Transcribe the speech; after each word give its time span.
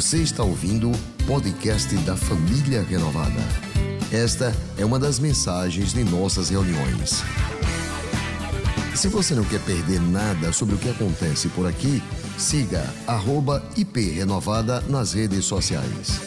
Você 0.00 0.22
está 0.22 0.42
ouvindo 0.42 0.90
o 0.90 1.26
podcast 1.26 1.94
da 2.06 2.16
Família 2.16 2.80
Renovada. 2.82 3.38
Esta 4.10 4.50
é 4.80 4.82
uma 4.82 4.98
das 4.98 5.18
mensagens 5.18 5.92
de 5.92 6.02
nossas 6.02 6.48
reuniões. 6.48 7.20
Se 8.96 9.08
você 9.08 9.34
não 9.34 9.44
quer 9.44 9.62
perder 9.62 10.00
nada 10.00 10.54
sobre 10.54 10.74
o 10.74 10.78
que 10.78 10.88
acontece 10.88 11.50
por 11.50 11.66
aqui, 11.66 12.00
siga 12.38 12.82
@iprenovada 13.76 14.80
nas 14.88 15.12
redes 15.12 15.44
sociais. 15.44 16.18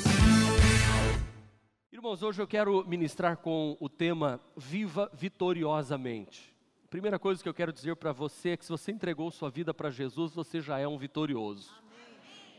Irmãos, 1.92 2.22
hoje 2.22 2.44
eu 2.44 2.48
quero 2.48 2.88
ministrar 2.88 3.38
com 3.38 3.76
o 3.80 3.90
tema 3.90 4.40
Viva 4.56 5.10
Vitoriosamente. 5.16 6.54
Primeira 6.92 7.18
coisa 7.18 7.42
que 7.42 7.50
eu 7.50 7.56
quero 7.56 7.74
dizer 7.74 7.96
para 7.96 8.12
você 8.12 8.50
é 8.50 8.58
que 8.58 8.66
se 8.66 8.72
você 8.72 8.92
entregou 8.92 9.32
sua 9.32 9.50
vida 9.50 9.74
para 9.74 9.90
Jesus, 9.90 10.32
você 10.32 10.62
já 10.62 10.78
é 10.78 10.88
um 10.88 11.00
vitorioso. 11.00 11.82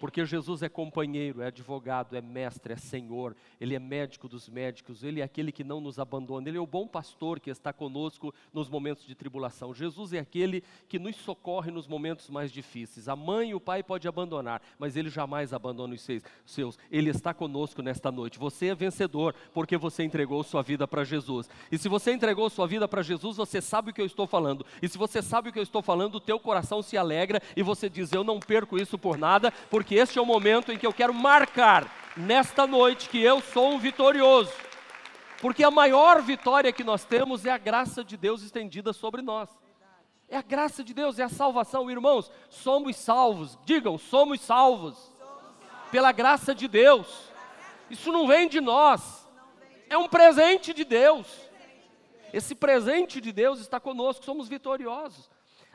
Porque 0.05 0.27
Jesus 0.27 0.63
é 0.63 0.69
companheiro, 0.69 1.41
é 1.41 1.47
advogado, 1.47 2.15
é 2.15 2.21
mestre, 2.21 2.75
é 2.75 2.77
senhor, 2.77 3.35
ele 3.59 3.75
é 3.75 3.79
médico 3.79 4.29
dos 4.29 4.51
médicos, 4.51 5.03
ele 5.03 5.23
é 5.23 5.25
aquele 5.25 5.51
que 5.51 5.65
não 5.65 5.81
nos 5.81 5.99
abandona, 5.99 6.47
ele 6.47 6.59
é 6.59 6.61
o 6.61 6.67
bom 6.67 6.87
pastor 6.87 7.41
que 7.41 7.49
está 7.49 7.73
conosco 7.73 8.35
nos 8.53 8.69
momentos 8.69 9.07
de 9.07 9.15
tribulação. 9.15 9.73
Jesus 9.73 10.13
é 10.13 10.19
aquele 10.19 10.63
que 10.91 10.99
nos 10.99 11.17
socorre 11.17 11.71
nos 11.71 11.87
momentos 11.87 12.29
mais 12.29 12.53
difíceis. 12.53 13.09
A 13.09 13.17
mãe 13.17 13.49
e 13.49 13.55
o 13.55 13.61
pai 13.61 13.83
podem 13.83 14.07
abandonar, 14.07 14.61
mas 14.79 14.95
ele 14.95 15.09
jamais 15.09 15.55
abandona 15.55 15.95
os 15.95 16.07
seus. 16.45 16.79
Ele 16.91 17.09
está 17.09 17.33
conosco 17.33 17.81
nesta 17.81 18.13
noite. 18.13 18.39
Você 18.39 18.67
é 18.67 18.75
vencedor 18.75 19.35
porque 19.55 19.79
você 19.79 20.05
entregou 20.05 20.43
sua 20.43 20.61
vida 20.61 20.87
para 20.87 21.03
Jesus. 21.03 21.49
E 21.73 21.79
se 21.79 21.89
você 21.89 22.13
entregou 22.13 22.51
sua 22.51 22.67
vida 22.67 22.87
para 22.87 23.01
Jesus, 23.01 23.39
você 23.39 23.59
sabe 23.59 23.91
o 23.91 23.95
que 23.95 24.03
eu 24.03 24.07
estou 24.07 24.27
falando. 24.27 24.67
E 24.83 24.89
se 24.89 24.99
você 24.99 25.23
sabe 25.23 25.49
o 25.49 25.53
que 25.53 25.59
eu 25.59 25.63
estou 25.63 25.81
falando, 25.81 26.17
o 26.17 26.21
teu 26.21 26.39
coração 26.39 26.83
se 26.83 26.95
alegra 26.95 27.41
e 27.57 27.63
você 27.63 27.89
diz: 27.89 28.13
"Eu 28.13 28.23
não 28.23 28.39
perco 28.39 28.77
isso 28.77 28.99
por 28.99 29.17
nada, 29.17 29.51
porque 29.71 29.94
que 29.95 30.01
este 30.01 30.19
é 30.19 30.23
o 30.23 30.27
momento 30.27 30.73
em 30.73 30.77
que 30.77 30.85
eu 30.85 30.93
quero 30.93 31.15
marcar 31.15 31.89
nesta 32.17 32.67
noite 32.67 33.09
que 33.09 33.23
eu 33.23 33.41
sou 33.41 33.75
um 33.75 33.79
vitorioso. 33.79 34.53
Porque 35.41 35.63
a 35.63 35.71
maior 35.71 36.21
vitória 36.21 36.73
que 36.73 36.83
nós 36.83 37.05
temos 37.05 37.47
é 37.47 37.53
a 37.53 37.59
graça 37.59 38.03
de 38.03 38.17
Deus 38.17 38.43
estendida 38.43 38.93
sobre 38.93 39.23
nós. 39.23 39.49
É 40.29 40.37
a 40.37 40.43
graça 40.43 40.83
de 40.83 40.93
Deus, 40.93 41.21
é 41.21 41.23
a 41.23 41.29
salvação, 41.29 41.89
irmãos. 41.89 42.29
Somos 42.51 42.97
salvos. 42.97 43.57
Digam, 43.65 43.97
somos 43.97 44.41
salvos. 44.41 44.97
Pela 45.93 46.11
graça 46.11 46.53
de 46.53 46.67
Deus. 46.67 47.31
Isso 47.89 48.11
não 48.11 48.27
vem 48.27 48.49
de 48.49 48.61
nós. 48.61 49.29
É 49.89 49.97
um 49.97 50.09
presente 50.09 50.75
de 50.75 50.85
Deus. 50.85 51.29
Esse 52.33 52.57
presente 52.57 53.21
de 53.21 53.31
Deus 53.31 53.61
está 53.61 53.79
conosco, 53.79 54.25
somos 54.25 54.49
vitoriosos. 54.49 55.31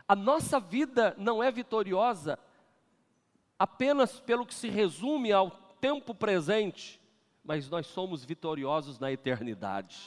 A 0.05 0.13
nossa 0.13 0.59
vida 0.59 1.15
não 1.17 1.41
é 1.41 1.49
vitoriosa 1.49 2.37
apenas 3.59 4.21
pelo 4.21 4.45
que 4.45 4.55
se 4.55 4.69
resume 4.69 5.33
ao 5.33 5.51
tempo 5.81 6.15
presente, 6.15 6.99
mas 7.43 7.69
nós 7.69 7.85
somos 7.87 8.23
vitoriosos 8.23 8.97
na 8.97 9.11
eternidade. 9.11 9.99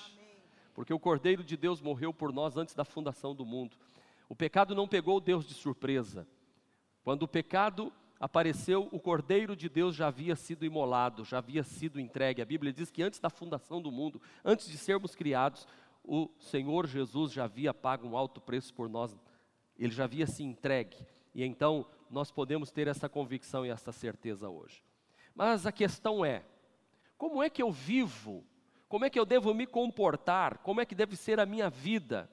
Porque 0.75 0.95
o 0.95 0.99
Cordeiro 0.99 1.45
de 1.45 1.57
Deus 1.57 1.83
morreu 1.83 2.15
por 2.15 2.33
nós 2.33 2.57
antes 2.57 2.75
da 2.75 2.85
fundação 2.85 3.35
do 3.35 3.45
mundo. 3.45 3.77
O 4.27 4.35
pecado 4.35 4.75
não 4.75 4.89
pegou 4.89 5.21
Deus 5.21 5.45
de 5.45 5.53
surpresa. 5.53 6.27
Quando 7.05 7.25
o 7.25 7.29
pecado 7.29 7.93
apareceu, 8.19 8.89
o 8.91 8.99
Cordeiro 8.99 9.55
de 9.55 9.69
Deus 9.69 9.95
já 9.95 10.07
havia 10.07 10.35
sido 10.35 10.65
imolado, 10.65 11.25
já 11.25 11.39
havia 11.39 11.63
sido 11.63 12.01
entregue. 12.01 12.41
A 12.41 12.47
Bíblia 12.47 12.73
diz 12.73 12.91
que 12.91 13.03
antes 13.03 13.21
da 13.21 13.29
fundação 13.29 13.83
do 13.83 13.93
mundo, 13.93 14.23
antes 14.43 14.69
de 14.69 14.79
sermos 14.79 15.15
criados, 15.15 15.67
o 16.03 16.31
Senhor 16.39 16.87
Jesus 16.87 17.33
já 17.33 17.45
havia 17.45 17.75
pago 17.75 18.09
um 18.09 18.17
alto 18.17 18.41
preço 18.41 18.73
por 18.73 18.89
nós. 18.89 19.15
Ele 19.79 19.93
já 19.93 20.05
havia 20.05 20.27
se 20.27 20.43
entregue. 20.43 20.97
E 21.35 21.45
então 21.45 21.85
nós 22.13 22.31
podemos 22.31 22.71
ter 22.71 22.87
essa 22.87 23.09
convicção 23.09 23.65
e 23.65 23.71
essa 23.71 23.91
certeza 23.91 24.49
hoje. 24.51 24.85
Mas 25.35 25.67
a 25.67 25.73
questão 25.73 26.23
é: 26.23 26.45
como 27.17 27.43
é 27.43 27.49
que 27.49 27.63
eu 27.63 27.73
vivo? 27.73 28.45
Como 28.87 29.07
é 29.07 29.11
que 29.11 29.19
eu 29.19 29.25
devo 29.25 29.55
me 29.55 29.67
comportar? 29.67 30.59
Como 30.59 30.83
é 30.83 30.85
que 30.85 30.95
deve 30.95 31.17
ser 31.17 31.41
a 31.41 31.47
minha 31.47 31.71
vida? 31.71 32.31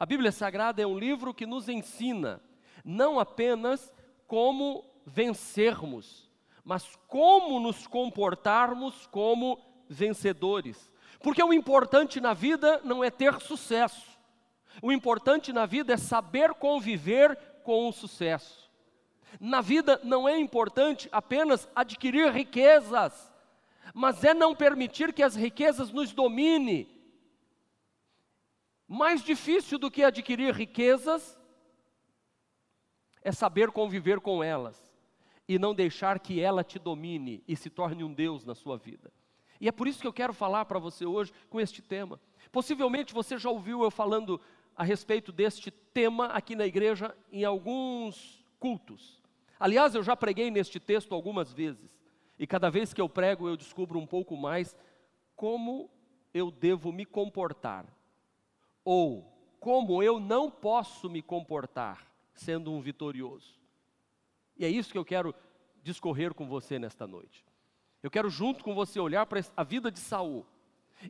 A 0.00 0.06
Bíblia 0.06 0.32
Sagrada 0.32 0.80
é 0.80 0.86
um 0.86 0.98
livro 0.98 1.34
que 1.34 1.44
nos 1.44 1.68
ensina 1.68 2.42
não 2.82 3.20
apenas 3.20 3.92
como 4.26 4.82
vencermos, 5.04 6.30
mas 6.64 6.96
como 7.06 7.60
nos 7.60 7.86
comportarmos 7.86 9.06
como 9.08 9.60
vencedores. 9.88 10.90
Porque 11.22 11.42
o 11.42 11.52
importante 11.52 12.18
na 12.18 12.32
vida 12.32 12.80
não 12.82 13.04
é 13.04 13.10
ter 13.10 13.38
sucesso. 13.40 14.18
O 14.80 14.90
importante 14.90 15.52
na 15.52 15.66
vida 15.66 15.92
é 15.92 15.96
saber 15.98 16.54
conviver 16.54 17.36
com 17.62 17.88
o 17.88 17.92
sucesso. 17.92 18.61
Na 19.40 19.60
vida 19.60 20.00
não 20.04 20.28
é 20.28 20.38
importante 20.38 21.08
apenas 21.10 21.68
adquirir 21.74 22.30
riquezas, 22.32 23.32
mas 23.94 24.22
é 24.24 24.32
não 24.34 24.54
permitir 24.54 25.12
que 25.12 25.22
as 25.22 25.34
riquezas 25.34 25.90
nos 25.90 26.12
domine. 26.12 26.88
Mais 28.86 29.22
difícil 29.22 29.78
do 29.78 29.90
que 29.90 30.04
adquirir 30.04 30.52
riquezas 30.54 31.38
é 33.22 33.32
saber 33.32 33.70
conviver 33.70 34.20
com 34.20 34.42
elas 34.42 34.92
e 35.48 35.58
não 35.58 35.74
deixar 35.74 36.18
que 36.18 36.40
ela 36.40 36.62
te 36.62 36.78
domine 36.78 37.42
e 37.46 37.56
se 37.56 37.70
torne 37.70 38.04
um 38.04 38.12
Deus 38.12 38.44
na 38.44 38.54
sua 38.54 38.76
vida. 38.76 39.12
E 39.60 39.68
é 39.68 39.72
por 39.72 39.86
isso 39.86 40.00
que 40.00 40.06
eu 40.06 40.12
quero 40.12 40.32
falar 40.32 40.64
para 40.64 40.78
você 40.78 41.06
hoje 41.06 41.32
com 41.48 41.60
este 41.60 41.80
tema. 41.80 42.20
Possivelmente 42.50 43.14
você 43.14 43.38
já 43.38 43.48
ouviu 43.48 43.82
eu 43.82 43.90
falando 43.90 44.40
a 44.74 44.82
respeito 44.82 45.30
deste 45.30 45.70
tema 45.70 46.26
aqui 46.26 46.56
na 46.56 46.66
igreja 46.66 47.16
em 47.30 47.44
alguns 47.44 48.44
cultos. 48.58 49.21
Aliás, 49.62 49.94
eu 49.94 50.02
já 50.02 50.16
preguei 50.16 50.50
neste 50.50 50.80
texto 50.80 51.14
algumas 51.14 51.52
vezes, 51.52 51.96
e 52.36 52.48
cada 52.48 52.68
vez 52.68 52.92
que 52.92 53.00
eu 53.00 53.08
prego 53.08 53.48
eu 53.48 53.56
descubro 53.56 53.96
um 53.96 54.06
pouco 54.08 54.36
mais 54.36 54.76
como 55.36 55.88
eu 56.34 56.50
devo 56.50 56.90
me 56.90 57.06
comportar, 57.06 57.86
ou 58.84 59.32
como 59.60 60.02
eu 60.02 60.18
não 60.18 60.50
posso 60.50 61.08
me 61.08 61.22
comportar 61.22 62.12
sendo 62.34 62.72
um 62.72 62.80
vitorioso. 62.80 63.56
E 64.56 64.64
é 64.64 64.68
isso 64.68 64.90
que 64.90 64.98
eu 64.98 65.04
quero 65.04 65.32
discorrer 65.80 66.34
com 66.34 66.48
você 66.48 66.76
nesta 66.76 67.06
noite. 67.06 67.46
Eu 68.02 68.10
quero 68.10 68.28
junto 68.28 68.64
com 68.64 68.74
você 68.74 68.98
olhar 68.98 69.26
para 69.26 69.44
a 69.56 69.62
vida 69.62 69.92
de 69.92 70.00
Saul 70.00 70.44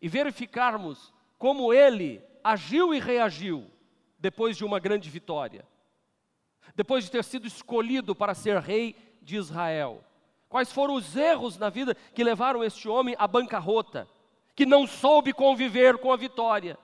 e 0.02 0.10
verificarmos 0.10 1.10
como 1.38 1.72
ele 1.72 2.22
agiu 2.44 2.92
e 2.92 3.00
reagiu 3.00 3.70
depois 4.18 4.58
de 4.58 4.64
uma 4.66 4.78
grande 4.78 5.08
vitória 5.08 5.66
depois 6.74 7.04
de 7.04 7.10
ter 7.10 7.24
sido 7.24 7.46
escolhido 7.46 8.14
para 8.14 8.34
ser 8.34 8.58
rei 8.58 8.96
de 9.20 9.36
Israel? 9.36 10.04
Quais 10.48 10.70
foram 10.70 10.94
os 10.94 11.16
erros 11.16 11.56
na 11.56 11.70
vida 11.70 11.96
que 12.14 12.22
levaram 12.22 12.62
este 12.62 12.88
homem 12.88 13.14
à 13.18 13.26
bancarrota? 13.26 14.06
Que 14.54 14.66
não 14.66 14.86
soube 14.86 15.32
conviver 15.32 15.96
com 15.96 16.12
a 16.12 16.16
vitória, 16.16 16.78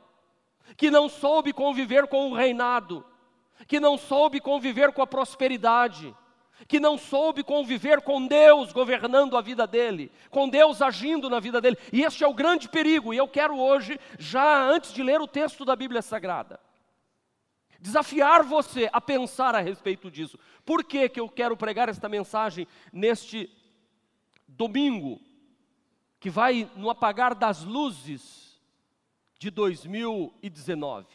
que 0.76 0.90
não 0.90 1.08
soube 1.08 1.52
conviver 1.52 2.06
com 2.06 2.30
o 2.30 2.34
reinado, 2.34 3.04
que 3.66 3.78
não 3.78 3.98
soube 3.98 4.40
conviver 4.40 4.92
com 4.92 5.02
a 5.02 5.06
prosperidade, 5.06 6.16
que 6.66 6.80
não 6.80 6.96
soube 6.96 7.44
conviver 7.44 8.00
com 8.00 8.26
Deus 8.26 8.72
governando 8.72 9.36
a 9.36 9.40
vida 9.40 9.66
dele, 9.66 10.10
com 10.30 10.48
Deus 10.48 10.80
agindo 10.82 11.28
na 11.28 11.38
vida 11.38 11.60
dele. 11.60 11.76
E 11.92 12.02
este 12.02 12.24
é 12.24 12.26
o 12.26 12.34
grande 12.34 12.68
perigo, 12.68 13.12
e 13.12 13.18
eu 13.18 13.28
quero 13.28 13.58
hoje, 13.58 14.00
já 14.18 14.62
antes 14.62 14.92
de 14.92 15.02
ler 15.02 15.20
o 15.20 15.26
texto 15.26 15.64
da 15.64 15.76
Bíblia 15.76 16.02
Sagrada, 16.02 16.58
desafiar 17.78 18.42
você 18.42 18.88
a 18.92 19.00
pensar 19.00 19.54
a 19.54 19.60
respeito 19.60 20.10
disso. 20.10 20.38
Por 20.64 20.82
que, 20.84 21.08
que 21.08 21.20
eu 21.20 21.28
quero 21.28 21.56
pregar 21.56 21.88
esta 21.88 22.08
mensagem 22.08 22.66
neste 22.92 23.50
domingo, 24.46 25.20
que 26.18 26.28
vai 26.28 26.68
no 26.74 26.90
apagar 26.90 27.34
das 27.34 27.62
luzes 27.62 28.60
de 29.38 29.50
2019? 29.50 31.06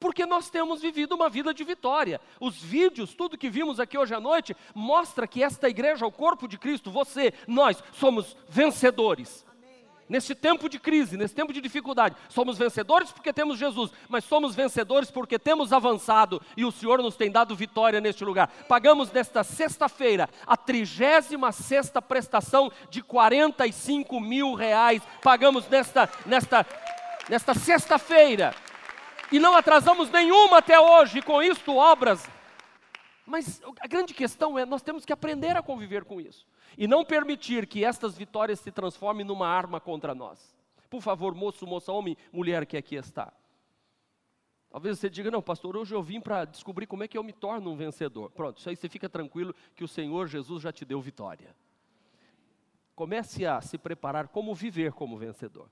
Porque 0.00 0.24
nós 0.24 0.48
temos 0.48 0.80
vivido 0.80 1.14
uma 1.14 1.28
vida 1.28 1.52
de 1.52 1.62
vitória. 1.62 2.20
Os 2.40 2.56
vídeos, 2.56 3.14
tudo 3.14 3.36
que 3.36 3.50
vimos 3.50 3.78
aqui 3.78 3.98
hoje 3.98 4.14
à 4.14 4.20
noite, 4.20 4.56
mostra 4.74 5.28
que 5.28 5.42
esta 5.42 5.68
igreja, 5.68 6.06
o 6.06 6.10
corpo 6.10 6.48
de 6.48 6.56
Cristo, 6.56 6.90
você, 6.90 7.34
nós, 7.46 7.84
somos 7.92 8.34
vencedores. 8.48 9.44
Nesse 10.10 10.34
tempo 10.34 10.68
de 10.68 10.76
crise, 10.76 11.16
nesse 11.16 11.32
tempo 11.32 11.52
de 11.52 11.60
dificuldade, 11.60 12.16
somos 12.28 12.58
vencedores 12.58 13.12
porque 13.12 13.32
temos 13.32 13.60
Jesus, 13.60 13.92
mas 14.08 14.24
somos 14.24 14.56
vencedores 14.56 15.08
porque 15.08 15.38
temos 15.38 15.72
avançado 15.72 16.42
e 16.56 16.64
o 16.64 16.72
Senhor 16.72 17.00
nos 17.00 17.14
tem 17.14 17.30
dado 17.30 17.54
vitória 17.54 18.00
neste 18.00 18.24
lugar. 18.24 18.48
Pagamos 18.66 19.12
nesta 19.12 19.44
sexta-feira 19.44 20.28
a 20.44 20.56
trigésima 20.56 21.52
sexta 21.52 22.02
prestação 22.02 22.72
de 22.90 23.02
45 23.02 24.18
mil 24.18 24.54
reais. 24.54 25.00
Pagamos 25.22 25.68
nesta, 25.68 26.10
nesta, 26.26 26.66
nesta 27.28 27.54
sexta-feira 27.54 28.52
e 29.30 29.38
não 29.38 29.54
atrasamos 29.54 30.10
nenhuma 30.10 30.58
até 30.58 30.80
hoje. 30.80 31.22
Com 31.22 31.40
isto, 31.40 31.76
obras 31.76 32.28
mas 33.24 33.62
a 33.80 33.86
grande 33.86 34.12
questão 34.12 34.58
é: 34.58 34.66
nós 34.66 34.82
temos 34.82 35.04
que 35.04 35.12
aprender 35.12 35.56
a 35.56 35.62
conviver 35.62 36.04
com 36.04 36.20
isso 36.20 36.44
e 36.76 36.86
não 36.86 37.04
permitir 37.04 37.66
que 37.66 37.84
estas 37.84 38.16
vitórias 38.16 38.60
se 38.60 38.70
transformem 38.70 39.24
numa 39.24 39.48
arma 39.48 39.80
contra 39.80 40.14
nós. 40.14 40.56
Por 40.88 41.00
favor, 41.00 41.34
moço, 41.34 41.66
moça, 41.66 41.92
homem, 41.92 42.16
mulher 42.32 42.66
que 42.66 42.76
aqui 42.76 42.96
está. 42.96 43.32
Talvez 44.70 44.98
você 44.98 45.10
diga, 45.10 45.30
não, 45.30 45.42
pastor, 45.42 45.76
hoje 45.76 45.94
eu 45.94 46.02
vim 46.02 46.20
para 46.20 46.44
descobrir 46.44 46.86
como 46.86 47.02
é 47.02 47.08
que 47.08 47.18
eu 47.18 47.24
me 47.24 47.32
torno 47.32 47.70
um 47.70 47.76
vencedor. 47.76 48.30
Pronto, 48.30 48.58
isso 48.58 48.68
aí 48.68 48.76
você 48.76 48.88
fica 48.88 49.08
tranquilo 49.08 49.54
que 49.74 49.82
o 49.82 49.88
Senhor 49.88 50.28
Jesus 50.28 50.62
já 50.62 50.72
te 50.72 50.84
deu 50.84 51.00
vitória. 51.00 51.54
comece 52.94 53.46
a 53.46 53.60
se 53.60 53.78
preparar 53.78 54.28
como 54.28 54.54
viver 54.54 54.92
como 54.92 55.16
vencedor. 55.18 55.68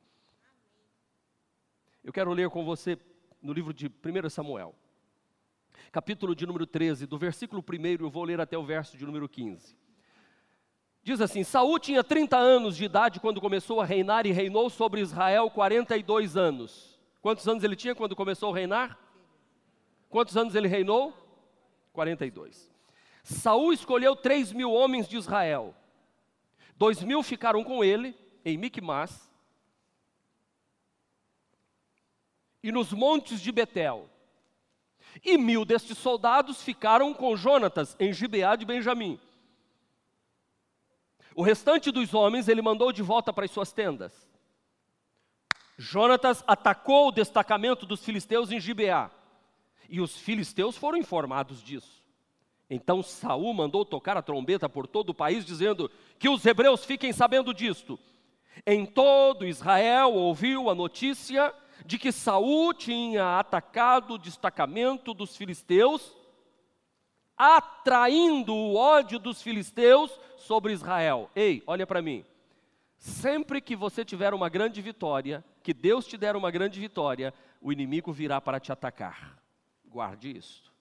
Eu 2.02 2.12
quero 2.12 2.32
ler 2.32 2.48
com 2.50 2.64
você 2.64 2.98
no 3.40 3.52
livro 3.52 3.72
de 3.72 3.86
1 3.86 4.30
Samuel, 4.30 4.74
capítulo 5.92 6.34
de 6.34 6.46
número 6.46 6.66
13, 6.66 7.06
do 7.06 7.18
versículo 7.18 7.62
1, 7.62 8.02
eu 8.02 8.10
vou 8.10 8.24
ler 8.24 8.40
até 8.40 8.58
o 8.58 8.64
verso 8.64 8.96
de 8.96 9.04
número 9.04 9.28
15. 9.28 9.76
Diz 11.02 11.20
assim: 11.20 11.42
Saul 11.44 11.78
tinha 11.78 12.04
30 12.04 12.36
anos 12.36 12.76
de 12.76 12.84
idade 12.84 13.20
quando 13.20 13.40
começou 13.40 13.80
a 13.80 13.84
reinar 13.84 14.26
e 14.26 14.32
reinou 14.32 14.68
sobre 14.68 15.00
Israel 15.00 15.50
42 15.50 16.36
anos. 16.36 16.98
Quantos 17.20 17.46
anos 17.48 17.64
ele 17.64 17.76
tinha 17.76 17.94
quando 17.94 18.14
começou 18.14 18.52
a 18.52 18.56
reinar? 18.56 18.98
Quantos 20.08 20.36
anos 20.36 20.54
ele 20.54 20.68
reinou? 20.68 21.12
42. 21.92 22.70
Saul 23.22 23.72
escolheu 23.72 24.16
3 24.16 24.52
mil 24.52 24.72
homens 24.72 25.08
de 25.08 25.16
Israel. 25.16 25.74
Dois 26.76 27.02
mil 27.02 27.22
ficaram 27.22 27.64
com 27.64 27.82
ele 27.82 28.14
em 28.44 28.56
Micmas 28.56 29.28
e 32.62 32.70
nos 32.70 32.92
montes 32.92 33.40
de 33.40 33.50
Betel. 33.50 34.08
E 35.24 35.36
mil 35.36 35.64
destes 35.64 35.98
soldados 35.98 36.62
ficaram 36.62 37.12
com 37.12 37.36
Jonatas 37.36 37.96
em 37.98 38.12
Gibeá 38.12 38.56
de 38.56 38.64
Benjamim. 38.64 39.18
O 41.38 41.42
restante 41.42 41.92
dos 41.92 42.12
homens 42.14 42.48
ele 42.48 42.60
mandou 42.60 42.90
de 42.90 43.00
volta 43.00 43.32
para 43.32 43.44
as 43.44 43.52
suas 43.52 43.70
tendas. 43.70 44.12
Jonatas 45.76 46.42
atacou 46.48 47.06
o 47.06 47.12
destacamento 47.12 47.86
dos 47.86 48.04
filisteus 48.04 48.50
em 48.50 48.58
Gibeá. 48.58 49.08
E 49.88 50.00
os 50.00 50.16
filisteus 50.16 50.76
foram 50.76 50.98
informados 50.98 51.62
disso. 51.62 52.02
Então 52.68 53.04
Saul 53.04 53.54
mandou 53.54 53.84
tocar 53.84 54.16
a 54.16 54.22
trombeta 54.22 54.68
por 54.68 54.88
todo 54.88 55.10
o 55.10 55.14
país, 55.14 55.46
dizendo: 55.46 55.88
Que 56.18 56.28
os 56.28 56.44
hebreus 56.44 56.84
fiquem 56.84 57.12
sabendo 57.12 57.54
disto. 57.54 58.00
Em 58.66 58.84
todo 58.84 59.46
Israel 59.46 60.14
ouviu 60.14 60.68
a 60.68 60.74
notícia 60.74 61.54
de 61.86 62.00
que 62.00 62.10
Saul 62.10 62.74
tinha 62.74 63.38
atacado 63.38 64.14
o 64.14 64.18
destacamento 64.18 65.14
dos 65.14 65.36
filisteus, 65.36 66.16
atraindo 67.36 68.52
o 68.52 68.74
ódio 68.74 69.20
dos 69.20 69.40
filisteus 69.40 70.10
sobre 70.38 70.72
Israel. 70.72 71.30
Ei, 71.34 71.62
olha 71.66 71.86
para 71.86 72.02
mim. 72.02 72.24
Sempre 72.98 73.60
que 73.60 73.76
você 73.76 74.04
tiver 74.04 74.34
uma 74.34 74.48
grande 74.48 74.82
vitória, 74.82 75.44
que 75.62 75.72
Deus 75.72 76.06
te 76.06 76.16
der 76.16 76.34
uma 76.34 76.50
grande 76.50 76.80
vitória, 76.80 77.32
o 77.60 77.72
inimigo 77.72 78.12
virá 78.12 78.40
para 78.40 78.58
te 78.58 78.72
atacar. 78.72 79.38
Guarde 79.86 80.36
isso. 80.36 80.72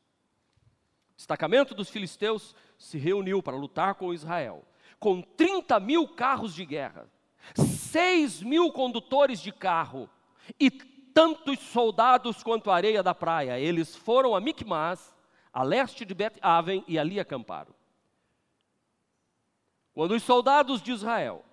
O 1.14 1.18
destacamento 1.18 1.76
dos 1.76 1.90
filisteus 1.90 2.56
se 2.78 2.98
reuniu 2.98 3.42
para 3.42 3.56
lutar 3.56 3.96
com 3.96 4.14
Israel, 4.14 4.64
com 5.00 5.22
30 5.22 5.80
mil 5.80 6.08
carros 6.08 6.54
de 6.54 6.66
guerra, 6.66 7.08
6 7.56 8.42
mil 8.42 8.72
condutores 8.72 9.40
de 9.40 9.52
carro 9.52 10.10
e 10.60 10.70
tantos 10.70 11.60
soldados 11.60 12.44
quanto 12.44 12.70
a 12.70 12.76
areia 12.76 13.02
da 13.02 13.14
praia. 13.14 13.60
Eles 13.60 13.96
foram 13.96 14.36
a 14.36 14.42
Micmas, 14.42 15.16
a 15.52 15.64
leste 15.64 16.06
de 16.06 16.14
Bet-Aven, 16.14 16.84
e 16.88 17.00
ali 17.00 17.20
acamparam. 17.20 17.74
Quando 19.98 20.12
os 20.12 20.22
soldados 20.22 20.80
de 20.80 20.92
Israel 20.92 21.44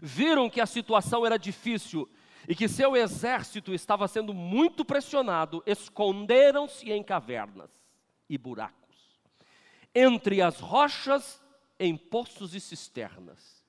viram 0.00 0.48
que 0.48 0.62
a 0.62 0.66
situação 0.66 1.26
era 1.26 1.38
difícil 1.38 2.08
e 2.48 2.54
que 2.54 2.68
seu 2.68 2.96
exército 2.96 3.74
estava 3.74 4.08
sendo 4.08 4.32
muito 4.32 4.82
pressionado, 4.82 5.62
esconderam-se 5.66 6.90
em 6.90 7.02
cavernas 7.02 7.68
e 8.30 8.38
buracos, 8.38 8.96
entre 9.94 10.40
as 10.40 10.58
rochas, 10.58 11.38
em 11.78 11.98
poços 11.98 12.54
e 12.54 12.60
cisternas. 12.60 13.62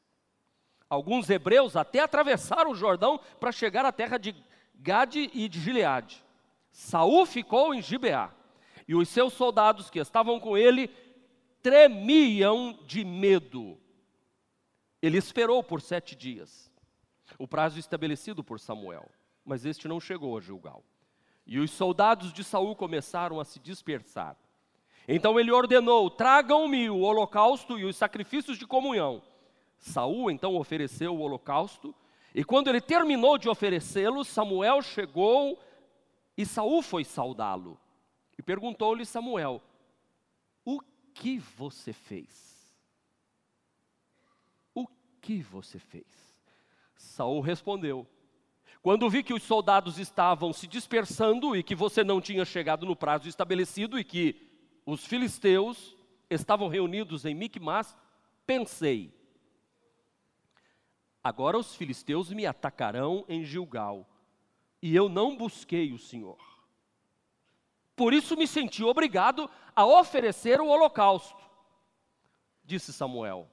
Alguns 0.89 1.29
hebreus 1.29 1.75
até 1.75 1.99
atravessaram 1.99 2.71
o 2.71 2.75
Jordão 2.75 3.19
para 3.41 3.51
chegar 3.51 3.83
à 3.83 3.91
terra 3.91 4.17
de 4.17 4.33
Gade 4.73 5.29
e 5.33 5.49
de 5.49 5.59
Gileade. 5.59 6.23
Saul 6.71 7.25
ficou 7.25 7.73
em 7.73 7.81
Gibeá, 7.81 8.31
e 8.87 8.95
os 8.95 9.09
seus 9.09 9.33
soldados 9.33 9.89
que 9.89 9.99
estavam 9.99 10.39
com 10.39 10.57
ele 10.57 10.89
tremiam 11.65 12.77
de 12.85 13.03
medo. 13.03 13.75
Ele 15.01 15.17
esperou 15.17 15.63
por 15.63 15.81
sete 15.81 16.15
dias 16.15 16.71
o 17.39 17.47
prazo 17.47 17.79
estabelecido 17.79 18.43
por 18.43 18.59
Samuel, 18.59 19.09
mas 19.43 19.65
este 19.65 19.87
não 19.87 19.99
chegou 19.99 20.37
a 20.37 20.41
Gilgal. 20.41 20.83
E 21.43 21.57
os 21.57 21.71
soldados 21.71 22.31
de 22.31 22.43
Saul 22.43 22.75
começaram 22.75 23.39
a 23.39 23.45
se 23.45 23.59
dispersar. 23.59 24.37
Então 25.07 25.39
ele 25.39 25.51
ordenou: 25.51 26.07
tragam-me 26.07 26.87
o 26.87 26.99
holocausto 26.99 27.79
e 27.79 27.83
os 27.83 27.95
sacrifícios 27.95 28.59
de 28.59 28.67
comunhão. 28.67 29.23
Saul 29.79 30.29
então 30.29 30.57
ofereceu 30.57 31.15
o 31.15 31.19
holocausto, 31.19 31.95
e 32.35 32.43
quando 32.43 32.67
ele 32.67 32.79
terminou 32.79 33.39
de 33.39 33.49
oferecê-lo, 33.49 34.23
Samuel 34.23 34.83
chegou 34.83 35.59
e 36.37 36.45
Saul 36.45 36.83
foi 36.83 37.03
saudá-lo. 37.03 37.75
E 38.37 38.43
perguntou-lhe 38.43 39.03
Samuel: 39.03 39.63
que 41.15 41.39
você 41.39 41.93
fez? 41.93 42.75
O 44.73 44.85
que 45.21 45.41
você 45.41 45.79
fez? 45.79 46.05
Saul 46.95 47.39
respondeu: 47.39 48.05
Quando 48.81 49.09
vi 49.09 49.23
que 49.23 49.33
os 49.33 49.41
soldados 49.41 49.97
estavam 49.97 50.51
se 50.51 50.67
dispersando 50.67 51.55
e 51.55 51.63
que 51.63 51.73
você 51.73 52.03
não 52.03 52.19
tinha 52.19 52.43
chegado 52.43 52.85
no 52.85 52.95
prazo 52.95 53.29
estabelecido 53.29 53.97
e 53.97 54.03
que 54.03 54.47
os 54.85 55.05
filisteus 55.05 55.95
estavam 56.29 56.67
reunidos 56.67 57.25
em 57.25 57.33
Micmas, 57.33 57.97
pensei: 58.45 59.13
Agora 61.23 61.57
os 61.57 61.75
filisteus 61.75 62.29
me 62.29 62.45
atacarão 62.45 63.25
em 63.29 63.43
Gilgal, 63.43 64.07
e 64.81 64.93
eu 64.93 65.07
não 65.07 65.37
busquei 65.37 65.93
o 65.93 65.97
Senhor. 65.97 66.54
Por 67.95 68.13
isso 68.13 68.35
me 68.35 68.45
senti 68.45 68.83
obrigado 68.83 69.49
a 69.75 69.85
oferecer 69.85 70.59
o 70.59 70.67
holocausto. 70.67 71.43
Disse 72.63 72.91
Samuel: 72.91 73.47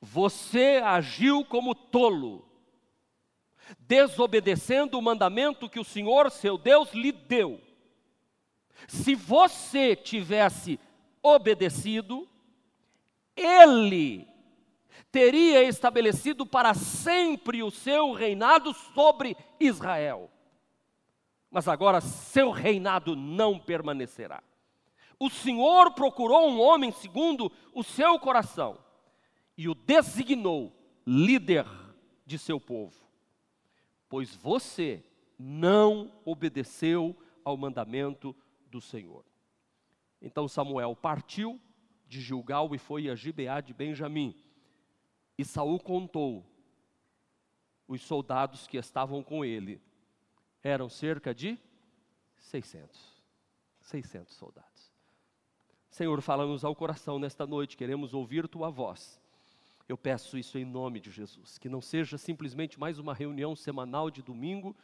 Você 0.00 0.80
agiu 0.84 1.44
como 1.44 1.74
tolo 1.74 2.46
desobedecendo 3.80 4.98
o 4.98 5.02
mandamento 5.02 5.68
que 5.68 5.80
o 5.80 5.84
Senhor, 5.84 6.30
seu 6.30 6.56
Deus, 6.56 6.92
lhe 6.92 7.12
deu. 7.12 7.60
Se 8.86 9.14
você 9.14 9.96
tivesse 9.96 10.78
obedecido, 11.22 12.28
ele 13.36 14.26
teria 15.10 15.62
estabelecido 15.62 16.46
para 16.46 16.74
sempre 16.74 17.62
o 17.62 17.70
seu 17.70 18.12
reinado 18.12 18.72
sobre 18.94 19.36
Israel. 19.58 20.30
Mas 21.50 21.68
agora 21.68 22.00
seu 22.00 22.50
reinado 22.50 23.16
não 23.16 23.58
permanecerá. 23.58 24.42
O 25.18 25.28
Senhor 25.30 25.92
procurou 25.92 26.48
um 26.48 26.60
homem 26.60 26.92
segundo 26.92 27.50
o 27.74 27.82
seu 27.82 28.18
coração 28.18 28.78
e 29.56 29.68
o 29.68 29.74
designou 29.74 30.72
líder 31.06 31.66
de 32.24 32.38
seu 32.38 32.60
povo 32.60 33.08
pois 34.08 34.34
você 34.34 35.04
não 35.38 36.10
obedeceu 36.24 37.16
ao 37.44 37.56
mandamento 37.56 38.34
do 38.70 38.80
Senhor. 38.80 39.24
Então 40.20 40.48
Samuel 40.48 40.96
partiu 40.96 41.60
de 42.06 42.20
Gilgal 42.20 42.74
e 42.74 42.78
foi 42.78 43.08
a 43.08 43.14
Gibeá 43.14 43.60
de 43.60 43.74
Benjamim. 43.74 44.34
E 45.36 45.44
Saul 45.44 45.78
contou 45.78 46.44
os 47.86 48.02
soldados 48.02 48.66
que 48.66 48.76
estavam 48.76 49.22
com 49.22 49.44
ele. 49.44 49.80
Eram 50.62 50.88
cerca 50.88 51.34
de 51.34 51.58
600. 52.36 53.18
600 53.80 54.34
soldados. 54.34 54.92
Senhor, 55.90 56.20
fala-nos 56.20 56.64
ao 56.64 56.76
coração 56.76 57.18
nesta 57.18 57.46
noite, 57.46 57.76
queremos 57.76 58.12
ouvir 58.12 58.46
tua 58.46 58.70
voz. 58.70 59.20
Eu 59.88 59.96
peço 59.96 60.36
isso 60.36 60.58
em 60.58 60.64
nome 60.64 61.00
de 61.00 61.10
Jesus, 61.10 61.56
que 61.56 61.68
não 61.68 61.80
seja 61.80 62.18
simplesmente 62.18 62.78
mais 62.78 62.98
uma 62.98 63.14
reunião 63.14 63.56
semanal 63.56 64.10
de 64.10 64.22
domingo, 64.22 64.76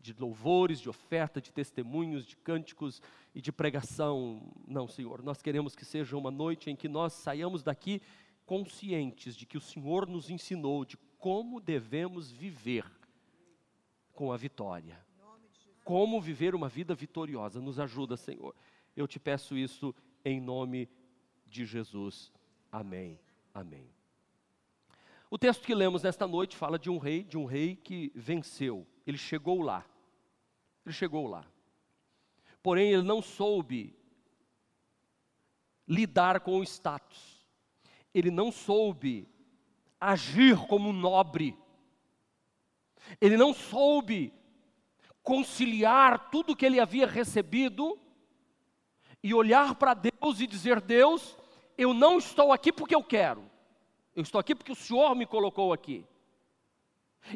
de 0.00 0.12
louvores, 0.18 0.80
de 0.80 0.88
oferta, 0.88 1.40
de 1.40 1.52
testemunhos, 1.52 2.26
de 2.26 2.36
cânticos 2.36 3.00
e 3.34 3.40
de 3.40 3.52
pregação. 3.52 4.52
Não, 4.66 4.88
Senhor, 4.88 5.22
nós 5.22 5.40
queremos 5.40 5.76
que 5.76 5.84
seja 5.84 6.16
uma 6.16 6.30
noite 6.30 6.70
em 6.70 6.76
que 6.76 6.88
nós 6.88 7.12
saiamos 7.12 7.62
daqui 7.62 8.02
conscientes 8.44 9.36
de 9.36 9.46
que 9.46 9.56
o 9.56 9.60
Senhor 9.60 10.08
nos 10.08 10.28
ensinou 10.28 10.84
de 10.84 10.96
como 11.18 11.60
devemos 11.60 12.30
viver 12.30 12.84
com 14.12 14.32
a 14.32 14.36
vitória. 14.36 15.07
Como 15.88 16.20
viver 16.20 16.54
uma 16.54 16.68
vida 16.68 16.94
vitoriosa. 16.94 17.62
Nos 17.62 17.80
ajuda, 17.80 18.14
Senhor. 18.14 18.54
Eu 18.94 19.08
te 19.08 19.18
peço 19.18 19.56
isso 19.56 19.94
em 20.22 20.38
nome 20.38 20.86
de 21.46 21.64
Jesus. 21.64 22.30
Amém. 22.70 23.18
Amém. 23.54 23.88
O 25.30 25.38
texto 25.38 25.64
que 25.64 25.74
lemos 25.74 26.02
nesta 26.02 26.26
noite 26.26 26.58
fala 26.58 26.78
de 26.78 26.90
um 26.90 26.98
rei, 26.98 27.24
de 27.24 27.38
um 27.38 27.46
rei 27.46 27.74
que 27.74 28.12
venceu. 28.14 28.86
Ele 29.06 29.16
chegou 29.16 29.62
lá. 29.62 29.82
Ele 30.84 30.94
chegou 30.94 31.26
lá. 31.26 31.46
Porém, 32.62 32.92
ele 32.92 33.00
não 33.00 33.22
soube 33.22 33.96
lidar 35.88 36.40
com 36.40 36.58
o 36.58 36.62
status. 36.64 37.46
Ele 38.12 38.30
não 38.30 38.52
soube 38.52 39.26
agir 39.98 40.58
como 40.66 40.90
um 40.90 40.92
nobre. 40.92 41.56
Ele 43.22 43.38
não 43.38 43.54
soube 43.54 44.34
conciliar 45.28 46.30
tudo 46.30 46.56
que 46.56 46.64
ele 46.64 46.80
havia 46.80 47.06
recebido 47.06 47.98
e 49.22 49.34
olhar 49.34 49.74
para 49.74 49.92
Deus 49.92 50.40
e 50.40 50.46
dizer: 50.46 50.80
Deus, 50.80 51.36
eu 51.76 51.92
não 51.92 52.16
estou 52.16 52.50
aqui 52.50 52.72
porque 52.72 52.94
eu 52.94 53.04
quero, 53.04 53.44
eu 54.16 54.22
estou 54.22 54.38
aqui 54.38 54.54
porque 54.54 54.72
o 54.72 54.74
Senhor 54.74 55.14
me 55.14 55.26
colocou 55.26 55.70
aqui. 55.70 56.06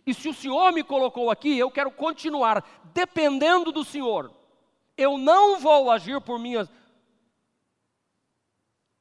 E 0.07 0.15
se 0.15 0.27
o 0.27 0.33
Senhor 0.33 0.73
me 0.73 0.83
colocou 0.83 1.31
aqui, 1.31 1.59
eu 1.59 1.71
quero 1.71 1.91
continuar 1.91 2.65
dependendo 2.95 3.71
do 3.71 3.85
Senhor. 3.85 4.35
Eu 4.97 5.19
não 5.19 5.61
vou 5.61 5.91
agir 5.91 6.19
por 6.23 6.39
minha 6.39 6.67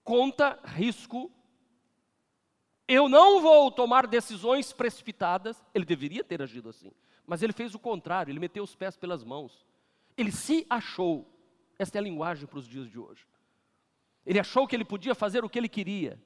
conta, 0.04 0.60
risco. 0.66 1.32
Eu 2.90 3.08
não 3.08 3.40
vou 3.40 3.72
tomar 3.72 4.06
decisões 4.06 4.74
precipitadas. 4.74 5.64
Ele 5.74 5.86
deveria 5.86 6.26
ter 6.26 6.42
agido 6.42 6.68
assim, 6.68 6.92
mas 7.26 7.42
ele 7.42 7.54
fez 7.54 7.74
o 7.76 7.80
contrário, 7.80 8.32
ele 8.32 8.40
meteu 8.40 8.64
os 8.64 8.76
pés 8.76 8.98
pelas 8.98 9.24
mãos. 9.24 9.66
Ele 10.18 10.32
se 10.32 10.66
achou. 10.70 11.28
Esta 11.80 11.98
é 11.98 12.00
a 12.00 12.04
linguagem 12.04 12.46
para 12.46 12.60
os 12.60 12.68
dias 12.68 12.90
de 12.90 13.00
hoje. 13.00 13.26
Ele 14.26 14.40
achou 14.40 14.68
que 14.68 14.76
ele 14.76 14.86
podia 14.86 15.16
fazer 15.16 15.44
o 15.44 15.50
que 15.50 15.58
ele 15.58 15.70
queria. 15.70 16.22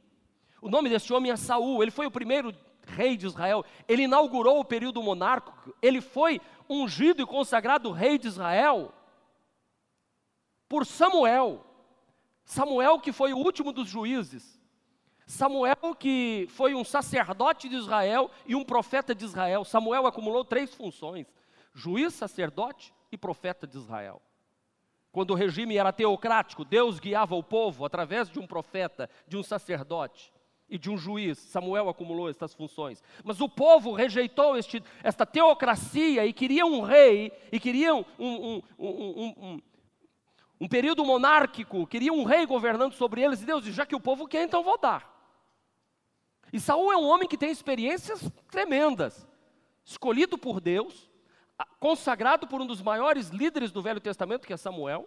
O 0.62 0.70
nome 0.70 0.90
desse 0.90 1.14
homem 1.14 1.32
é 1.32 1.36
Saul, 1.36 1.82
ele 1.82 1.92
foi 1.92 2.06
o 2.06 2.12
primeiro 2.12 2.54
rei 2.86 3.16
de 3.16 3.26
Israel. 3.26 3.64
Ele 3.88 4.04
inaugurou 4.04 4.60
o 4.60 4.66
período 4.66 5.02
monárquico, 5.02 5.76
ele 5.82 6.02
foi 6.02 6.42
ungido 6.70 7.22
e 7.22 7.26
consagrado 7.26 7.92
rei 7.92 8.18
de 8.18 8.28
Israel 8.28 8.94
por 10.68 10.86
Samuel. 10.86 11.66
Samuel 12.44 13.00
que 13.00 13.12
foi 13.12 13.34
o 13.34 13.38
último 13.38 13.72
dos 13.72 13.88
juízes. 13.88 14.60
Samuel 15.26 15.96
que 15.98 16.48
foi 16.52 16.76
um 16.76 16.84
sacerdote 16.84 17.68
de 17.68 17.76
Israel 17.76 18.30
e 18.46 18.56
um 18.56 18.64
profeta 18.64 19.16
de 19.16 19.26
Israel. 19.26 19.66
Samuel 19.66 20.06
acumulou 20.06 20.46
três 20.46 20.74
funções: 20.74 21.28
juiz, 21.74 22.14
sacerdote 22.14 22.94
e 23.12 23.18
profeta 23.18 23.66
de 23.66 23.78
Israel. 23.78 24.22
Quando 25.12 25.32
o 25.32 25.36
regime 25.36 25.78
era 25.78 25.94
teocrático, 25.94 26.66
Deus 26.66 27.00
guiava 27.00 27.36
o 27.36 27.44
povo 27.44 27.86
através 27.86 28.30
de 28.30 28.38
um 28.38 28.46
profeta, 28.46 29.10
de 29.28 29.38
um 29.38 29.42
sacerdote 29.42 30.32
e 30.70 30.78
de 30.78 30.90
um 30.90 30.98
juiz. 30.98 31.38
Samuel 31.38 31.88
acumulou 31.88 32.30
estas 32.30 32.54
funções. 32.54 33.02
Mas 33.24 33.40
o 33.40 33.48
povo 33.48 33.94
rejeitou 33.94 34.58
este, 34.58 34.84
esta 35.02 35.26
teocracia 35.26 36.26
e 36.26 36.34
queria 36.34 36.66
um 36.66 36.82
rei, 36.82 37.32
e 37.52 37.60
queria 37.60 37.96
um, 37.96 38.04
um, 38.20 38.62
um, 38.78 39.62
um, 40.60 40.68
período 40.68 41.06
monárquico, 41.06 41.88
queria 41.88 42.12
um 42.12 42.26
rei 42.26 42.46
governando 42.46 42.94
sobre 42.94 43.22
eles. 43.22 43.42
E 43.42 43.46
Deus 43.46 43.64
disse: 43.64 43.78
já 43.78 43.86
que 43.86 43.96
o 43.96 44.02
povo 44.02 44.28
quer, 44.28 44.44
então 44.44 44.64
vou 44.64 44.78
dar. 44.78 45.15
E 46.56 46.60
Saul 46.62 46.90
é 46.90 46.96
um 46.96 47.04
homem 47.04 47.28
que 47.28 47.38
tem 47.38 47.52
experiências 47.52 48.32
tremendas, 48.50 49.28
escolhido 49.84 50.38
por 50.38 50.62
Deus, 50.62 51.12
consagrado 51.82 52.48
por 52.48 52.62
um 52.62 52.66
dos 52.66 52.82
maiores 52.82 53.28
líderes 53.28 53.74
do 53.74 53.82
Velho 53.82 54.00
Testamento, 54.00 54.48
que 54.48 54.54
é 54.54 54.56
Samuel. 54.58 55.06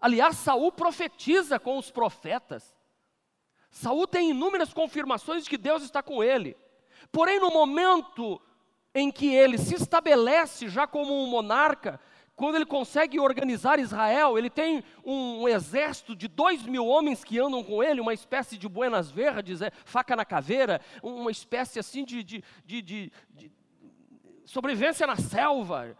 Aliás, 0.00 0.36
Saul 0.38 0.72
profetiza 0.72 1.60
com 1.60 1.78
os 1.78 1.92
profetas. 1.92 2.76
Saul 3.70 4.04
tem 4.08 4.30
inúmeras 4.30 4.74
confirmações 4.74 5.44
de 5.44 5.50
que 5.50 5.56
Deus 5.56 5.84
está 5.84 6.02
com 6.02 6.24
ele. 6.24 6.56
Porém, 7.12 7.38
no 7.38 7.52
momento 7.52 8.42
em 8.92 9.12
que 9.12 9.32
ele 9.32 9.58
se 9.58 9.76
estabelece 9.76 10.68
já 10.68 10.88
como 10.88 11.22
um 11.22 11.28
monarca, 11.28 12.00
quando 12.42 12.56
ele 12.56 12.66
consegue 12.66 13.20
organizar 13.20 13.78
Israel, 13.78 14.36
ele 14.36 14.50
tem 14.50 14.82
um, 15.04 15.42
um, 15.42 15.48
exército 15.48 16.16
de 16.16 16.26
dois 16.26 16.64
mil 16.64 16.84
homens 16.84 17.22
que 17.22 17.38
andam 17.38 17.62
com 17.62 17.84
ele, 17.84 18.00
uma 18.00 18.12
espécie 18.12 18.58
de 18.58 18.68
buenas 18.68 19.12
verdes, 19.12 19.62
é, 19.62 19.70
faca 19.84 20.16
na 20.16 20.24
caveira, 20.24 20.80
uma 21.04 21.30
espécie 21.30 21.78
assim 21.78 22.04
de, 22.04 22.24
de, 22.24 22.42
de, 22.66 22.82
de 22.82 23.12
sobrevivência 24.44 25.06
na 25.06 25.14
selva. 25.14 25.96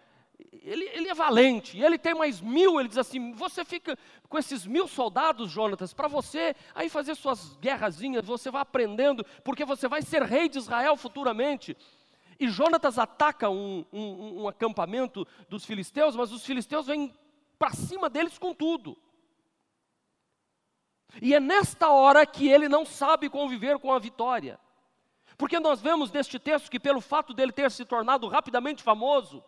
Ele, 0.64 0.84
ele, 0.86 1.08
é 1.08 1.14
valente, 1.14 1.78
ele 1.78 1.96
tem 1.96 2.12
mais 2.12 2.40
mil, 2.40 2.80
ele 2.80 2.88
diz 2.88 2.98
assim, 2.98 3.32
você 3.34 3.64
fica 3.64 3.96
com 4.28 4.36
esses 4.36 4.66
mil 4.66 4.88
soldados, 4.88 5.48
Jonatas, 5.48 5.94
para 5.94 6.08
você 6.08 6.56
aí 6.74 6.88
fazer 6.88 7.14
suas 7.14 7.56
guerrazinhas, 7.58 8.24
você 8.24 8.50
vai 8.50 8.62
aprendendo, 8.62 9.24
porque 9.44 9.64
você 9.64 9.86
vai 9.86 10.02
ser 10.02 10.22
rei 10.22 10.48
de 10.48 10.58
Israel 10.58 10.96
futuramente. 10.96 11.76
E 12.42 12.48
Jonatas 12.48 12.98
ataca 12.98 13.48
um, 13.48 13.84
um, 13.92 14.42
um 14.42 14.48
acampamento 14.48 15.24
dos 15.48 15.64
filisteus, 15.64 16.16
mas 16.16 16.32
os 16.32 16.44
filisteus 16.44 16.88
vêm 16.88 17.14
para 17.56 17.70
cima 17.70 18.10
deles 18.10 18.36
com 18.36 18.52
tudo. 18.52 18.98
E 21.20 21.36
é 21.36 21.38
nesta 21.38 21.88
hora 21.90 22.26
que 22.26 22.48
ele 22.48 22.68
não 22.68 22.84
sabe 22.84 23.30
conviver 23.30 23.78
com 23.78 23.92
a 23.92 23.98
vitória. 24.00 24.58
Porque 25.38 25.60
nós 25.60 25.80
vemos 25.80 26.10
neste 26.10 26.36
texto 26.36 26.68
que, 26.68 26.80
pelo 26.80 27.00
fato 27.00 27.32
dele 27.32 27.52
ter 27.52 27.70
se 27.70 27.84
tornado 27.84 28.26
rapidamente 28.26 28.82
famoso, 28.82 29.40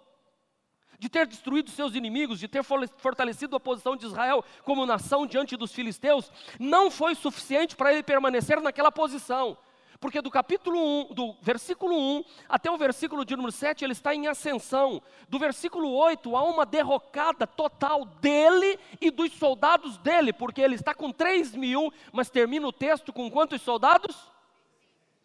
de 0.96 1.08
ter 1.08 1.26
destruído 1.26 1.70
seus 1.70 1.96
inimigos, 1.96 2.38
de 2.38 2.46
ter 2.46 2.62
fortalecido 2.62 3.56
a 3.56 3.60
posição 3.60 3.96
de 3.96 4.06
Israel 4.06 4.44
como 4.62 4.86
nação 4.86 5.26
diante 5.26 5.56
dos 5.56 5.72
filisteus, 5.72 6.30
não 6.60 6.92
foi 6.92 7.16
suficiente 7.16 7.74
para 7.74 7.92
ele 7.92 8.04
permanecer 8.04 8.60
naquela 8.60 8.92
posição. 8.92 9.58
Porque 10.04 10.20
do 10.20 10.30
capítulo 10.30 10.78
1, 11.08 11.14
do 11.14 11.32
versículo 11.40 11.96
1 11.96 12.24
até 12.46 12.70
o 12.70 12.76
versículo 12.76 13.24
de 13.24 13.34
número 13.34 13.50
7, 13.50 13.86
ele 13.86 13.94
está 13.94 14.14
em 14.14 14.26
ascensão. 14.26 15.00
Do 15.30 15.38
versículo 15.38 15.90
8 15.94 16.36
há 16.36 16.42
uma 16.42 16.66
derrocada 16.66 17.46
total 17.46 18.04
dele 18.04 18.78
e 19.00 19.10
dos 19.10 19.32
soldados 19.32 19.96
dele, 19.96 20.30
porque 20.30 20.60
ele 20.60 20.74
está 20.74 20.94
com 20.94 21.10
3 21.10 21.54
mil, 21.54 21.90
mas 22.12 22.28
termina 22.28 22.68
o 22.68 22.72
texto 22.72 23.14
com 23.14 23.30
quantos 23.30 23.62
soldados? 23.62 24.30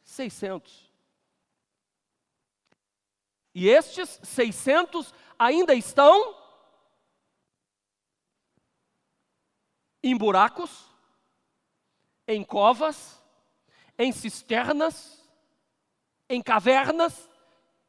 600. 0.02 0.90
E 3.54 3.68
estes 3.68 4.18
600 4.24 5.14
ainda 5.38 5.74
estão 5.74 6.38
em 10.02 10.16
buracos, 10.16 10.86
em 12.26 12.46
covas, 12.46 13.19
em 14.00 14.14
cisternas, 14.14 15.22
em 16.30 16.42
cavernas, 16.42 17.30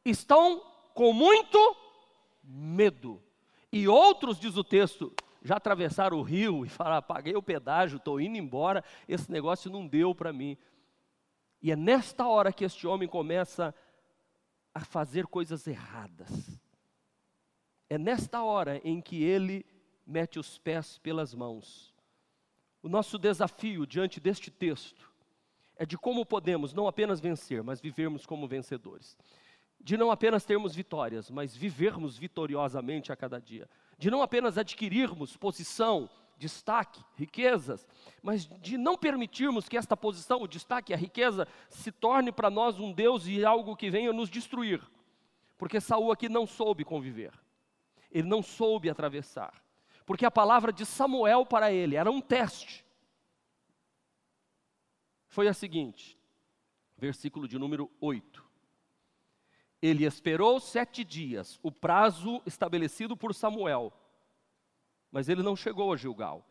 estão 0.03 0.59
com 0.93 1.13
muito 1.13 1.57
medo. 2.43 3.23
E 3.71 3.87
outros, 3.87 4.37
diz 4.37 4.57
o 4.57 4.63
texto, 4.63 5.13
já 5.41 5.55
atravessaram 5.55 6.17
o 6.17 6.21
rio 6.21 6.65
e 6.65 6.69
falaram: 6.69 7.01
paguei 7.01 7.33
o 7.33 7.41
pedágio, 7.41 7.95
estou 7.95 8.19
indo 8.19 8.37
embora, 8.37 8.83
esse 9.07 9.31
negócio 9.31 9.71
não 9.71 9.87
deu 9.87 10.13
para 10.13 10.33
mim. 10.33 10.57
E 11.61 11.71
é 11.71 11.75
nesta 11.77 12.27
hora 12.27 12.51
que 12.51 12.65
este 12.65 12.85
homem 12.85 13.07
começa 13.07 13.73
a 14.73 14.81
fazer 14.81 15.27
coisas 15.27 15.65
erradas. 15.65 16.59
É 17.89 17.97
nesta 17.97 18.43
hora 18.43 18.81
em 18.83 18.99
que 18.99 19.23
ele 19.23 19.65
mete 20.05 20.39
os 20.39 20.57
pés 20.57 20.97
pelas 20.97 21.33
mãos. 21.33 21.93
O 22.81 22.89
nosso 22.89 23.17
desafio 23.17 23.85
diante 23.85 24.19
deste 24.19 24.49
texto 24.49 25.10
é 25.81 25.85
de 25.85 25.97
como 25.97 26.23
podemos 26.23 26.75
não 26.75 26.87
apenas 26.87 27.19
vencer, 27.19 27.63
mas 27.63 27.81
vivermos 27.81 28.23
como 28.23 28.47
vencedores. 28.47 29.17
De 29.79 29.97
não 29.97 30.11
apenas 30.11 30.45
termos 30.45 30.75
vitórias, 30.75 31.31
mas 31.31 31.57
vivermos 31.57 32.19
vitoriosamente 32.19 33.11
a 33.11 33.15
cada 33.15 33.41
dia. 33.41 33.67
De 33.97 34.11
não 34.11 34.21
apenas 34.21 34.59
adquirirmos 34.59 35.35
posição, 35.35 36.07
destaque, 36.37 37.03
riquezas, 37.15 37.87
mas 38.21 38.45
de 38.45 38.77
não 38.77 38.95
permitirmos 38.95 39.67
que 39.67 39.75
esta 39.75 39.97
posição, 39.97 40.43
o 40.43 40.47
destaque, 40.47 40.93
a 40.93 40.97
riqueza, 40.97 41.47
se 41.67 41.91
torne 41.91 42.31
para 42.31 42.51
nós 42.51 42.79
um 42.79 42.93
Deus 42.93 43.25
e 43.25 43.43
algo 43.43 43.75
que 43.75 43.89
venha 43.89 44.13
nos 44.13 44.29
destruir. 44.29 44.87
Porque 45.57 45.81
Saul 45.81 46.11
aqui 46.11 46.29
não 46.29 46.45
soube 46.45 46.85
conviver, 46.85 47.33
ele 48.11 48.27
não 48.27 48.43
soube 48.43 48.87
atravessar, 48.87 49.59
porque 50.05 50.27
a 50.27 50.31
palavra 50.31 50.71
de 50.71 50.85
Samuel 50.85 51.43
para 51.43 51.71
ele 51.71 51.95
era 51.95 52.11
um 52.11 52.21
teste. 52.21 52.85
Foi 55.31 55.47
a 55.47 55.53
seguinte, 55.53 56.19
versículo 56.97 57.47
de 57.47 57.57
número 57.57 57.89
8. 58.01 58.45
Ele 59.81 60.03
esperou 60.03 60.59
sete 60.59 61.05
dias, 61.05 61.57
o 61.63 61.71
prazo 61.71 62.41
estabelecido 62.45 63.15
por 63.15 63.33
Samuel, 63.33 63.93
mas 65.09 65.29
ele 65.29 65.41
não 65.41 65.55
chegou 65.55 65.93
a 65.93 65.95
Gilgal. 65.95 66.45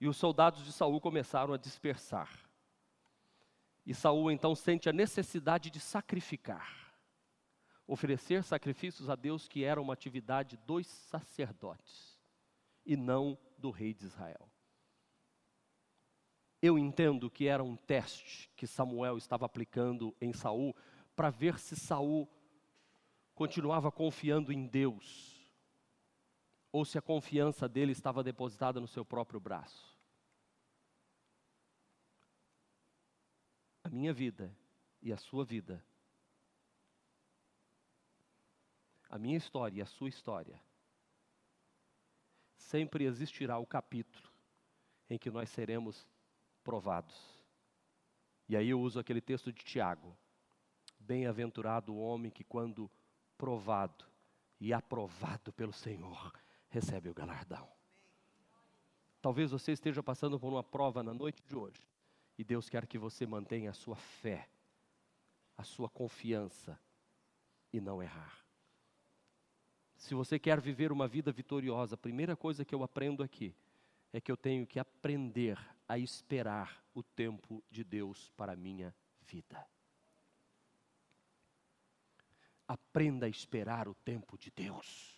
E 0.00 0.08
os 0.08 0.16
soldados 0.16 0.64
de 0.64 0.72
Saul 0.72 1.00
começaram 1.00 1.54
a 1.54 1.56
dispersar. 1.56 2.28
E 3.86 3.94
Saul 3.94 4.32
então 4.32 4.52
sente 4.52 4.88
a 4.88 4.92
necessidade 4.92 5.70
de 5.70 5.78
sacrificar. 5.78 6.92
Oferecer 7.86 8.42
sacrifícios 8.42 9.08
a 9.08 9.14
Deus 9.14 9.46
que 9.46 9.62
era 9.62 9.80
uma 9.80 9.92
atividade 9.92 10.56
dos 10.66 10.88
sacerdotes 10.88 12.18
e 12.84 12.96
não 12.96 13.38
do 13.56 13.70
rei 13.70 13.94
de 13.94 14.06
Israel. 14.06 14.50
Eu 16.60 16.78
entendo 16.78 17.30
que 17.30 17.46
era 17.46 17.62
um 17.62 17.76
teste 17.76 18.50
que 18.56 18.66
Samuel 18.66 19.16
estava 19.16 19.46
aplicando 19.46 20.14
em 20.20 20.32
Saul 20.32 20.74
para 21.14 21.30
ver 21.30 21.58
se 21.58 21.76
Saul 21.76 22.28
continuava 23.34 23.92
confiando 23.92 24.52
em 24.52 24.66
Deus 24.66 25.38
ou 26.72 26.84
se 26.84 26.98
a 26.98 27.02
confiança 27.02 27.68
dele 27.68 27.92
estava 27.92 28.22
depositada 28.22 28.80
no 28.80 28.88
seu 28.88 29.04
próprio 29.04 29.40
braço. 29.40 29.98
a 33.88 33.90
minha 33.90 34.12
vida 34.12 34.54
e 35.00 35.10
a 35.10 35.16
sua 35.16 35.46
vida, 35.46 35.82
a 39.08 39.18
minha 39.18 39.38
história 39.38 39.78
e 39.78 39.80
a 39.80 39.86
sua 39.86 40.10
história, 40.10 40.60
sempre 42.54 43.04
existirá 43.04 43.56
o 43.56 43.66
capítulo 43.66 44.30
em 45.08 45.16
que 45.16 45.30
nós 45.30 45.48
seremos 45.48 46.06
provados. 46.68 47.16
E 48.46 48.54
aí 48.54 48.68
eu 48.68 48.78
uso 48.78 49.00
aquele 49.00 49.22
texto 49.22 49.50
de 49.50 49.64
Tiago: 49.64 50.14
Bem-aventurado 51.00 51.94
o 51.94 51.98
homem 51.98 52.30
que, 52.30 52.44
quando 52.44 52.90
provado 53.38 54.04
e 54.60 54.70
aprovado 54.70 55.50
pelo 55.50 55.72
Senhor, 55.72 56.30
recebe 56.68 57.08
o 57.08 57.14
galardão. 57.14 57.66
Talvez 59.22 59.50
você 59.50 59.72
esteja 59.72 60.02
passando 60.02 60.38
por 60.38 60.52
uma 60.52 60.62
prova 60.62 61.02
na 61.02 61.14
noite 61.14 61.42
de 61.42 61.56
hoje, 61.56 61.82
e 62.36 62.44
Deus 62.44 62.68
quer 62.68 62.86
que 62.86 62.98
você 62.98 63.24
mantenha 63.24 63.70
a 63.70 63.74
sua 63.74 63.96
fé, 63.96 64.46
a 65.56 65.62
sua 65.62 65.88
confiança 65.88 66.78
e 67.72 67.80
não 67.80 68.02
errar. 68.02 68.44
Se 69.96 70.14
você 70.14 70.38
quer 70.38 70.60
viver 70.60 70.92
uma 70.92 71.08
vida 71.08 71.32
vitoriosa, 71.32 71.94
a 71.94 71.98
primeira 71.98 72.36
coisa 72.36 72.62
que 72.62 72.74
eu 72.74 72.82
aprendo 72.82 73.22
aqui 73.22 73.54
é 74.12 74.20
que 74.20 74.30
eu 74.30 74.36
tenho 74.36 74.66
que 74.66 74.78
aprender 74.78 75.58
a 75.88 75.98
esperar 75.98 76.84
o 76.94 77.02
tempo 77.02 77.64
de 77.70 77.82
Deus 77.82 78.30
para 78.36 78.52
a 78.52 78.56
minha 78.56 78.94
vida. 79.22 79.66
Aprenda 82.66 83.24
a 83.24 83.28
esperar 83.28 83.88
o 83.88 83.94
tempo 83.94 84.36
de 84.36 84.50
Deus. 84.50 85.16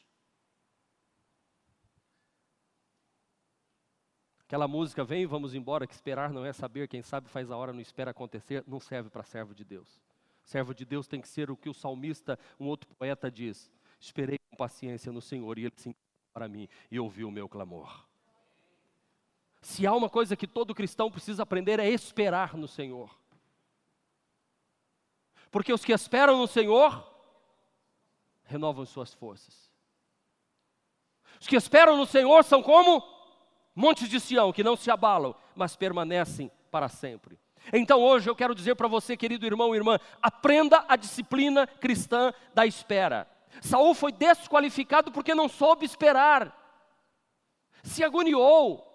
Aquela 4.41 4.69
música, 4.69 5.05
vem, 5.05 5.27
vamos 5.27 5.55
embora, 5.55 5.87
que 5.87 5.95
esperar 5.95 6.33
não 6.33 6.45
é 6.45 6.53
saber, 6.53 6.89
quem 6.89 7.03
sabe 7.03 7.29
faz 7.29 7.51
a 7.51 7.57
hora, 7.57 7.73
não 7.73 7.81
espera 7.81 8.11
acontecer, 8.11 8.65
não 8.67 8.81
serve 8.81 9.11
para 9.11 9.23
servo 9.23 9.55
de 9.55 9.65
Deus. 9.65 10.01
Servo 10.43 10.75
de 10.75 10.85
Deus 10.85 11.07
tem 11.07 11.21
que 11.21 11.29
ser 11.29 11.51
o 11.51 11.57
que 11.57 11.69
o 11.69 11.75
salmista, 11.75 12.39
um 12.59 12.67
outro 12.67 12.89
poeta 12.95 13.31
diz: 13.31 13.71
Esperei 14.01 14.39
com 14.51 14.57
paciência 14.57 15.13
no 15.13 15.21
Senhor 15.21 15.59
e 15.59 15.67
ele 15.67 15.75
se 15.77 15.95
para 16.33 16.49
mim 16.49 16.69
e 16.91 16.99
ouviu 16.99 17.29
o 17.29 17.33
meu 17.33 17.49
clamor. 17.49 18.10
Se 19.61 19.87
há 19.87 19.95
uma 19.95 20.09
coisa 20.09 20.37
que 20.37 20.47
todo 20.47 20.75
cristão 20.75 21.11
precisa 21.11 21.43
aprender 21.43 21.79
é 21.79 21.89
esperar 21.89 22.57
no 22.57 22.67
Senhor. 22.67 23.11
Porque 25.51 25.73
os 25.73 25.85
que 25.85 25.93
esperam 25.93 26.39
no 26.39 26.47
Senhor 26.47 27.07
renovam 28.45 28.87
suas 28.87 29.13
forças. 29.13 29.71
Os 31.41 31.47
que 31.47 31.57
esperam 31.57 31.97
no 31.97 32.07
Senhor 32.07 32.45
são 32.45 32.63
como 32.63 33.03
montes 33.75 34.09
de 34.09 34.21
Sião, 34.21 34.53
que 34.53 34.65
não 34.65 34.77
se 34.77 34.91
abalam, 34.91 35.35
mas 35.55 35.77
permanecem 35.77 36.51
para 36.71 36.89
sempre. 36.89 37.39
Então 37.73 38.01
hoje 38.01 38.29
eu 38.29 38.37
quero 38.37 38.55
dizer 38.55 38.75
para 38.75 38.89
você, 38.89 39.17
querido 39.17 39.47
irmão 39.47 39.75
e 39.75 39.79
irmã, 39.79 39.99
aprenda 40.23 40.85
a 40.89 40.97
disciplina 40.97 41.67
cristã 41.67 42.33
da 42.55 42.67
espera. 42.67 43.29
Saul 43.61 43.95
foi 43.95 44.13
desqualificado 44.13 45.11
porque 45.11 45.35
não 45.35 45.49
soube 45.49 45.85
esperar, 45.85 46.57
se 47.83 48.03
agoniou. 48.05 48.90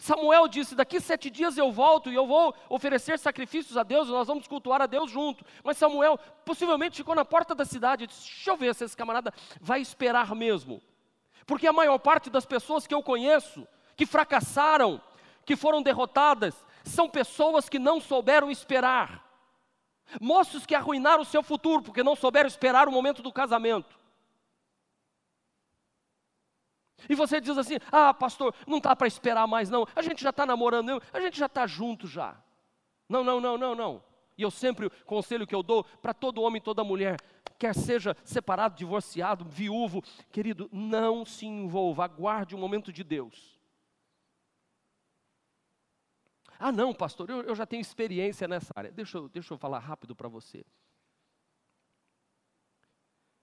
Samuel 0.00 0.48
disse: 0.48 0.74
Daqui 0.74 0.98
sete 0.98 1.28
dias 1.28 1.58
eu 1.58 1.70
volto 1.70 2.10
e 2.10 2.14
eu 2.14 2.26
vou 2.26 2.54
oferecer 2.70 3.18
sacrifícios 3.18 3.76
a 3.76 3.82
Deus, 3.82 4.08
nós 4.08 4.26
vamos 4.26 4.48
cultuar 4.48 4.80
a 4.80 4.86
Deus 4.86 5.10
junto. 5.10 5.44
Mas 5.62 5.76
Samuel 5.76 6.18
possivelmente 6.42 6.96
ficou 6.96 7.14
na 7.14 7.22
porta 7.24 7.54
da 7.54 7.66
cidade 7.66 8.04
e 8.04 8.06
disse: 8.06 8.22
Deixa 8.22 8.50
eu 8.50 8.56
ver 8.56 8.74
se 8.74 8.82
esse 8.82 8.96
camarada 8.96 9.32
vai 9.60 9.82
esperar 9.82 10.34
mesmo. 10.34 10.80
Porque 11.46 11.66
a 11.66 11.72
maior 11.72 11.98
parte 11.98 12.30
das 12.30 12.46
pessoas 12.46 12.86
que 12.86 12.94
eu 12.94 13.02
conheço, 13.02 13.68
que 13.94 14.06
fracassaram, 14.06 15.02
que 15.44 15.54
foram 15.54 15.82
derrotadas, 15.82 16.54
são 16.82 17.06
pessoas 17.06 17.68
que 17.68 17.78
não 17.78 18.00
souberam 18.00 18.50
esperar. 18.50 19.22
Moços 20.18 20.64
que 20.64 20.74
arruinaram 20.74 21.20
o 21.20 21.26
seu 21.26 21.42
futuro 21.42 21.82
porque 21.82 22.02
não 22.02 22.16
souberam 22.16 22.48
esperar 22.48 22.88
o 22.88 22.92
momento 22.92 23.20
do 23.20 23.30
casamento. 23.30 23.99
E 27.08 27.14
você 27.14 27.40
diz 27.40 27.56
assim: 27.56 27.76
ah, 27.90 28.12
pastor, 28.12 28.54
não 28.66 28.78
está 28.78 28.94
para 28.94 29.06
esperar 29.06 29.46
mais, 29.46 29.70
não. 29.70 29.86
A 29.94 30.02
gente 30.02 30.22
já 30.22 30.30
está 30.30 30.44
namorando, 30.44 31.02
a 31.12 31.20
gente 31.20 31.38
já 31.38 31.46
está 31.46 31.66
junto 31.66 32.06
já. 32.06 32.36
Não, 33.08 33.24
não, 33.24 33.40
não, 33.40 33.58
não, 33.58 33.74
não. 33.74 34.02
E 34.36 34.42
eu 34.42 34.50
sempre, 34.50 34.86
o 34.86 34.90
conselho 35.04 35.46
que 35.46 35.54
eu 35.54 35.62
dou 35.62 35.84
para 35.84 36.14
todo 36.14 36.40
homem 36.40 36.58
e 36.58 36.64
toda 36.64 36.82
mulher, 36.82 37.18
quer 37.58 37.74
seja 37.74 38.16
separado, 38.24 38.74
divorciado, 38.74 39.44
viúvo, 39.44 40.02
querido, 40.32 40.68
não 40.72 41.26
se 41.26 41.44
envolva, 41.44 42.04
aguarde 42.04 42.54
o 42.54 42.58
momento 42.58 42.92
de 42.92 43.04
Deus. 43.04 43.60
Ah, 46.58 46.72
não, 46.72 46.94
pastor, 46.94 47.28
eu, 47.28 47.42
eu 47.42 47.54
já 47.54 47.66
tenho 47.66 47.80
experiência 47.80 48.46
nessa 48.46 48.72
área. 48.76 48.92
Deixa 48.92 49.18
eu, 49.18 49.28
deixa 49.28 49.52
eu 49.52 49.58
falar 49.58 49.78
rápido 49.78 50.14
para 50.14 50.28
você. 50.28 50.64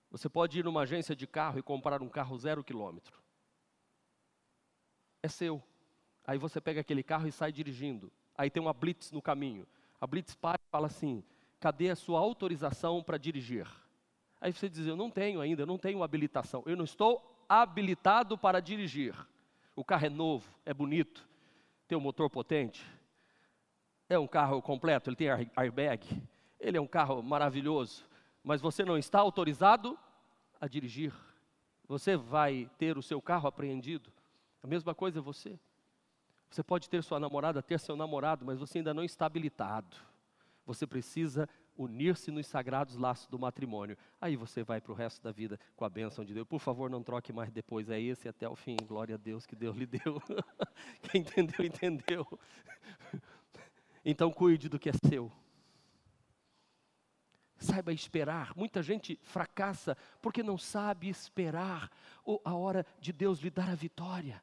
Você 0.10 0.30
pode 0.30 0.60
ir 0.60 0.64
numa 0.64 0.82
agência 0.82 1.16
de 1.16 1.28
carro 1.28 1.60
e 1.60 1.64
comprar 1.64 2.02
um 2.02 2.10
carro 2.10 2.38
zero 2.38 2.64
quilômetro. 2.64 3.22
É 5.28 5.30
seu. 5.30 5.62
Aí 6.26 6.38
você 6.38 6.62
pega 6.62 6.80
aquele 6.80 7.04
carro 7.04 7.28
e 7.28 7.34
sai 7.34 7.52
dirigindo. 7.52 8.10
Aí 8.38 8.50
tem 8.50 8.64
uma 8.64 8.72
blitz 8.72 9.12
no 9.12 9.22
caminho. 9.22 9.68
A 10.00 10.08
blitz 10.08 10.36
para 10.36 10.58
e 10.58 10.72
fala 10.72 10.88
assim: 10.88 11.22
cadê 11.60 11.90
a 11.90 11.98
sua 11.98 12.18
autorização 12.22 13.04
para 13.04 13.18
dirigir? 13.18 13.68
Aí 14.40 14.54
você 14.54 14.70
diz: 14.70 14.88
eu 14.88 14.96
não 14.96 15.12
tenho 15.12 15.42
ainda, 15.42 15.64
eu 15.64 15.66
não 15.66 15.78
tenho 15.78 16.02
habilitação. 16.02 16.64
Eu 16.66 16.78
não 16.78 16.86
estou 16.86 17.44
habilitado 17.50 18.38
para 18.38 18.62
dirigir. 18.62 19.14
O 19.76 19.84
carro 19.84 20.06
é 20.06 20.10
novo, 20.10 20.50
é 20.66 20.74
bonito, 20.74 21.28
tem 21.90 21.98
um 21.98 22.02
motor 22.02 22.30
potente, 22.30 22.86
é 24.08 24.18
um 24.18 24.28
carro 24.28 24.62
completo, 24.62 25.10
ele 25.10 25.18
tem 25.18 25.28
airbag, 25.58 26.24
ele 26.58 26.78
é 26.78 26.82
um 26.82 26.88
carro 26.88 27.22
maravilhoso, 27.22 28.06
mas 28.42 28.62
você 28.62 28.86
não 28.86 28.98
está 28.98 29.20
autorizado 29.20 30.00
a 30.60 30.68
dirigir. 30.68 31.14
Você 31.86 32.16
vai 32.16 32.72
ter 32.78 32.98
o 32.98 33.04
seu 33.04 33.22
carro 33.22 33.46
apreendido. 33.48 34.10
A 34.64 34.68
mesma 34.68 34.94
coisa 34.94 35.20
é 35.20 35.22
você. 35.22 35.60
Você 36.50 36.64
pode 36.64 36.90
ter 36.90 37.04
sua 37.04 37.20
namorada, 37.20 37.62
ter 37.62 37.80
seu 37.80 37.96
namorado, 37.96 38.46
mas 38.46 38.60
você 38.60 38.80
ainda 38.80 38.94
não 38.94 39.04
está 39.04 39.26
habilitado. 39.26 39.96
Você 40.66 40.86
precisa 40.86 41.48
unir-se 41.78 42.32
nos 42.32 42.48
sagrados 42.48 42.98
laços 42.98 43.28
do 43.28 43.38
matrimônio. 43.38 43.98
Aí 44.20 44.36
você 44.36 44.64
vai 44.64 44.82
para 44.82 44.92
o 44.92 44.96
resto 44.96 45.22
da 45.22 45.32
vida 45.32 45.60
com 45.76 45.86
a 45.86 45.90
bênção 45.90 46.26
de 46.26 46.34
Deus. 46.34 46.48
Por 46.48 46.60
favor, 46.60 46.90
não 46.90 47.04
troque 47.04 47.32
mais 47.32 47.52
depois. 47.52 47.90
É 47.90 48.00
esse 48.00 48.28
até 48.28 48.50
o 48.50 48.56
fim. 48.56 48.76
Glória 48.86 49.16
a 49.16 49.18
Deus 49.18 49.46
que 49.46 49.56
Deus 49.56 49.78
lhe 49.78 49.86
deu. 49.86 50.22
Quem 51.04 51.22
entendeu, 51.22 51.66
entendeu. 51.66 52.40
Então 54.04 54.32
cuide 54.32 54.68
do 54.68 54.80
que 54.80 54.90
é 54.90 54.94
seu. 54.94 55.32
Saiba 57.58 57.94
esperar. 57.94 58.56
Muita 58.56 58.82
gente 58.82 59.20
fracassa 59.24 59.98
porque 60.22 60.44
não 60.44 60.58
sabe 60.58 61.10
esperar 61.10 61.90
a 62.44 62.54
hora 62.56 62.86
de 63.00 63.12
Deus 63.12 63.40
lhe 63.40 63.50
dar 63.50 63.70
a 63.70 63.76
vitória. 63.76 64.42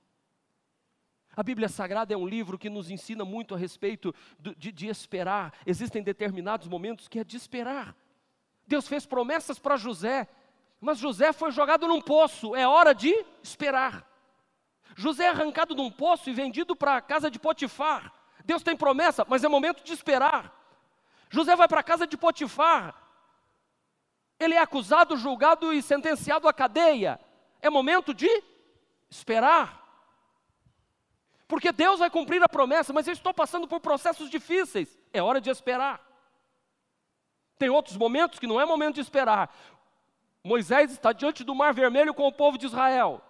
A 1.36 1.42
Bíblia 1.42 1.68
Sagrada 1.68 2.14
é 2.14 2.16
um 2.16 2.26
livro 2.26 2.58
que 2.58 2.70
nos 2.70 2.90
ensina 2.90 3.24
muito 3.24 3.54
a 3.54 3.58
respeito 3.58 4.14
de, 4.38 4.70
de 4.70 4.86
esperar. 4.86 5.52
Existem 5.66 6.02
determinados 6.02 6.68
momentos 6.68 7.08
que 7.08 7.18
é 7.18 7.24
de 7.24 7.36
esperar. 7.36 7.94
Deus 8.66 8.86
fez 8.86 9.04
promessas 9.04 9.58
para 9.58 9.76
José, 9.76 10.28
mas 10.80 10.98
José 10.98 11.32
foi 11.32 11.50
jogado 11.50 11.88
num 11.88 12.00
poço. 12.00 12.54
É 12.54 12.66
hora 12.66 12.94
de 12.94 13.12
esperar. 13.42 14.08
José 14.96 15.24
é 15.24 15.28
arrancado 15.28 15.74
de 15.74 15.80
um 15.80 15.90
poço 15.90 16.30
e 16.30 16.32
vendido 16.32 16.76
para 16.76 16.96
a 16.96 17.00
casa 17.00 17.30
de 17.30 17.38
Potifar. 17.38 18.12
Deus 18.44 18.62
tem 18.62 18.76
promessa, 18.76 19.24
mas 19.28 19.42
é 19.42 19.48
momento 19.48 19.82
de 19.82 19.92
esperar. 19.92 20.52
José 21.30 21.56
vai 21.56 21.66
para 21.66 21.80
a 21.80 21.84
casa 21.84 22.06
de 22.06 22.16
Potifar. 22.16 22.94
Ele 24.38 24.54
é 24.54 24.58
acusado, 24.58 25.16
julgado 25.16 25.72
e 25.72 25.82
sentenciado 25.82 26.46
à 26.46 26.52
cadeia. 26.52 27.20
É 27.60 27.70
momento 27.70 28.12
de 28.14 28.28
esperar. 29.10 29.83
Porque 31.54 31.70
Deus 31.70 32.00
vai 32.00 32.10
cumprir 32.10 32.42
a 32.42 32.48
promessa, 32.48 32.92
mas 32.92 33.06
eu 33.06 33.12
estou 33.12 33.32
passando 33.32 33.68
por 33.68 33.78
processos 33.78 34.28
difíceis. 34.28 34.98
É 35.12 35.22
hora 35.22 35.40
de 35.40 35.50
esperar. 35.50 36.00
Tem 37.56 37.70
outros 37.70 37.96
momentos 37.96 38.40
que 38.40 38.46
não 38.48 38.60
é 38.60 38.66
momento 38.66 38.96
de 38.96 39.00
esperar. 39.00 39.54
Moisés 40.42 40.90
está 40.90 41.12
diante 41.12 41.44
do 41.44 41.54
Mar 41.54 41.72
Vermelho 41.72 42.12
com 42.12 42.26
o 42.26 42.32
povo 42.32 42.58
de 42.58 42.66
Israel. 42.66 43.22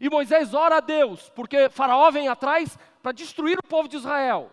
E 0.00 0.08
Moisés 0.08 0.54
ora 0.54 0.76
a 0.76 0.80
Deus, 0.80 1.28
porque 1.30 1.68
Faraó 1.68 2.12
vem 2.12 2.28
atrás 2.28 2.78
para 3.02 3.10
destruir 3.10 3.58
o 3.58 3.66
povo 3.66 3.88
de 3.88 3.96
Israel. 3.96 4.52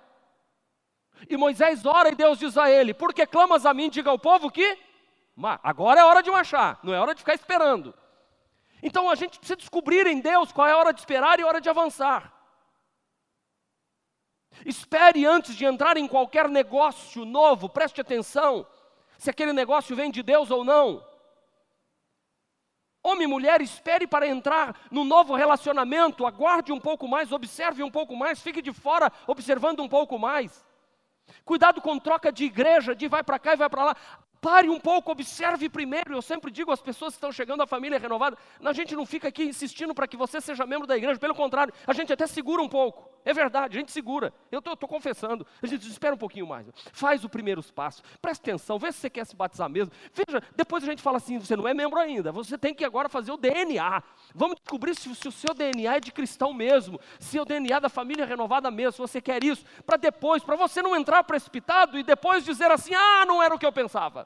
E 1.29 1.37
Moisés 1.37 1.85
ora 1.85 2.09
e 2.09 2.15
Deus 2.15 2.39
diz 2.39 2.57
a 2.57 2.71
ele: 2.71 2.91
Porque 2.91 3.27
clamas 3.27 3.67
a 3.67 3.73
mim, 3.75 3.87
diga 3.87 4.09
ao 4.09 4.17
povo 4.17 4.49
que 4.49 4.79
agora 5.61 5.99
é 5.99 6.03
hora 6.03 6.23
de 6.23 6.31
marchar, 6.31 6.79
não 6.81 6.91
é 6.91 6.99
hora 6.99 7.13
de 7.13 7.19
ficar 7.19 7.35
esperando. 7.35 7.93
Então 8.81 9.09
a 9.09 9.15
gente 9.15 9.37
precisa 9.37 9.57
descobrir 9.57 10.05
em 10.07 10.19
Deus 10.19 10.51
qual 10.51 10.67
é 10.67 10.71
a 10.71 10.77
hora 10.77 10.93
de 10.93 10.99
esperar 10.99 11.39
e 11.39 11.43
a 11.43 11.47
hora 11.47 11.61
de 11.61 11.69
avançar. 11.69 12.33
Espere 14.65 15.25
antes 15.25 15.55
de 15.55 15.65
entrar 15.65 15.97
em 15.97 16.07
qualquer 16.07 16.49
negócio 16.49 17.25
novo, 17.25 17.69
preste 17.69 18.01
atenção 18.01 18.65
se 19.17 19.29
aquele 19.29 19.53
negócio 19.53 19.95
vem 19.95 20.11
de 20.11 20.21
Deus 20.21 20.51
ou 20.51 20.63
não. 20.63 21.05
Homem 23.03 23.23
e 23.23 23.27
mulher, 23.27 23.61
espere 23.61 24.05
para 24.05 24.27
entrar 24.27 24.79
no 24.91 25.03
novo 25.03 25.33
relacionamento, 25.33 26.25
aguarde 26.25 26.71
um 26.71 26.79
pouco 26.79 27.07
mais, 27.07 27.31
observe 27.31 27.81
um 27.81 27.89
pouco 27.89 28.15
mais, 28.15 28.41
fique 28.41 28.61
de 28.61 28.73
fora 28.73 29.11
observando 29.25 29.81
um 29.81 29.87
pouco 29.87 30.19
mais. 30.19 30.66
Cuidado 31.43 31.81
com 31.81 31.97
troca 31.99 32.31
de 32.31 32.45
igreja, 32.45 32.95
de 32.95 33.07
vai 33.07 33.23
para 33.23 33.39
cá 33.39 33.53
e 33.53 33.57
vai 33.57 33.69
para 33.69 33.85
lá. 33.85 33.97
Pare 34.39 34.69
um 34.69 34.79
pouco, 34.79 35.11
observe 35.11 35.67
primeiro. 35.67 36.13
Eu 36.13 36.21
sempre 36.21 36.51
digo 36.51 36.71
às 36.71 36.81
pessoas 36.81 37.13
que 37.13 37.17
estão 37.17 37.31
chegando 37.31 37.63
à 37.63 37.67
família 37.67 37.97
renovada: 37.97 38.37
a 38.63 38.73
gente 38.73 38.95
não 38.95 39.05
fica 39.05 39.27
aqui 39.27 39.43
insistindo 39.43 39.93
para 39.95 40.07
que 40.07 40.15
você 40.15 40.39
seja 40.39 40.65
membro 40.65 40.87
da 40.87 40.95
igreja, 40.95 41.19
pelo 41.19 41.35
contrário, 41.35 41.73
a 41.85 41.93
gente 41.93 42.13
até 42.13 42.27
segura 42.27 42.61
um 42.61 42.69
pouco. 42.69 43.16
É 43.27 43.33
verdade, 43.33 43.75
a 43.75 43.79
gente 43.81 43.91
segura. 43.91 44.33
Eu 44.49 44.59
estou 44.59 44.87
confessando. 44.87 45.45
A 45.61 45.67
gente 45.67 45.85
espera 45.85 46.15
um 46.15 46.17
pouquinho 46.17 46.47
mais. 46.47 46.65
Faz 46.93 47.25
o 47.25 47.29
primeiro 47.29 47.61
passo. 47.73 48.01
Presta 48.21 48.41
atenção, 48.41 48.79
vê 48.79 48.89
se 48.89 48.99
você 48.99 49.09
quer 49.09 49.25
se 49.25 49.35
batizar 49.35 49.69
mesmo. 49.69 49.91
Veja, 50.13 50.41
depois 50.55 50.81
a 50.81 50.87
gente 50.87 51.01
fala 51.01 51.17
assim: 51.17 51.37
você 51.37 51.53
não 51.53 51.67
é 51.67 51.73
membro 51.73 51.99
ainda. 51.99 52.31
Você 52.31 52.57
tem 52.57 52.73
que 52.73 52.85
agora 52.85 53.09
fazer 53.09 53.33
o 53.33 53.35
DNA. 53.35 54.01
Vamos 54.33 54.55
descobrir 54.55 54.95
se, 54.95 55.13
se 55.13 55.27
o 55.27 55.31
seu 55.33 55.53
DNA 55.53 55.97
é 55.97 55.99
de 55.99 56.09
cristão 56.13 56.53
mesmo, 56.53 57.01
se 57.19 57.37
é 57.37 57.41
o 57.41 57.43
DNA 57.43 57.81
da 57.81 57.89
família 57.89 58.25
renovada 58.25 58.71
mesmo, 58.71 58.93
se 58.93 58.99
você 58.99 59.19
quer 59.19 59.43
isso, 59.43 59.65
para 59.85 59.97
depois, 59.97 60.41
para 60.41 60.55
você 60.55 60.81
não 60.81 60.95
entrar 60.95 61.21
precipitado 61.25 61.99
e 61.99 62.03
depois 62.03 62.45
dizer 62.45 62.71
assim: 62.71 62.93
ah, 62.95 63.25
não 63.25 63.43
era 63.43 63.53
o 63.53 63.59
que 63.59 63.65
eu 63.65 63.73
pensava. 63.73 64.25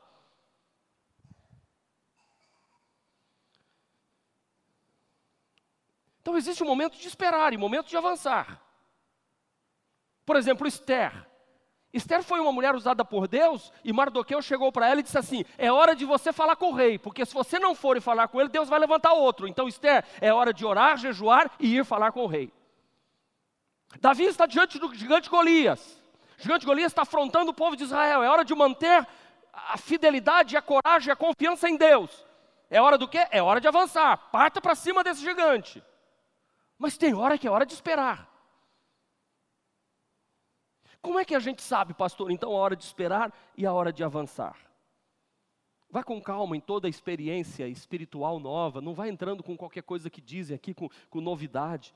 Então 6.22 6.38
existe 6.38 6.62
um 6.62 6.68
momento 6.68 7.00
de 7.00 7.08
esperar 7.08 7.52
e 7.52 7.58
um 7.58 7.60
momento 7.60 7.88
de 7.88 7.98
avançar. 7.98 8.61
Por 10.32 10.38
exemplo, 10.38 10.65
Esther. 10.65 11.12
Esther 11.91 12.24
foi 12.24 12.39
uma 12.39 12.54
mulher 12.54 12.74
usada 12.74 13.04
por 13.04 13.28
Deus 13.28 13.70
e 13.84 13.91
Mardoqueu 13.91 14.41
chegou 14.41 14.72
para 14.72 14.88
ela 14.88 15.02
e 15.02 15.04
disse 15.04 15.17
assim: 15.17 15.44
É 15.58 15.70
hora 15.70 15.94
de 15.94 16.06
você 16.06 16.32
falar 16.32 16.56
com 16.56 16.72
o 16.72 16.74
rei, 16.74 16.98
porque 16.98 17.26
se 17.26 17.34
você 17.34 17.60
não 17.60 17.76
for 17.76 17.98
e 17.98 18.00
falar 18.00 18.30
com 18.30 18.39
ele, 18.39 18.48
Deus 18.48 18.70
vai 18.70 18.80
levantar 18.80 19.12
outro. 19.12 19.46
Então, 19.46 19.67
Esther, 19.67 20.06
é 20.22 20.32
hora 20.32 20.54
de 20.54 20.65
orar, 20.65 20.96
jejuar 20.96 21.52
e 21.60 21.76
ir 21.76 21.84
falar 21.84 22.13
com 22.13 22.24
o 22.24 22.28
rei. 22.28 22.50
Davi 24.00 24.24
está 24.24 24.46
diante 24.46 24.80
do 24.80 24.96
gigante 24.96 25.30
Golias. 25.30 26.02
O 26.39 26.44
gigante 26.44 26.65
Golias 26.65 26.94
está 26.94 27.02
afrontando 27.02 27.52
o 27.52 27.54
povo 27.54 27.76
de 27.76 27.84
Israel. 27.84 28.24
É 28.24 28.30
hora 28.30 28.46
de 28.46 28.56
manter 28.56 29.06
a 29.52 29.78
fidelidade, 29.78 30.56
a 30.56 30.62
coragem, 30.62 31.12
a 31.12 31.15
confiança 31.17 31.67
em 31.67 31.76
Deus. 31.76 32.26
É 32.70 32.82
hora 32.82 32.98
do 32.98 33.06
quê? 33.06 33.28
É 33.32 33.44
hora 33.44 33.60
de 33.60 33.67
avançar. 33.67 34.15
Parta 34.32 34.62
para 34.62 34.76
cima 34.76 35.04
desse 35.04 35.20
gigante. 35.20 35.84
Mas 36.80 36.96
tem 36.96 37.13
hora 37.13 37.38
que 37.38 37.50
é 37.50 37.52
hora 37.52 37.65
de 37.65 37.74
esperar. 37.74 38.31
Como 41.02 41.18
é 41.18 41.26
que 41.26 41.34
a 41.34 41.40
gente 41.40 41.62
sabe, 41.62 41.94
pastor, 41.94 42.32
então 42.32 42.52
a 42.52 42.56
hora 42.56 42.76
de 42.76 42.84
esperar 42.84 43.34
e 43.58 43.66
a 43.66 43.74
hora 43.74 43.92
de 43.92 44.04
avançar? 44.04 44.56
Vá 45.90 46.04
com 46.04 46.22
calma 46.22 46.56
em 46.56 46.62
toda 46.62 46.88
a 46.88 46.90
experiência 46.90 47.68
espiritual 47.68 48.40
nova, 48.40 48.80
não 48.80 48.94
vá 48.94 49.10
entrando 49.10 49.44
com 49.44 49.58
qualquer 49.58 49.84
coisa 49.84 50.10
que 50.10 50.22
dizem 50.22 50.56
aqui, 50.56 50.74
com, 50.74 50.88
com 51.10 51.20
novidade. 51.20 51.94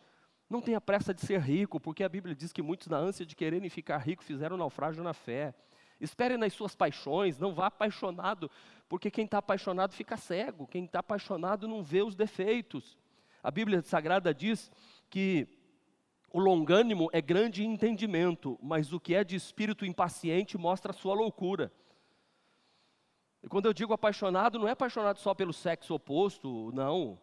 Não 0.49 0.61
tenha 0.61 0.81
pressa 0.81 1.13
de 1.13 1.21
ser 1.21 1.39
rico, 1.39 1.79
porque 1.79 2.03
a 2.03 2.09
Bíblia 2.09 2.35
diz 2.35 2.51
que 2.51 2.61
muitos, 2.61 2.87
na 2.87 2.97
ânsia 2.97 3.25
de 3.25 3.35
quererem 3.35 3.69
ficar 3.69 3.97
ricos, 3.99 4.27
fizeram 4.27 4.57
naufrágio 4.57 5.03
na 5.03 5.13
fé. 5.13 5.53
Espere 5.99 6.35
nas 6.35 6.51
suas 6.53 6.75
paixões, 6.75 7.39
não 7.39 7.53
vá 7.53 7.67
apaixonado, 7.67 8.51
porque 8.89 9.09
quem 9.09 9.25
está 9.25 9.37
apaixonado 9.37 9.93
fica 9.93 10.17
cego, 10.17 10.67
quem 10.67 10.85
está 10.85 10.99
apaixonado 10.99 11.67
não 11.67 11.81
vê 11.81 12.03
os 12.03 12.15
defeitos. 12.15 12.97
A 13.41 13.49
Bíblia 13.49 13.81
Sagrada 13.81 14.33
diz 14.33 14.69
que 15.09 15.47
o 16.35 16.39
longânimo 16.39 17.09
é 17.13 17.21
grande 17.21 17.63
entendimento, 17.63 18.59
mas 18.61 18.91
o 18.91 18.99
que 18.99 19.15
é 19.15 19.23
de 19.23 19.37
espírito 19.37 19.85
impaciente 19.85 20.57
mostra 20.57 20.91
sua 20.91 21.13
loucura. 21.13 21.71
E 23.41 23.47
quando 23.47 23.67
eu 23.67 23.73
digo 23.73 23.93
apaixonado, 23.93 24.59
não 24.59 24.67
é 24.67 24.71
apaixonado 24.71 25.17
só 25.17 25.33
pelo 25.33 25.53
sexo 25.53 25.93
oposto, 25.93 26.73
não. 26.73 27.17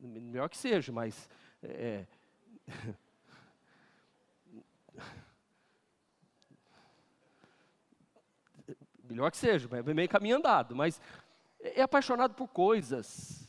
Melhor 0.00 0.48
que 0.48 0.56
seja, 0.56 0.90
mas. 0.90 1.28
É, 1.62 2.06
melhor 9.04 9.30
que 9.30 9.36
seja, 9.36 9.68
é 9.70 9.82
meio 9.92 10.08
caminho 10.08 10.38
andado, 10.38 10.74
mas 10.74 10.98
é 11.60 11.82
apaixonado 11.82 12.32
por 12.32 12.48
coisas, 12.48 13.46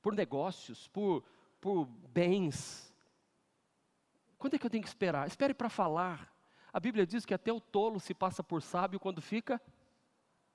por 0.00 0.14
negócios, 0.14 0.88
por, 0.88 1.22
por 1.66 1.84
bens. 1.84 2.94
Quando 4.38 4.54
é 4.54 4.58
que 4.58 4.64
eu 4.64 4.70
tenho 4.70 4.84
que 4.84 4.88
esperar? 4.88 5.26
Espere 5.26 5.52
para 5.52 5.68
falar. 5.68 6.32
A 6.72 6.78
Bíblia 6.78 7.04
diz 7.04 7.26
que 7.26 7.34
até 7.34 7.52
o 7.52 7.60
tolo 7.60 7.98
se 7.98 8.14
passa 8.14 8.40
por 8.40 8.62
sábio 8.62 9.00
quando 9.00 9.20
fica 9.20 9.60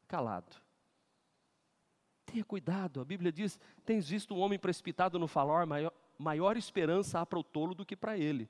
calado. 0.08 0.56
Tenha 2.26 2.46
cuidado, 2.46 3.02
a 3.02 3.04
Bíblia 3.04 3.30
diz: 3.30 3.60
tens 3.84 4.08
visto 4.08 4.34
um 4.34 4.40
homem 4.40 4.58
precipitado 4.58 5.20
no 5.20 5.28
falar, 5.28 5.66
maior, 5.66 5.92
maior 6.18 6.56
esperança 6.56 7.20
há 7.20 7.26
para 7.26 7.40
o 7.40 7.44
tolo 7.44 7.76
do 7.76 7.86
que 7.86 7.98
para 7.98 8.18
ele. 8.18 8.50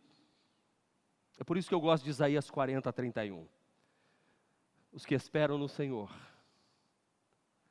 É 1.39 1.43
por 1.43 1.57
isso 1.57 1.67
que 1.67 1.73
eu 1.73 1.81
gosto 1.81 2.03
de 2.03 2.11
Isaías 2.11 2.51
40, 2.51 2.93
31. 2.93 3.47
Os 4.91 5.03
que 5.03 5.15
esperam 5.15 5.57
no 5.57 5.67
Senhor, 5.67 6.13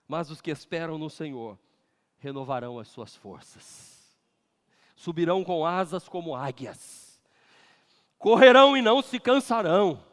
mas 0.09 0.33
os 0.33 0.40
que 0.40 0.50
esperam 0.50 0.98
no 0.98 1.09
Senhor 1.09 1.57
renovarão 2.18 2.76
as 2.76 2.88
suas 2.88 3.14
forças. 3.14 4.00
Subirão 5.01 5.43
com 5.43 5.65
asas 5.65 6.07
como 6.07 6.37
águias. 6.37 7.19
Correrão 8.19 8.77
e 8.77 8.83
não 8.83 9.01
se 9.01 9.19
cansarão. 9.19 10.05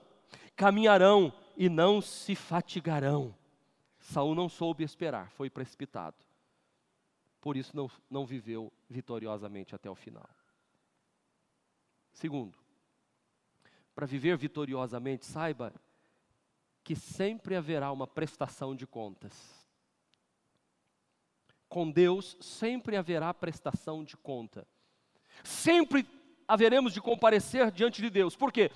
Caminharão 0.55 1.33
e 1.57 1.67
não 1.67 2.01
se 2.01 2.35
fatigarão. 2.35 3.35
Saul 3.99 4.33
não 4.33 4.47
soube 4.47 4.85
esperar, 4.85 5.29
foi 5.31 5.49
precipitado. 5.49 6.15
Por 7.41 7.57
isso 7.57 7.75
não, 7.75 7.91
não 8.09 8.25
viveu 8.25 8.71
vitoriosamente 8.89 9.75
até 9.75 9.89
o 9.89 9.95
final. 9.95 10.29
Segundo, 12.13 12.57
para 13.93 14.05
viver 14.05 14.37
vitoriosamente, 14.37 15.25
saiba 15.25 15.73
que 16.81 16.95
sempre 16.95 17.57
haverá 17.57 17.91
uma 17.91 18.07
prestação 18.07 18.73
de 18.73 18.87
contas 18.87 19.67
com 21.67 21.89
Deus 21.89 22.37
sempre 22.39 22.95
haverá 22.95 23.33
prestação 23.33 24.03
de 24.03 24.15
conta. 24.17 24.67
Sempre 25.43 26.07
haveremos 26.47 26.93
de 26.93 27.01
comparecer 27.01 27.71
diante 27.71 28.01
de 28.01 28.09
Deus. 28.09 28.35
Por 28.35 28.51
quê? 28.51 28.71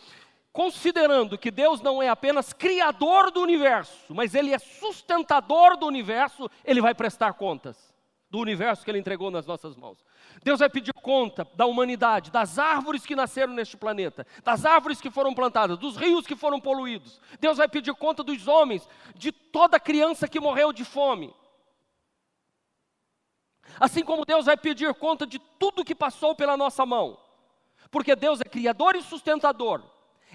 Considerando 0.52 1.38
que 1.38 1.50
Deus 1.50 1.80
não 1.82 2.04
é 2.04 2.10
apenas 2.10 2.52
criador 2.52 3.32
do 3.32 3.41
universo, 3.41 4.13
mas 4.13 4.36
Ele 4.36 4.54
é 4.54 4.60
sustentador 4.60 5.78
do 5.78 5.86
universo, 5.86 6.50
Ele 6.65 6.82
vai 6.82 6.93
prestar 6.93 7.34
contas 7.34 7.91
do 8.30 8.39
universo 8.39 8.84
que 8.84 8.91
Ele 8.91 9.00
entregou 9.00 9.32
nas 9.32 9.45
nossas 9.45 9.76
mãos. 9.76 10.04
Deus 10.43 10.60
vai 10.60 10.69
pedir 10.69 10.93
conta 10.93 11.47
da 11.54 11.65
humanidade, 11.65 12.32
das 12.32 12.58
árvores 12.58 13.06
que 13.06 13.15
nasceram 13.15 13.54
neste 13.54 13.78
planeta, 13.78 14.26
das 14.43 14.65
árvores 14.65 15.00
que 15.00 15.12
foram 15.12 15.34
plantadas, 15.34 15.78
dos 15.78 15.95
rios 15.95 16.26
que 16.26 16.36
foram 16.36 16.60
poluídos. 16.60 17.21
Deus 17.39 17.58
vai 17.58 17.67
pedir 17.67 17.93
conta 17.93 18.24
dos 18.24 18.47
homens, 18.47 18.88
de 19.15 19.32
toda 19.32 19.80
criança 19.80 20.28
que 20.28 20.39
morreu 20.39 20.74
de 20.74 20.84
fome. 20.84 21.34
Assim 23.80 24.04
como 24.04 24.26
Deus 24.26 24.45
vai 24.45 24.58
pedir 24.58 24.93
conta 24.95 25.26
de 25.26 25.39
tudo 25.62 25.86
que 25.86 25.93
passou 25.93 26.34
pela 26.34 26.58
nossa 26.58 26.88
mão, 26.88 27.19
porque 27.91 28.15
Deus 28.15 28.41
é 28.41 28.45
criador 28.45 28.95
e 28.95 29.04
sustentador. 29.04 29.84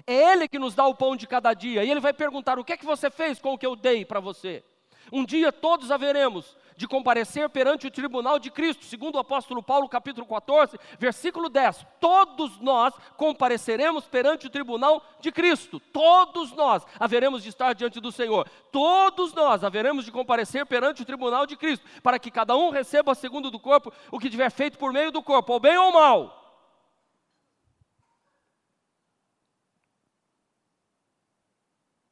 É 0.05 0.13
Ele 0.31 0.47
que 0.47 0.57
nos 0.57 0.73
dá 0.73 0.87
o 0.87 0.95
pão 0.95 1.17
de 1.17 1.27
cada 1.27 1.53
dia, 1.53 1.83
e 1.83 1.91
Ele 1.91 1.99
vai 1.99 2.13
perguntar: 2.13 2.57
o 2.57 2.63
que 2.63 2.71
é 2.71 2.77
que 2.77 2.85
você 2.85 3.09
fez 3.11 3.37
com 3.37 3.51
o 3.51 3.57
que 3.57 3.65
eu 3.65 3.75
dei 3.75 4.05
para 4.05 4.21
você? 4.21 4.63
Um 5.11 5.25
dia 5.25 5.51
todos 5.51 5.91
haveremos 5.91 6.55
de 6.77 6.87
comparecer 6.87 7.49
perante 7.49 7.87
o 7.87 7.91
tribunal 7.91 8.37
de 8.37 8.51
Cristo, 8.51 8.85
segundo 8.85 9.15
o 9.15 9.19
apóstolo 9.19 9.63
Paulo, 9.63 9.89
capítulo 9.89 10.27
14, 10.27 10.77
versículo 10.99 11.49
10. 11.49 11.83
Todos 11.99 12.59
nós 12.59 12.93
compareceremos 13.17 14.05
perante 14.05 14.45
o 14.45 14.49
tribunal 14.49 15.03
de 15.19 15.31
Cristo. 15.31 15.79
Todos 15.79 16.51
nós 16.51 16.85
haveremos 16.99 17.41
de 17.41 17.49
estar 17.49 17.73
diante 17.73 17.99
do 17.99 18.11
Senhor. 18.11 18.47
Todos 18.71 19.33
nós 19.33 19.63
haveremos 19.63 20.05
de 20.05 20.11
comparecer 20.11 20.67
perante 20.67 21.01
o 21.01 21.05
tribunal 21.05 21.47
de 21.47 21.57
Cristo, 21.57 21.83
para 22.03 22.19
que 22.19 22.29
cada 22.29 22.55
um 22.55 22.69
receba 22.69 23.15
segundo 23.15 23.49
do 23.49 23.59
corpo 23.59 23.91
o 24.11 24.19
que 24.19 24.29
tiver 24.29 24.51
feito 24.51 24.77
por 24.77 24.93
meio 24.93 25.11
do 25.11 25.23
corpo, 25.23 25.53
ou 25.53 25.59
bem 25.59 25.77
ou 25.77 25.91
mal. 25.91 26.43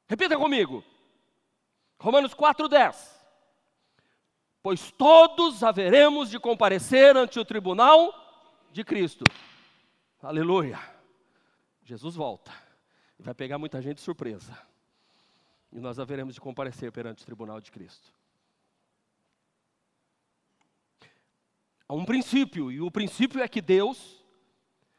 Repita 0.07 0.35
comigo. 0.37 0.83
Romanos 1.99 2.33
4:10 2.33 3.14
pois 4.65 4.89
todos 4.89 5.61
haveremos 5.61 6.31
de 6.31 6.39
comparecer 6.39 7.15
ante 7.15 7.39
o 7.39 7.45
tribunal 7.45 8.11
de 8.71 8.83
Cristo. 8.83 9.23
Aleluia. 10.19 10.79
Jesus 11.83 12.15
volta 12.15 12.51
e 13.19 13.21
vai 13.21 13.35
pegar 13.35 13.59
muita 13.59 13.79
gente 13.79 13.97
de 13.97 14.01
surpresa. 14.01 14.57
E 15.71 15.79
nós 15.79 15.99
haveremos 15.99 16.33
de 16.33 16.41
comparecer 16.41 16.91
perante 16.91 17.21
o 17.21 17.25
tribunal 17.27 17.61
de 17.61 17.71
Cristo. 17.71 18.11
Há 21.87 21.93
um 21.93 22.03
princípio, 22.03 22.71
e 22.71 22.81
o 22.81 22.89
princípio 22.89 23.43
é 23.43 23.47
que 23.47 23.61
Deus 23.61 24.25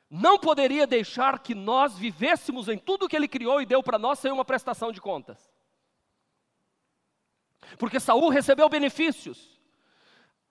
não 0.09 0.39
poderia 0.39 0.87
deixar 0.87 1.41
que 1.41 1.57
nós 1.57 1.99
vivêssemos 1.99 2.69
em 2.69 2.79
tudo 2.79 3.09
que 3.09 3.17
Ele 3.17 3.27
criou 3.27 3.61
e 3.61 3.67
deu 3.67 3.83
para 3.83 3.99
nós 3.99 4.21
sem 4.21 4.31
uma 4.31 4.45
prestação 4.45 4.93
de 4.93 5.01
contas. 5.01 5.53
Porque 7.77 7.99
Saul 7.99 8.29
recebeu 8.29 8.69
benefícios. 8.69 9.56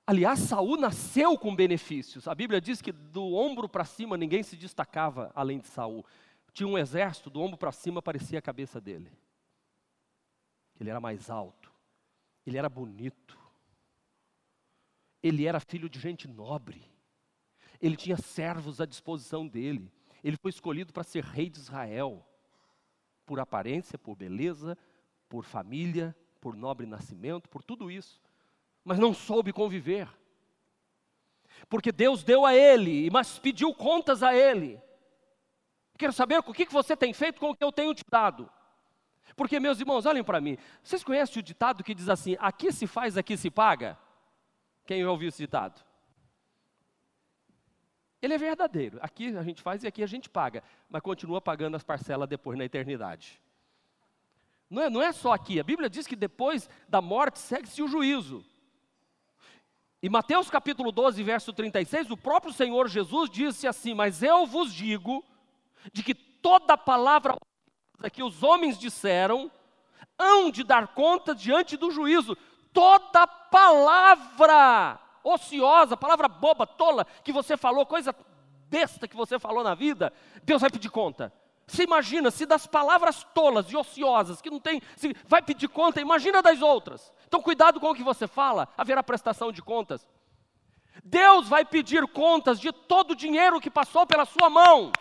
Aliás, 0.08 0.40
Saul 0.40 0.78
nasceu 0.78 1.38
com 1.38 1.56
benefícios. 1.56 2.28
A 2.28 2.36
Bíblia 2.36 2.62
diz 2.62 2.80
que 2.80 2.92
do 2.92 3.34
ombro 3.34 3.68
para 3.68 3.84
cima 3.84 4.16
ninguém 4.16 4.44
se 4.44 4.56
destacava 4.56 5.32
além 5.34 5.60
de 5.60 5.68
Saul. 5.68 6.06
tinha 6.54 6.68
um 6.68 6.78
exército, 6.78 7.30
do 7.30 7.42
ombro 7.42 7.58
para 7.58 7.72
cima 7.72 8.02
parecia 8.02 8.38
a 8.38 8.42
cabeça 8.42 8.80
dele. 8.80 9.12
Ele 10.80 10.90
era 10.90 11.00
mais 11.00 11.30
alto, 11.30 11.72
ele 12.46 12.58
era 12.58 12.70
bonito, 12.70 13.38
ele 15.24 15.46
era 15.46 15.60
filho 15.60 15.90
de 15.90 16.00
gente 16.00 16.28
nobre, 16.28 16.84
ele 17.82 17.96
tinha 17.96 18.18
servos 18.18 18.80
à 18.80 18.86
disposição 18.86 19.48
dele, 19.48 19.92
ele 20.24 20.38
foi 20.38 20.50
escolhido 20.50 20.94
para 20.94 21.04
ser 21.04 21.24
rei 21.24 21.50
de 21.50 21.60
Israel, 21.60 22.26
por 23.26 23.40
aparência, 23.40 23.98
por 23.98 24.16
beleza, 24.16 24.78
por 25.28 25.46
família, 25.46 26.16
por 26.40 26.56
nobre 26.56 26.86
nascimento, 26.86 27.50
por 27.50 27.64
tudo 27.64 27.90
isso, 27.90 28.22
mas 28.86 29.00
não 29.00 29.14
soube 29.14 29.52
conviver. 29.52 30.08
Porque 31.68 31.92
Deus 31.92 32.24
deu 32.24 32.46
a 32.46 32.54
ele, 32.54 33.10
mas 33.10 33.40
pediu 33.40 33.74
contas 33.74 34.22
a 34.22 34.36
ele. 34.36 34.80
Quero 35.98 36.14
saber 36.14 36.38
o 36.38 36.54
que 36.54 36.66
você 36.66 36.96
tem 36.96 37.12
feito 37.12 37.40
com 37.40 37.50
o 37.50 37.56
que 37.56 37.64
eu 37.64 37.72
tenho 37.72 37.96
te 37.96 38.04
dado. 38.10 38.50
Porque, 39.36 39.60
meus 39.60 39.80
irmãos, 39.80 40.06
olhem 40.06 40.24
para 40.24 40.40
mim. 40.40 40.58
Vocês 40.84 41.04
conhecem 41.04 41.40
o 41.40 41.44
ditado 41.44 41.84
que 41.84 41.96
diz 41.96 42.08
assim: 42.08 42.38
aqui 42.40 42.72
se 42.72 42.86
faz, 42.86 43.18
aqui 43.18 43.36
se 43.36 43.50
paga? 43.50 43.98
Quem 44.86 45.04
ouviu 45.06 45.30
esse 45.30 45.42
ditado? 45.42 45.84
Ele 48.22 48.34
é 48.34 48.38
verdadeiro. 48.38 49.00
Aqui 49.02 49.36
a 49.36 49.44
gente 49.44 49.62
faz 49.62 49.84
e 49.84 49.88
aqui 49.88 50.04
a 50.04 50.08
gente 50.08 50.30
paga, 50.30 50.64
mas 50.90 51.02
continua 51.02 51.42
pagando 51.42 51.76
as 51.76 51.84
parcelas 51.84 52.30
depois 52.30 52.58
na 52.58 52.66
eternidade. 52.66 53.42
Não 54.70 54.82
é, 54.82 54.90
não 54.90 55.02
é 55.02 55.12
só 55.12 55.32
aqui, 55.32 55.60
a 55.60 55.64
Bíblia 55.64 55.90
diz 55.90 56.08
que 56.08 56.16
depois 56.16 56.70
da 56.88 57.02
morte 57.02 57.40
segue-se 57.40 57.82
o 57.82 57.88
juízo. 57.88 58.44
E 60.06 60.10
Mateus 60.10 60.52
capítulo 60.52 60.92
12, 60.92 61.24
verso 61.24 61.52
36, 61.52 62.12
o 62.12 62.16
próprio 62.16 62.54
Senhor 62.54 62.88
Jesus 62.88 63.28
disse 63.28 63.66
assim: 63.66 63.96
Mas 63.96 64.22
eu 64.22 64.46
vos 64.46 64.72
digo 64.72 65.26
de 65.92 66.04
que 66.04 66.14
toda 66.14 66.78
palavra 66.78 67.36
que 68.14 68.22
os 68.22 68.44
homens 68.44 68.78
disseram 68.78 69.50
hão 70.16 70.52
de 70.52 70.64
dar 70.64 70.90
conta 70.90 71.34
diante 71.34 71.76
do 71.76 71.90
juízo. 71.90 72.38
Toda 72.72 73.26
palavra 73.26 75.00
ociosa, 75.24 75.98
palavra 75.98 76.28
boba, 76.28 76.68
tola, 76.68 77.08
que 77.24 77.34
você 77.34 77.58
falou, 77.58 77.84
coisa 77.84 78.16
besta 78.70 79.08
que 79.08 79.16
você 79.16 79.40
falou 79.40 79.64
na 79.64 79.74
vida, 79.74 80.14
Deus 80.44 80.62
vai 80.62 80.70
pedir 80.70 80.92
conta. 80.92 81.34
Você 81.66 81.82
imagina, 81.82 82.30
se 82.30 82.46
das 82.46 82.68
palavras 82.68 83.26
tolas 83.34 83.72
e 83.72 83.76
ociosas, 83.76 84.40
que 84.40 84.52
não 84.52 84.60
tem, 84.60 84.84
vai 85.28 85.42
pedir 85.42 85.68
conta, 85.68 86.00
imagina 86.00 86.44
das 86.44 86.62
outras. 86.62 87.12
Então, 87.28 87.42
cuidado 87.42 87.80
com 87.80 87.90
o 87.90 87.96
que 87.96 88.04
você 88.04 88.28
fala, 88.28 88.68
haverá 88.78 89.04
prestação 89.04 89.52
de 89.52 89.62
contas. 89.62 90.08
Deus 91.04 91.48
vai 91.48 91.66
pedir 91.66 92.06
contas 92.08 92.60
de 92.60 92.72
todo 92.72 93.12
o 93.12 93.16
dinheiro 93.16 93.60
que 93.60 93.70
passou 93.70 94.06
pela 94.06 94.26
sua 94.26 94.50
mão. 94.50 94.92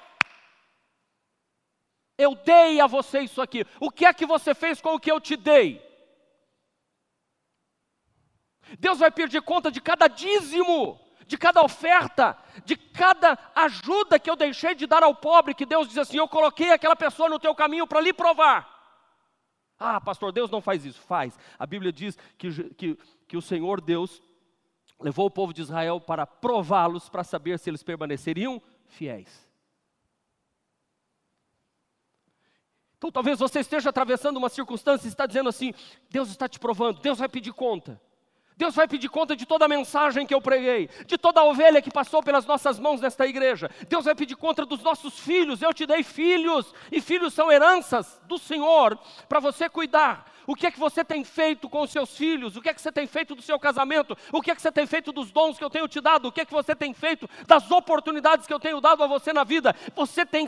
Eu 2.16 2.34
dei 2.34 2.80
a 2.80 2.86
você 2.86 3.20
isso 3.20 3.40
aqui. 3.40 3.66
O 3.80 3.90
que 3.90 4.06
é 4.06 4.12
que 4.12 4.26
você 4.26 4.54
fez 4.54 4.80
com 4.80 4.94
o 4.94 5.00
que 5.00 5.10
eu 5.10 5.20
te 5.20 5.36
dei? 5.36 5.82
Deus 8.78 8.98
vai 8.98 9.10
pedir 9.10 9.42
conta 9.42 9.70
de 9.70 9.80
cada 9.80 10.08
dízimo, 10.08 11.00
de 11.26 11.36
cada 11.36 11.62
oferta, 11.62 12.36
de 12.64 12.76
cada 12.76 13.38
ajuda 13.54 14.18
que 14.18 14.30
eu 14.30 14.36
deixei 14.36 14.74
de 14.74 14.86
dar 14.86 15.02
ao 15.02 15.14
pobre, 15.14 15.54
que 15.54 15.66
Deus 15.66 15.88
diz 15.88 15.98
assim: 15.98 16.18
Eu 16.18 16.28
coloquei 16.28 16.70
aquela 16.70 16.96
pessoa 16.96 17.28
no 17.28 17.38
teu 17.38 17.54
caminho 17.54 17.86
para 17.86 18.00
lhe 18.00 18.12
provar. 18.12 18.73
Ah, 19.86 20.00
pastor, 20.00 20.32
Deus 20.32 20.50
não 20.50 20.62
faz 20.62 20.86
isso. 20.86 20.98
Faz. 21.02 21.38
A 21.58 21.66
Bíblia 21.66 21.92
diz 21.92 22.16
que, 22.38 22.72
que, 22.72 22.98
que 23.28 23.36
o 23.36 23.42
Senhor 23.42 23.82
Deus 23.82 24.22
levou 24.98 25.26
o 25.26 25.30
povo 25.30 25.52
de 25.52 25.60
Israel 25.60 26.00
para 26.00 26.26
prová-los, 26.26 27.10
para 27.10 27.22
saber 27.22 27.58
se 27.58 27.68
eles 27.68 27.82
permaneceriam 27.82 28.62
fiéis. 28.86 29.46
Então 32.96 33.12
talvez 33.12 33.38
você 33.38 33.60
esteja 33.60 33.90
atravessando 33.90 34.38
uma 34.38 34.48
circunstância 34.48 35.06
e 35.06 35.10
está 35.10 35.26
dizendo 35.26 35.50
assim: 35.50 35.74
Deus 36.08 36.30
está 36.30 36.48
te 36.48 36.58
provando, 36.58 37.02
Deus 37.02 37.18
vai 37.18 37.28
pedir 37.28 37.52
conta. 37.52 38.00
Deus 38.56 38.74
vai 38.74 38.86
pedir 38.86 39.08
conta 39.08 39.34
de 39.34 39.44
toda 39.44 39.64
a 39.64 39.68
mensagem 39.68 40.26
que 40.26 40.34
eu 40.34 40.40
preguei, 40.40 40.88
de 41.06 41.18
toda 41.18 41.40
a 41.40 41.44
ovelha 41.44 41.82
que 41.82 41.90
passou 41.90 42.22
pelas 42.22 42.46
nossas 42.46 42.78
mãos 42.78 43.00
nesta 43.00 43.26
igreja. 43.26 43.70
Deus 43.88 44.04
vai 44.04 44.14
pedir 44.14 44.36
conta 44.36 44.64
dos 44.64 44.82
nossos 44.82 45.18
filhos. 45.18 45.60
Eu 45.60 45.74
te 45.74 45.86
dei 45.86 46.02
filhos, 46.02 46.72
e 46.92 47.00
filhos 47.00 47.34
são 47.34 47.50
heranças 47.50 48.20
do 48.24 48.38
Senhor 48.38 48.98
para 49.28 49.40
você 49.40 49.68
cuidar. 49.68 50.32
O 50.46 50.54
que 50.54 50.66
é 50.66 50.70
que 50.70 50.78
você 50.78 51.04
tem 51.04 51.24
feito 51.24 51.68
com 51.68 51.80
os 51.82 51.90
seus 51.90 52.16
filhos? 52.16 52.56
O 52.56 52.60
que 52.60 52.68
é 52.68 52.74
que 52.74 52.80
você 52.80 52.92
tem 52.92 53.06
feito 53.06 53.34
do 53.34 53.42
seu 53.42 53.58
casamento? 53.58 54.16
O 54.30 54.42
que 54.42 54.50
é 54.50 54.54
que 54.54 54.62
você 54.62 54.70
tem 54.70 54.86
feito 54.86 55.10
dos 55.10 55.32
dons 55.32 55.58
que 55.58 55.64
eu 55.64 55.70
tenho 55.70 55.88
te 55.88 56.00
dado? 56.00 56.28
O 56.28 56.32
que 56.32 56.42
é 56.42 56.44
que 56.44 56.52
você 56.52 56.74
tem 56.74 56.92
feito 56.92 57.28
das 57.46 57.70
oportunidades 57.70 58.46
que 58.46 58.52
eu 58.52 58.60
tenho 58.60 58.80
dado 58.80 59.02
a 59.02 59.06
você 59.06 59.32
na 59.32 59.42
vida? 59.42 59.74
Você 59.96 60.24
tem 60.26 60.46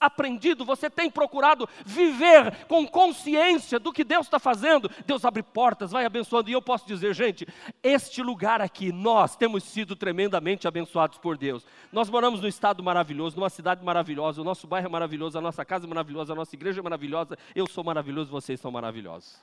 aprendido, 0.00 0.64
você 0.64 0.88
tem 0.88 1.10
procurado 1.10 1.68
viver 1.84 2.66
com 2.66 2.86
consciência 2.86 3.78
do 3.78 3.92
que 3.92 4.04
Deus 4.04 4.26
está 4.26 4.38
fazendo, 4.38 4.90
Deus 5.06 5.24
abre 5.24 5.42
portas, 5.42 5.90
vai 5.90 6.04
abençoando. 6.04 6.50
E 6.50 6.52
eu 6.52 6.62
posso 6.62 6.86
dizer, 6.86 7.14
gente, 7.14 7.46
este 7.82 8.22
lugar 8.22 8.60
aqui, 8.60 8.92
nós 8.92 9.36
temos 9.36 9.64
sido 9.64 9.96
tremendamente 9.96 10.66
abençoados 10.68 11.18
por 11.18 11.36
Deus. 11.36 11.64
Nós 11.92 12.10
moramos 12.10 12.40
num 12.40 12.48
estado 12.48 12.82
maravilhoso, 12.82 13.36
numa 13.36 13.50
cidade 13.50 13.84
maravilhosa, 13.84 14.40
o 14.40 14.44
nosso 14.44 14.66
bairro 14.66 14.86
é 14.86 14.90
maravilhoso, 14.90 15.38
a 15.38 15.40
nossa 15.40 15.64
casa 15.64 15.86
é 15.86 15.88
maravilhosa, 15.88 16.32
a 16.32 16.36
nossa 16.36 16.54
igreja 16.54 16.80
é 16.80 16.82
maravilhosa, 16.82 17.36
eu 17.54 17.66
sou 17.66 17.84
maravilhoso, 17.84 18.30
vocês 18.30 18.60
são 18.60 18.70
maravilhosos. 18.70 19.42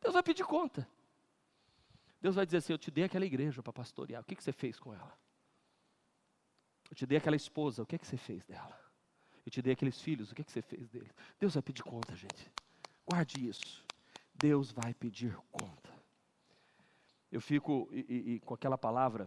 Deus 0.00 0.14
vai 0.14 0.22
pedir 0.22 0.44
conta. 0.44 0.86
Deus 2.20 2.34
vai 2.34 2.44
dizer 2.44 2.58
assim: 2.58 2.72
Eu 2.72 2.78
te 2.78 2.90
dei 2.90 3.04
aquela 3.04 3.24
igreja 3.24 3.62
para 3.62 3.72
pastorear, 3.72 4.22
o 4.22 4.24
que, 4.24 4.36
que 4.36 4.44
você 4.44 4.52
fez 4.52 4.78
com 4.78 4.94
ela? 4.94 5.12
Eu 6.92 6.94
te 6.94 7.06
dei 7.06 7.16
aquela 7.16 7.36
esposa, 7.36 7.82
o 7.82 7.86
que 7.86 7.96
é 7.96 7.98
que 7.98 8.06
você 8.06 8.18
fez 8.18 8.44
dela? 8.44 8.78
Eu 9.46 9.50
te 9.50 9.62
dei 9.62 9.72
aqueles 9.72 9.98
filhos, 9.98 10.30
o 10.30 10.34
que 10.34 10.42
é 10.42 10.44
que 10.44 10.52
você 10.52 10.60
fez 10.60 10.90
deles? 10.90 11.10
Deus 11.40 11.54
vai 11.54 11.62
pedir 11.62 11.82
conta, 11.82 12.14
gente. 12.14 12.52
Guarde 13.06 13.48
isso. 13.48 13.82
Deus 14.34 14.70
vai 14.70 14.92
pedir 14.92 15.34
conta. 15.50 15.90
Eu 17.30 17.40
fico 17.40 17.88
e, 17.90 18.00
e, 18.00 18.34
e 18.34 18.40
com 18.40 18.52
aquela 18.52 18.76
palavra 18.76 19.26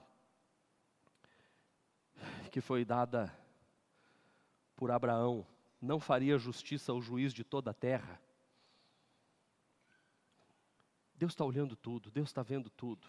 que 2.51 2.61
foi 2.61 2.85
dada 2.85 3.35
por 4.75 4.91
Abraão: 4.91 5.43
não 5.81 5.99
faria 5.99 6.37
justiça 6.37 6.91
ao 6.91 7.01
juiz 7.01 7.33
de 7.33 7.43
toda 7.43 7.71
a 7.71 7.73
terra. 7.73 8.21
Deus 11.15 11.31
está 11.31 11.43
olhando 11.43 11.75
tudo, 11.75 12.11
Deus 12.11 12.29
está 12.29 12.43
vendo 12.43 12.69
tudo. 12.69 13.07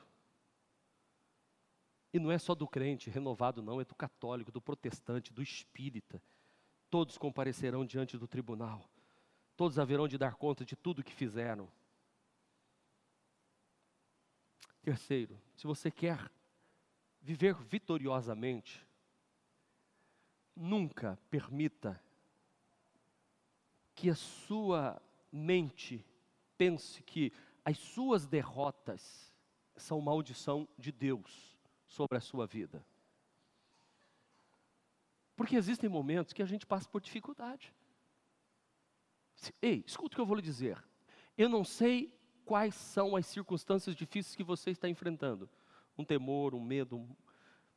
E 2.13 2.19
não 2.19 2.31
é 2.31 2.39
só 2.39 2.55
do 2.55 2.67
crente 2.67 3.11
renovado, 3.11 3.63
não, 3.63 3.81
é 3.81 3.85
do 3.85 3.95
católico, 3.95 4.53
do 4.53 4.61
protestante, 4.61 5.33
do 5.33 5.43
espírita. 5.43 6.23
Todos 6.89 7.19
comparecerão 7.19 7.85
diante 7.85 8.17
do 8.17 8.29
tribunal. 8.29 8.89
Todos 9.57 9.79
haverão 9.79 10.07
de 10.07 10.17
dar 10.17 10.35
conta 10.35 10.65
de 10.65 10.77
tudo 10.77 11.03
que 11.03 11.13
fizeram. 11.13 11.69
Terceiro, 14.83 15.41
se 15.57 15.67
você 15.67 15.91
quer 15.91 16.31
viver 17.21 17.57
vitoriosamente, 17.57 18.87
nunca 20.55 21.19
permita 21.29 22.01
que 23.95 24.09
a 24.09 24.15
sua 24.15 25.03
mente 25.33 26.05
pense 26.57 27.03
que 27.03 27.33
as 27.65 27.79
suas 27.79 28.27
derrotas 28.27 29.35
são 29.75 30.01
maldição 30.01 30.69
de 30.79 30.93
Deus 30.93 31.56
sobre 31.87 32.19
a 32.19 32.21
sua 32.21 32.47
vida. 32.47 32.85
Porque 35.37 35.57
existem 35.57 35.89
momentos 35.89 36.33
que 36.33 36.43
a 36.43 36.47
gente 36.47 36.67
passa 36.67 36.89
por 36.89 37.01
dificuldade. 37.01 37.73
Ei, 39.61 39.85
escuta 39.87 40.15
o 40.15 40.17
que 40.17 40.21
eu 40.21 40.27
vou 40.27 40.37
lhe 40.37 40.43
dizer. 40.43 40.83
Eu 41.37 41.49
não 41.49 41.63
sei 41.63 42.19
quais 42.45 42.75
são 42.75 43.15
as 43.15 43.27
circunstâncias 43.27 43.95
difíceis 43.95 44.35
que 44.35 44.43
você 44.43 44.71
está 44.71 44.89
enfrentando. 44.89 45.49
Um 45.97 46.05
temor, 46.05 46.55
um 46.55 46.61
medo. 46.61 46.97
Um... 46.97 47.17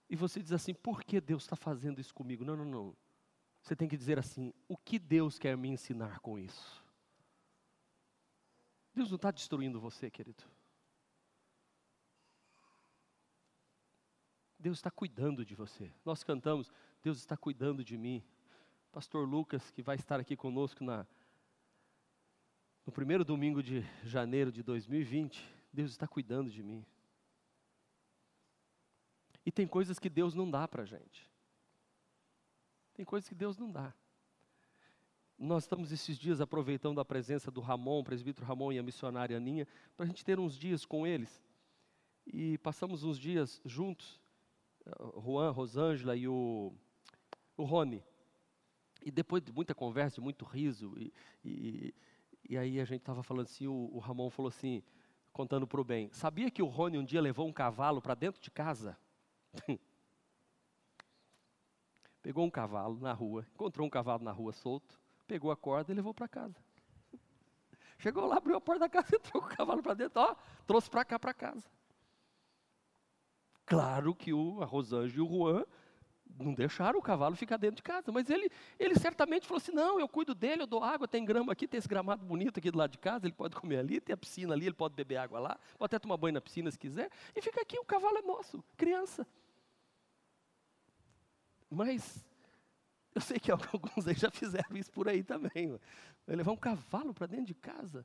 E 0.10 0.16
você 0.16 0.42
diz 0.42 0.54
assim: 0.54 0.74
por 0.74 1.04
que 1.04 1.20
Deus 1.20 1.44
está 1.44 1.56
fazendo 1.56 2.00
isso 2.00 2.14
comigo? 2.14 2.46
Não, 2.46 2.56
não, 2.56 2.66
não. 2.66 2.98
Você 3.62 3.76
tem 3.76 3.90
que 3.90 3.98
dizer 3.98 4.18
assim: 4.18 4.54
o 4.68 4.78
que 4.78 4.98
Deus 4.98 5.38
quer 5.38 5.58
me 5.58 5.68
ensinar 5.68 6.20
com 6.20 6.40
isso? 6.40 6.84
Deus 8.94 9.10
não 9.10 9.18
está 9.18 9.32
destruindo 9.32 9.80
você, 9.80 10.10
querido. 10.10 10.44
Deus 14.60 14.78
está 14.78 14.92
cuidando 14.92 15.46
de 15.46 15.56
você. 15.56 15.92
Nós 16.04 16.24
cantamos, 16.24 16.72
Deus 17.02 17.18
está 17.18 17.38
cuidando 17.38 17.84
de 17.84 17.98
mim. 17.98 18.22
Pastor 18.92 19.28
Lucas, 19.28 19.72
que 19.72 19.82
vai 19.82 19.96
estar 19.96 20.20
aqui 20.20 20.36
conosco 20.36 20.84
na, 20.84 21.08
no 22.86 22.92
primeiro 22.92 23.24
domingo 23.24 23.64
de 23.64 23.82
janeiro 24.04 24.52
de 24.52 24.62
2020, 24.62 25.48
Deus 25.72 25.92
está 25.92 26.08
cuidando 26.08 26.52
de 26.52 26.62
mim. 26.62 26.86
E 29.46 29.52
tem 29.52 29.66
coisas 29.66 29.98
que 29.98 30.10
Deus 30.10 30.34
não 30.34 30.50
dá 30.50 30.68
para 30.68 30.84
a 30.84 30.86
gente. 30.86 31.30
Tem 32.94 33.06
coisas 33.06 33.30
que 33.30 33.36
Deus 33.36 33.58
não 33.58 33.72
dá. 33.72 33.94
Nós 35.38 35.64
estamos 35.64 35.94
esses 35.94 36.18
dias 36.18 36.42
aproveitando 36.42 37.00
a 37.00 37.06
presença 37.06 37.50
do 37.50 37.62
Ramon, 37.62 38.02
o 38.02 38.04
presbítero 38.04 38.46
Ramon 38.46 38.74
e 38.74 38.80
a 38.80 38.84
missionária 38.84 39.38
Aninha, 39.38 39.66
para 39.96 40.04
a 40.04 40.08
gente 40.08 40.26
ter 40.26 40.38
uns 40.38 40.58
dias 40.58 40.86
com 40.86 41.08
eles. 41.08 41.42
E 42.28 42.58
passamos 42.58 43.04
uns 43.06 43.18
dias 43.18 43.62
juntos. 43.64 44.20
Juan, 45.24 45.52
Rosângela 45.52 46.16
e 46.16 46.28
o, 46.28 46.74
o 47.58 47.64
Rony. 47.64 48.04
E 49.04 49.12
depois 49.12 49.42
de 49.44 49.52
muita 49.52 49.74
conversa, 49.74 50.20
muito 50.20 50.44
riso, 50.46 50.94
e, 50.98 51.14
e, 51.44 51.94
e 52.50 52.58
aí 52.58 52.80
a 52.80 52.86
gente 52.86 53.00
estava 53.00 53.24
falando 53.24 53.46
assim, 53.46 53.68
o, 53.68 53.90
o 53.94 54.00
Ramon 54.00 54.30
falou 54.30 54.50
assim, 54.50 54.84
contando 55.32 55.66
para 55.66 55.80
o 55.80 55.84
bem, 55.84 56.10
sabia 56.12 56.52
que 56.52 56.62
o 56.62 56.68
Rony 56.68 56.98
um 56.98 57.06
dia 57.06 57.22
levou 57.22 57.48
um 57.48 57.54
cavalo 57.54 58.02
para 58.02 58.16
dentro 58.16 58.42
de 58.42 58.52
casa? 58.52 58.98
Pegou 62.22 62.46
um 62.46 62.50
cavalo 62.50 63.00
na 63.00 63.14
rua, 63.14 63.48
encontrou 63.54 63.88
um 63.88 63.90
cavalo 63.90 64.24
na 64.24 64.32
rua 64.32 64.52
solto, 64.52 65.00
pegou 65.26 65.52
a 65.52 65.56
corda 65.56 65.92
e 65.92 65.96
levou 65.96 66.14
para 66.14 66.28
casa. 66.28 66.62
Chegou 67.98 68.26
lá, 68.26 68.36
abriu 68.38 68.58
a 68.58 68.62
porta 68.62 68.82
da 68.82 68.90
casa, 68.90 69.16
entrou 69.16 69.42
com 69.42 69.48
o 69.48 69.56
cavalo 69.56 69.82
para 69.82 69.94
dentro, 69.94 70.22
ó, 70.22 70.36
trouxe 70.68 70.90
para 70.90 71.06
cá 71.06 71.18
para 71.18 71.34
casa. 71.34 71.64
Claro 73.70 74.16
que 74.16 74.34
o, 74.34 74.64
a 74.64 74.66
Rosângela 74.66 75.16
e 75.16 75.22
o 75.22 75.30
Juan 75.30 75.64
não 76.40 76.56
deixaram 76.56 76.98
o 76.98 77.02
cavalo 77.04 77.36
ficar 77.36 77.58
dentro 77.58 77.76
de 77.76 77.84
casa, 77.84 78.12
mas 78.12 78.28
ele, 78.28 78.50
ele 78.80 78.96
certamente 78.96 79.46
falou 79.46 79.62
assim: 79.62 79.72
não, 79.72 80.00
eu 80.00 80.10
cuido 80.10 80.34
dele, 80.34 80.64
eu 80.64 80.68
dou 80.68 80.84
água, 80.84 81.08
tem 81.08 81.24
grama 81.24 81.52
aqui, 81.54 81.68
tem 81.68 81.78
esse 81.78 81.88
gramado 81.88 82.26
bonito 82.26 82.58
aqui 82.58 82.72
do 82.72 82.80
lado 82.80 82.90
de 82.90 82.98
casa, 82.98 83.28
ele 83.28 83.34
pode 83.36 83.56
comer 83.56 83.78
ali, 83.78 84.02
tem 84.02 84.12
a 84.12 84.18
piscina 84.18 84.56
ali, 84.56 84.66
ele 84.66 84.74
pode 84.74 84.96
beber 84.96 85.18
água 85.18 85.40
lá, 85.40 85.60
pode 85.78 85.86
até 85.96 86.00
tomar 86.00 86.18
banho 86.18 86.34
na 86.34 86.42
piscina 86.42 86.72
se 86.72 86.80
quiser, 86.80 87.12
e 87.36 87.42
fica 87.44 87.62
aqui, 87.62 87.78
o 87.78 87.86
cavalo 87.86 88.18
é 88.18 88.24
nosso, 88.24 88.64
criança. 88.76 89.28
Mas 91.70 92.26
eu 93.14 93.22
sei 93.22 93.38
que 93.38 93.52
alguns 93.54 94.08
aí 94.08 94.16
já 94.16 94.32
fizeram 94.32 94.76
isso 94.76 94.92
por 94.92 95.08
aí 95.08 95.22
também. 95.22 95.80
Vai 96.26 96.36
levar 96.36 96.54
um 96.54 96.58
cavalo 96.58 97.14
para 97.14 97.28
dentro 97.28 97.46
de 97.46 97.54
casa. 97.54 98.04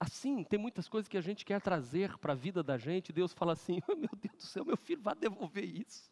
Assim, 0.00 0.44
tem 0.44 0.58
muitas 0.58 0.88
coisas 0.88 1.08
que 1.08 1.18
a 1.18 1.20
gente 1.20 1.44
quer 1.44 1.60
trazer 1.60 2.16
para 2.18 2.32
a 2.32 2.36
vida 2.36 2.62
da 2.62 2.78
gente. 2.78 3.12
Deus 3.12 3.32
fala 3.32 3.52
assim: 3.52 3.80
meu 3.88 4.10
Deus 4.16 4.36
do 4.36 4.42
céu, 4.42 4.64
meu 4.64 4.76
filho, 4.76 5.02
vá 5.02 5.14
devolver 5.14 5.64
isso. 5.64 6.10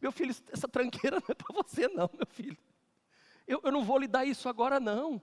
Meu 0.00 0.12
filho, 0.12 0.34
essa 0.52 0.68
tranqueira 0.68 1.16
não 1.16 1.26
é 1.28 1.34
para 1.34 1.54
você, 1.54 1.88
não, 1.88 2.08
meu 2.14 2.26
filho. 2.26 2.56
Eu, 3.46 3.60
eu 3.64 3.72
não 3.72 3.84
vou 3.84 3.98
lhe 3.98 4.06
dar 4.06 4.24
isso 4.24 4.48
agora, 4.48 4.78
não. 4.78 5.20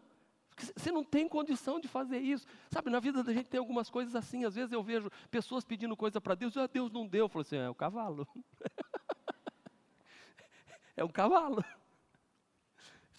Você 0.76 0.92
não 0.92 1.04
tem 1.04 1.28
condição 1.28 1.80
de 1.80 1.88
fazer 1.88 2.20
isso. 2.20 2.46
Sabe, 2.70 2.90
na 2.90 3.00
vida 3.00 3.24
da 3.24 3.34
gente 3.34 3.48
tem 3.48 3.60
algumas 3.60 3.90
coisas 3.90 4.14
assim. 4.14 4.44
Às 4.44 4.56
vezes 4.56 4.72
eu 4.72 4.84
vejo 4.84 5.10
pessoas 5.32 5.64
pedindo 5.64 5.96
coisa 5.96 6.20
para 6.20 6.36
Deus, 6.36 6.56
ah, 6.58 6.68
Deus 6.68 6.92
não 6.92 7.08
deu. 7.08 7.26
Eu 7.26 7.30
falo 7.30 7.42
assim: 7.42 7.56
é 7.56 7.70
o 7.70 7.76
cavalo. 7.76 8.28
é 10.98 11.04
um 11.04 11.10
cavalo. 11.10 11.64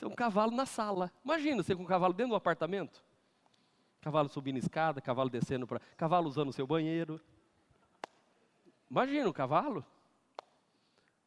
É 0.01 0.07
um 0.07 0.15
cavalo 0.15 0.53
na 0.53 0.67
sala. 0.67 1.11
Imagina 1.25 1.63
você 1.63 1.75
com 1.75 1.83
um 1.83 1.87
cavalo 1.87 2.13
dentro 2.13 2.31
do 2.31 2.37
apartamento. 2.37 3.03
Cavalo 4.03 4.29
subindo 4.29 4.59
escada, 4.59 5.01
cavalo 5.01 5.31
descendo 5.31 5.65
para. 5.65 5.79
Cavalo 5.97 6.29
usando 6.29 6.49
o 6.49 6.53
seu 6.53 6.67
banheiro. 6.67 7.21
Imagina 8.91 9.29
o 9.29 9.33
cavalo. 9.33 9.87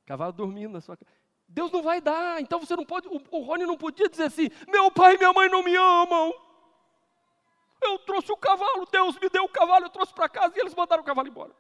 Cavalo 0.05 0.33
dormindo 0.33 0.73
na 0.73 0.81
sua 0.81 0.97
casa. 0.97 1.09
Deus 1.47 1.71
não 1.71 1.81
vai 1.81 2.01
dar, 2.01 2.41
então 2.41 2.59
você 2.59 2.75
não 2.75 2.85
pode. 2.85 3.07
O, 3.07 3.21
o 3.31 3.43
Rony 3.43 3.65
não 3.65 3.77
podia 3.77 4.09
dizer 4.09 4.23
assim: 4.23 4.49
meu 4.67 4.91
pai 4.91 5.15
e 5.15 5.17
minha 5.17 5.31
mãe 5.31 5.47
não 5.47 5.63
me 5.63 5.73
amam. 5.73 6.33
Eu 7.81 7.97
trouxe 7.99 8.29
o 8.31 8.38
cavalo, 8.38 8.85
Deus 8.91 9.17
me 9.19 9.29
deu 9.29 9.45
o 9.45 9.49
cavalo, 9.49 9.85
eu 9.85 9.89
trouxe 9.89 10.13
para 10.13 10.27
casa 10.27 10.53
e 10.57 10.59
eles 10.59 10.75
mandaram 10.75 11.01
o 11.01 11.05
cavalo 11.05 11.29
embora. 11.29 11.55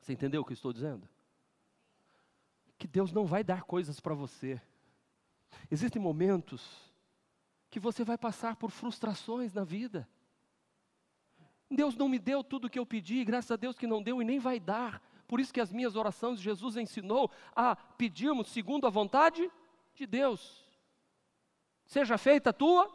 Você 0.00 0.14
entendeu 0.14 0.40
o 0.40 0.44
que 0.44 0.52
eu 0.52 0.54
estou 0.54 0.72
dizendo? 0.72 1.06
Que 2.78 2.88
Deus 2.88 3.12
não 3.12 3.26
vai 3.26 3.44
dar 3.44 3.64
coisas 3.64 4.00
para 4.00 4.14
você. 4.14 4.60
Existem 5.70 6.00
momentos 6.00 6.91
que 7.72 7.80
você 7.80 8.04
vai 8.04 8.18
passar 8.18 8.54
por 8.54 8.70
frustrações 8.70 9.54
na 9.54 9.64
vida. 9.64 10.06
Deus 11.70 11.96
não 11.96 12.06
me 12.06 12.18
deu 12.18 12.44
tudo 12.44 12.66
o 12.66 12.70
que 12.70 12.78
eu 12.78 12.84
pedi, 12.84 13.24
graças 13.24 13.50
a 13.50 13.56
Deus 13.56 13.78
que 13.78 13.86
não 13.86 14.02
deu 14.02 14.20
e 14.20 14.24
nem 14.26 14.38
vai 14.38 14.60
dar. 14.60 15.02
Por 15.26 15.40
isso 15.40 15.54
que 15.54 15.60
as 15.60 15.72
minhas 15.72 15.96
orações, 15.96 16.38
Jesus 16.38 16.76
ensinou 16.76 17.30
a 17.56 17.74
pedirmos 17.74 18.48
segundo 18.48 18.86
a 18.86 18.90
vontade 18.90 19.50
de 19.94 20.06
Deus. 20.06 20.62
Seja 21.86 22.18
feita 22.18 22.50
a 22.50 22.52
tua, 22.52 22.94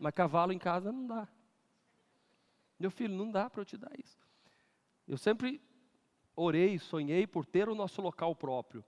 mas 0.00 0.12
cavalo 0.12 0.52
em 0.52 0.58
casa 0.58 0.90
não 0.90 1.06
dá. 1.06 1.28
Meu 2.80 2.90
filho, 2.90 3.14
não 3.14 3.30
dá 3.30 3.48
para 3.48 3.60
eu 3.60 3.64
te 3.64 3.76
dar 3.76 3.96
isso. 3.96 4.18
Eu 5.06 5.16
sempre 5.16 5.62
orei, 6.34 6.76
sonhei 6.80 7.24
por 7.24 7.46
ter 7.46 7.68
o 7.68 7.74
nosso 7.74 8.02
local 8.02 8.34
próprio. 8.34 8.84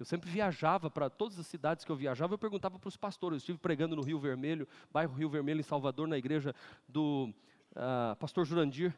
Eu 0.00 0.06
sempre 0.06 0.30
viajava 0.30 0.88
para 0.90 1.10
todas 1.10 1.38
as 1.38 1.46
cidades 1.46 1.84
que 1.84 1.92
eu 1.92 1.94
viajava, 1.94 2.32
eu 2.32 2.38
perguntava 2.38 2.78
para 2.78 2.88
os 2.88 2.96
pastores. 2.96 3.34
Eu 3.34 3.38
estive 3.38 3.58
pregando 3.58 3.94
no 3.94 4.00
Rio 4.00 4.18
Vermelho, 4.18 4.66
bairro 4.90 5.12
Rio 5.12 5.28
Vermelho, 5.28 5.60
em 5.60 5.62
Salvador, 5.62 6.08
na 6.08 6.16
igreja 6.16 6.54
do 6.88 7.30
uh, 7.72 8.16
pastor 8.16 8.46
Jurandir. 8.46 8.94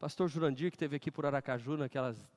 Pastor 0.00 0.28
Jurandir, 0.28 0.68
que 0.68 0.74
esteve 0.74 0.96
aqui 0.96 1.12
por 1.12 1.24
Aracaju, 1.24 1.76
naquelas 1.76 2.28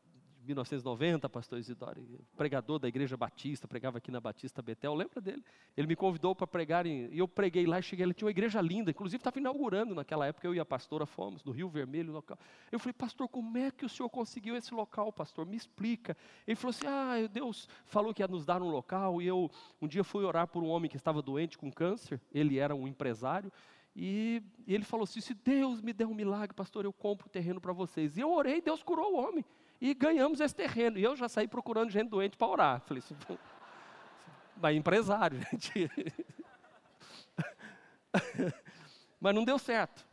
1990, 0.46 1.28
pastor 1.30 1.60
Isidoro, 1.60 2.06
pregador 2.38 2.80
da 2.80 2.88
igreja 2.88 3.18
batista, 3.18 3.68
pregava 3.68 3.98
aqui 3.98 4.12
na 4.12 4.20
Batista 4.20 4.62
Betel, 4.62 4.94
lembra 4.94 5.20
dele? 5.20 5.44
Ele 5.76 5.88
me 5.88 5.96
convidou 5.96 6.36
para 6.36 6.48
pregar, 6.48 6.86
em, 6.86 7.10
e 7.12 7.20
eu 7.20 7.28
preguei 7.28 7.66
lá, 7.66 7.82
cheguei, 7.82 8.06
ele 8.06 8.14
tinha 8.14 8.26
uma 8.26 8.32
igreja 8.32 8.62
linda, 8.62 8.92
inclusive 8.92 9.18
estava 9.18 9.40
inaugurando 9.40 9.94
naquela 9.96 10.26
época, 10.28 10.48
eu 10.48 10.56
e 10.56 10.60
a 10.60 10.66
pastora 10.66 11.06
fomos, 11.06 11.44
no 11.44 11.52
Rio 11.52 11.68
Vermelho, 11.68 12.14
local. 12.14 12.38
Eu 12.72 12.80
falei, 12.80 12.94
pastor, 12.94 13.28
como 13.28 13.58
é 13.58 13.72
que 13.72 13.86
o 13.86 13.90
senhor 13.90 14.10
conseguiu 14.10 14.56
esse 14.56 14.74
local, 14.74 15.12
pastor? 15.12 15.46
Me 15.46 15.58
explica. 15.58 16.16
Ele 16.48 16.56
falou 16.56 16.70
assim, 16.70 16.88
ah, 16.88 17.28
Deus 17.32 17.68
falou 17.86 18.14
que 18.14 18.22
ia 18.22 18.28
nos 18.28 18.46
dar 18.46 18.62
um 18.62 18.70
local, 18.70 19.22
e 19.22 19.28
eu 19.28 19.50
um 19.82 19.88
dia 19.88 20.04
fui 20.04 20.24
orar 20.24 20.48
por 20.48 20.64
um 20.64 20.68
homem 20.68 20.90
que 20.90 20.98
estava 20.98 21.22
doente 21.22 21.58
com 21.58 21.72
câncer, 21.72 22.22
ele 22.34 22.60
era 22.60 22.76
um 22.76 22.88
empresário, 22.88 23.52
e, 23.96 24.44
e 24.68 24.74
ele 24.74 24.84
falou 24.84 25.06
assim: 25.06 25.22
se 25.22 25.34
Deus 25.34 25.82
me 25.82 25.94
der 25.94 26.06
um 26.06 26.14
milagre, 26.14 26.54
pastor, 26.54 26.84
eu 26.84 26.92
compro 26.92 27.28
o 27.28 27.30
terreno 27.30 27.62
para 27.62 27.72
vocês. 27.72 28.18
E 28.18 28.22
eu 28.22 28.32
orei, 28.32 28.62
Deus 28.62 28.84
curou 28.84 29.14
o 29.14 29.18
homem. 29.18 29.46
E 29.80 29.94
ganhamos 29.94 30.40
esse 30.40 30.56
terreno. 30.56 30.98
E 30.98 31.04
eu 31.04 31.16
já 31.16 31.28
saí 31.28 31.48
procurando 31.48 31.90
gente 31.90 32.10
doente 32.10 32.38
para 32.38 32.48
orar. 32.48 32.82
Falei, 32.82 33.04
mas 34.56 34.76
empresário, 34.76 35.40
gente. 35.52 35.90
mas 39.20 39.36
não 39.36 39.44
deu 39.44 39.60
certo. 39.60 40.06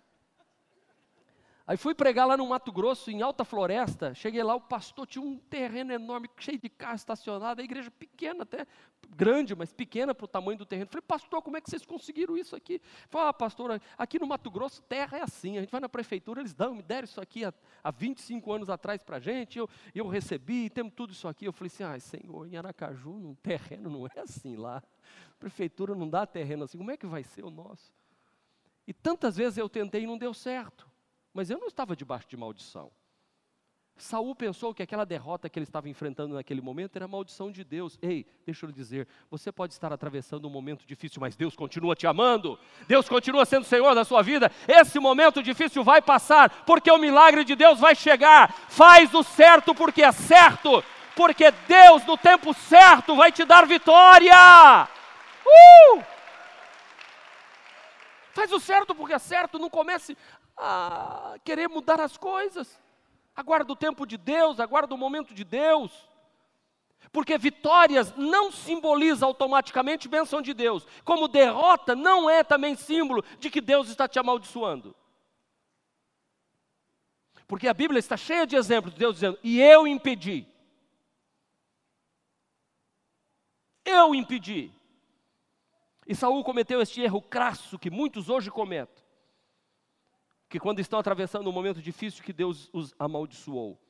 Aí 1.67 1.77
fui 1.77 1.95
pregar 1.95 2.27
lá 2.27 2.37
no 2.37 2.47
Mato 2.47 2.73
Grosso, 2.73 3.11
em 3.11 3.23
Alta 3.23 3.45
Floresta. 3.45 4.15
Cheguei 4.15 4.43
lá, 4.43 4.55
o 4.55 4.61
pastor 4.61 5.07
tinha 5.07 5.25
um 5.25 5.39
terreno 5.39 5.93
enorme, 5.93 6.29
cheio 6.39 6.59
de 6.59 6.69
carro 6.69 6.97
estacionado, 6.97 7.61
a 7.61 7.65
igreja 7.65 7.91
pequena 7.91 8.43
até, 8.43 8.67
grande, 9.09 9.55
mas 9.55 9.73
pequena 9.73 10.15
para 10.15 10.25
o 10.25 10.29
tamanho 10.29 10.59
do 10.59 10.67
terreno. 10.67 10.89
Falei, 10.89 11.03
pastor, 11.07 11.41
como 11.43 11.57
é 11.57 11.61
que 11.61 11.71
vocês 11.71 11.85
conseguiram 11.85 12.37
isso 12.37 12.57
aqui? 12.57 12.81
Falei, 13.09 13.29
ah, 13.29 13.33
pastor, 13.33 13.81
aqui 13.97 14.19
no 14.19 14.27
Mato 14.27 14.51
Grosso, 14.51 14.83
terra 14.83 15.19
é 15.19 15.23
assim. 15.23 15.57
A 15.57 15.61
gente 15.61 15.71
vai 15.71 15.81
na 15.81 15.89
prefeitura, 15.89 16.41
eles 16.41 16.53
dão, 16.53 16.75
me 16.75 16.83
deram 16.83 17.05
isso 17.05 17.21
aqui 17.21 17.45
há, 17.45 17.53
há 17.83 17.91
25 17.91 18.53
anos 18.53 18.69
atrás 18.69 19.03
para 19.03 19.19
a 19.19 19.21
gente, 19.21 19.59
eu, 19.59 19.69
eu 19.95 20.09
recebi, 20.09 20.69
temos 20.69 20.93
tudo 20.95 21.13
isso 21.13 21.29
aqui. 21.29 21.45
Eu 21.45 21.53
falei 21.53 21.71
assim, 21.73 21.85
ah, 21.85 21.99
Senhor, 22.01 22.47
em 22.47 22.57
Aracaju, 22.57 23.11
um 23.11 23.35
terreno 23.43 23.89
não 23.89 24.07
é 24.07 24.21
assim 24.21 24.57
lá. 24.57 24.79
A 24.79 25.35
prefeitura 25.39 25.95
não 25.95 26.09
dá 26.09 26.27
terreno 26.27 26.65
assim, 26.65 26.79
como 26.79 26.91
é 26.91 26.97
que 26.97 27.07
vai 27.07 27.23
ser 27.23 27.45
o 27.45 27.51
nosso? 27.51 27.93
E 28.87 28.93
tantas 28.93 29.37
vezes 29.37 29.59
eu 29.59 29.69
tentei 29.69 30.03
e 30.03 30.07
não 30.07 30.19
deu 30.19 30.35
certo. 30.35 30.92
Mas 31.33 31.51
eu 31.51 31.59
não 31.59 31.69
estava 31.69 31.97
debaixo 31.97 32.29
de 32.29 32.37
maldição. 32.37 32.91
Saul 33.97 34.35
pensou 34.35 34.75
que 34.75 34.83
aquela 34.83 35.05
derrota 35.05 35.49
que 35.49 35.59
ele 35.59 35.65
estava 35.65 35.89
enfrentando 35.89 36.35
naquele 36.35 36.61
momento 36.61 36.97
era 36.97 37.07
maldição 37.07 37.53
de 37.53 37.63
Deus. 37.63 37.99
Ei, 38.03 38.27
deixa 38.45 38.65
eu 38.65 38.69
lhe 38.69 38.75
dizer, 38.75 39.07
você 39.31 39.53
pode 39.53 39.75
estar 39.75 39.93
atravessando 39.93 40.47
um 40.49 40.51
momento 40.51 40.85
difícil, 40.87 41.21
mas 41.21 41.37
Deus 41.37 41.55
continua 41.55 41.95
te 41.95 42.07
amando. 42.07 42.59
Deus 42.89 43.09
continua 43.09 43.45
sendo 43.45 43.65
Senhor 43.65 43.95
da 43.95 44.05
sua 44.05 44.23
vida. 44.23 44.51
Esse 44.67 44.99
momento 44.99 45.43
difícil 45.43 45.85
vai 45.85 46.03
passar, 46.03 46.65
porque 46.65 46.91
o 46.91 46.99
milagre 46.99 47.45
de 47.45 47.55
Deus 47.55 47.79
vai 47.79 47.95
chegar. 47.95 48.53
Faz 48.69 49.15
o 49.15 49.23
certo 49.23 49.75
porque 49.75 50.03
é 50.03 50.11
certo, 50.11 50.83
porque 51.15 51.51
Deus 51.69 52.05
no 52.05 52.17
tempo 52.17 52.53
certo 52.55 53.15
vai 53.15 53.31
te 53.31 53.45
dar 53.45 53.67
vitória. 53.67 54.89
Uh! 55.47 56.03
Faz 58.33 58.51
o 58.51 58.59
certo 58.59 58.95
porque 58.95 59.13
é 59.13 59.19
certo, 59.19 59.59
não 59.59 59.69
comece 59.69 60.17
a 60.57 61.37
querer 61.45 61.69
mudar 61.69 62.01
as 62.01 62.17
coisas. 62.17 62.81
Aguarda 63.35 63.73
o 63.73 63.77
tempo 63.77 64.07
de 64.07 64.17
Deus, 64.17 64.61
aguarda 64.61 64.95
o 64.95 64.99
momento 64.99 65.35
de 65.35 65.45
Deus. 65.45 66.09
Porque 67.11 67.37
vitórias 67.37 68.15
não 68.17 68.53
simboliza 68.53 69.27
automaticamente 69.27 70.09
bênção 70.09 70.41
de 70.41 70.55
Deus, 70.55 70.87
como 71.05 71.29
derrota 71.29 71.95
não 71.95 72.29
é 72.29 72.45
também 72.45 72.77
símbolo 72.77 73.25
de 73.39 73.51
que 73.51 73.61
Deus 73.61 73.89
está 73.89 74.07
te 74.07 74.19
amaldiçoando. 74.19 74.95
Porque 77.47 77.69
a 77.69 77.75
Bíblia 77.75 77.99
está 77.99 78.17
cheia 78.17 78.47
de 78.47 78.57
exemplos 78.57 78.95
de 78.95 79.01
Deus 79.01 79.17
dizendo: 79.17 79.39
"E 79.43 79.61
eu 79.61 79.87
impedi". 79.87 80.47
Eu 83.85 84.15
impedi. 84.15 84.73
E 86.07 86.15
Saul 86.15 86.43
cometeu 86.45 86.81
este 86.81 87.01
erro 87.03 87.21
crasso 87.21 87.79
que 87.79 87.91
muitos 87.91 88.29
hoje 88.29 88.51
cometem 88.51 89.02
que 90.53 90.61
quando 90.61 90.81
estão 90.81 90.99
atravessando 90.99 91.49
um 91.49 91.53
momento 91.53 91.81
difícil 91.81 92.23
que 92.23 92.31
Deus 92.31 92.69
os 92.75 92.95
amaldiçoou. 92.99 93.81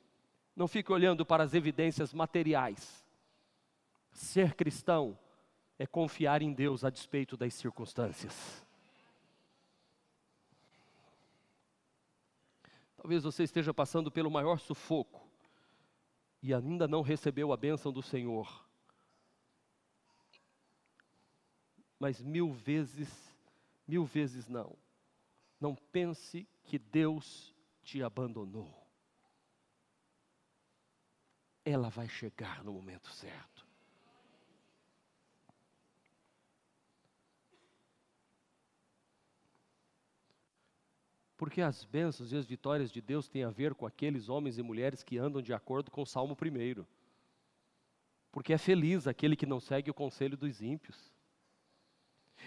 Não 0.54 0.68
fique 0.68 0.92
olhando 0.92 1.26
para 1.26 1.42
as 1.42 1.54
evidências 1.54 2.14
materiais. 2.14 3.04
Ser 4.12 4.54
cristão 4.54 5.18
é 5.76 5.88
confiar 5.88 6.40
em 6.40 6.52
Deus 6.52 6.84
a 6.84 6.90
despeito 6.90 7.36
das 7.36 7.52
circunstâncias. 7.54 8.64
Talvez 12.96 13.24
você 13.24 13.42
esteja 13.42 13.74
passando 13.74 14.08
pelo 14.08 14.30
maior 14.30 14.60
sufoco 14.60 15.20
e 16.40 16.54
ainda 16.54 16.86
não 16.86 17.02
recebeu 17.02 17.52
a 17.52 17.56
bênção 17.56 17.92
do 17.92 18.02
Senhor. 18.04 18.64
Mas 21.98 22.22
mil 22.22 22.52
vezes, 22.52 23.36
mil 23.84 24.04
vezes 24.04 24.46
não. 24.46 24.76
Não 25.62 25.76
pense 25.76 26.44
que 26.64 26.76
Deus 26.76 27.54
te 27.84 28.02
abandonou. 28.02 28.84
Ela 31.64 31.88
vai 31.88 32.08
chegar 32.08 32.64
no 32.64 32.72
momento 32.72 33.08
certo. 33.12 33.64
Porque 41.36 41.60
as 41.60 41.84
bênçãos 41.84 42.32
e 42.32 42.36
as 42.36 42.44
vitórias 42.44 42.90
de 42.90 43.00
Deus 43.00 43.28
têm 43.28 43.44
a 43.44 43.50
ver 43.50 43.72
com 43.72 43.86
aqueles 43.86 44.28
homens 44.28 44.58
e 44.58 44.62
mulheres 44.64 45.04
que 45.04 45.16
andam 45.16 45.40
de 45.40 45.54
acordo 45.54 45.92
com 45.92 46.02
o 46.02 46.06
Salmo 46.06 46.36
1. 46.36 46.84
Porque 48.32 48.52
é 48.52 48.58
feliz 48.58 49.06
aquele 49.06 49.36
que 49.36 49.46
não 49.46 49.60
segue 49.60 49.92
o 49.92 49.94
conselho 49.94 50.36
dos 50.36 50.60
ímpios, 50.60 51.14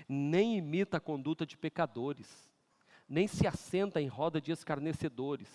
nem 0.06 0.58
imita 0.58 0.98
a 0.98 1.00
conduta 1.00 1.46
de 1.46 1.58
pecadores, 1.58 2.54
nem 3.08 3.28
se 3.28 3.48
assenta 3.48 4.02
em 4.02 4.08
roda 4.08 4.42
de 4.42 4.52
escarnecedores. 4.52 5.50